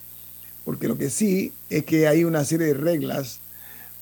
porque 0.65 0.89
lo 0.89 0.97
que 0.97 1.11
sí 1.11 1.53
es 1.69 1.85
que 1.85 2.07
hay 2.09 2.25
una 2.25 2.45
serie 2.45 2.69
de 2.69 2.75
reglas 2.75 3.41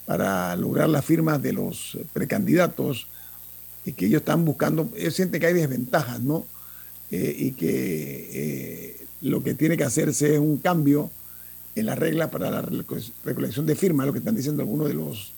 para 0.04 0.54
lograr 0.54 0.88
las 0.88 1.04
firmas 1.04 1.42
de 1.42 1.52
los 1.52 1.98
precandidatos 2.12 3.08
y 3.86 3.92
que 3.92 4.06
ellos 4.06 4.20
están 4.20 4.44
buscando, 4.44 4.90
ellos 4.96 5.14
sienten 5.14 5.40
que 5.40 5.46
hay 5.46 5.54
desventajas, 5.54 6.20
¿no? 6.20 6.44
Eh, 7.12 7.34
y 7.38 7.52
que 7.52 8.30
eh, 8.32 9.06
lo 9.22 9.42
que 9.44 9.54
tiene 9.54 9.76
que 9.76 9.84
hacerse 9.84 10.34
es 10.34 10.40
un 10.40 10.58
cambio 10.58 11.10
en 11.76 11.86
las 11.86 11.96
reglas 11.96 12.28
para 12.30 12.50
la 12.50 12.62
recolección 13.24 13.64
de 13.64 13.76
firmas, 13.76 14.06
lo 14.06 14.12
que 14.12 14.18
están 14.18 14.34
diciendo 14.34 14.62
algunos 14.62 14.88
de 14.88 14.94
los, 14.94 15.32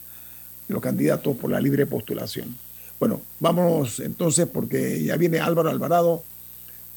de 0.66 0.72
los 0.72 0.82
candidatos 0.82 1.36
por 1.36 1.51
la 1.51 1.61
libre 1.61 1.84
postulación. 1.84 2.57
Bueno, 2.99 3.20
vamos 3.38 4.01
entonces 4.01 4.49
porque 4.51 5.05
ya 5.05 5.16
viene 5.16 5.40
Álvaro 5.40 5.68
Alvarado 5.68 6.24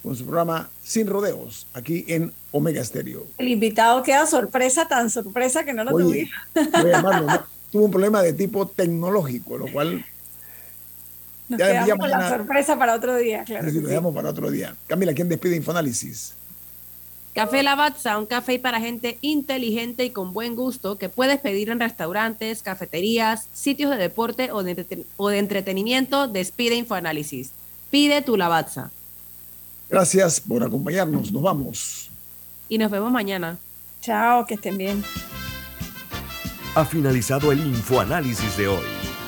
con 0.02 0.16
su 0.16 0.24
programa 0.24 0.70
Sin 0.82 1.06
Rodeos, 1.06 1.68
aquí 1.74 2.06
en 2.08 2.32
Omega 2.52 2.82
Estéreo. 2.82 3.28
El 3.38 3.50
invitado 3.50 4.02
queda 4.04 4.26
sorpresa, 4.26 4.88
tan 4.88 5.10
sorpresa 5.10 5.66
que 5.66 5.74
no 5.74 5.84
lo 5.84 5.92
tuvimos. 5.92 6.32
Tuvo 7.72 7.86
un 7.86 7.92
problema 7.92 8.22
de 8.22 8.32
tipo 8.32 8.68
tecnológico, 8.68 9.58
lo 9.58 9.68
cual... 9.68 10.06
Nos 11.52 11.60
ya 11.60 11.84
quedamos 11.84 12.10
la 12.10 12.30
sorpresa 12.30 12.80
para 12.80 12.96
otro 12.96 13.18
día, 13.18 13.44
claro. 13.44 13.70
Sí, 13.70 13.82
lo 13.82 13.90
dejamos 13.90 14.16
para 14.16 14.30
otro 14.30 14.50
día. 14.50 14.74
Camila, 14.88 15.14
¿quién 15.14 15.28
despide 15.28 15.58
Infoanálisis? 15.58 16.34
Café 17.34 17.62
Lavazza, 17.62 18.18
un 18.18 18.26
café 18.26 18.58
para 18.58 18.80
gente 18.80 19.18
inteligente 19.22 20.06
y 20.06 20.10
con 20.12 20.32
buen 20.32 20.56
gusto 20.56 20.98
que 20.98 21.10
puedes 21.10 21.40
pedir 21.40 21.70
en 21.70 21.80
restaurantes, 21.80 22.62
cafeterías, 22.62 23.48
sitios 23.54 23.92
de 23.92 23.98
deporte 23.98 24.52
o 24.52 24.64
de, 24.64 25.06
o 25.18 25.30
de 25.30 25.40
entretenimiento. 25.40 26.28
Despide 26.28 26.76
Infoanálisis. 26.76 27.52
Pide 27.90 28.22
tu 28.22 28.38
Lavazza. 28.38 28.92
Gracias 29.90 30.40
por 30.40 30.64
acompañarnos. 30.64 31.32
Nos 31.34 31.42
vamos. 31.42 32.10
Y 32.70 32.78
nos 32.78 32.90
vemos 32.90 33.12
mañana. 33.12 33.58
Chao, 34.02 34.46
que 34.46 34.54
estén 34.54 34.78
bien. 34.78 35.04
Ha 36.76 36.86
finalizado 36.86 37.52
el 37.52 37.60
infoanálisis 37.60 38.56
de 38.56 38.70
hoy. 38.70 39.01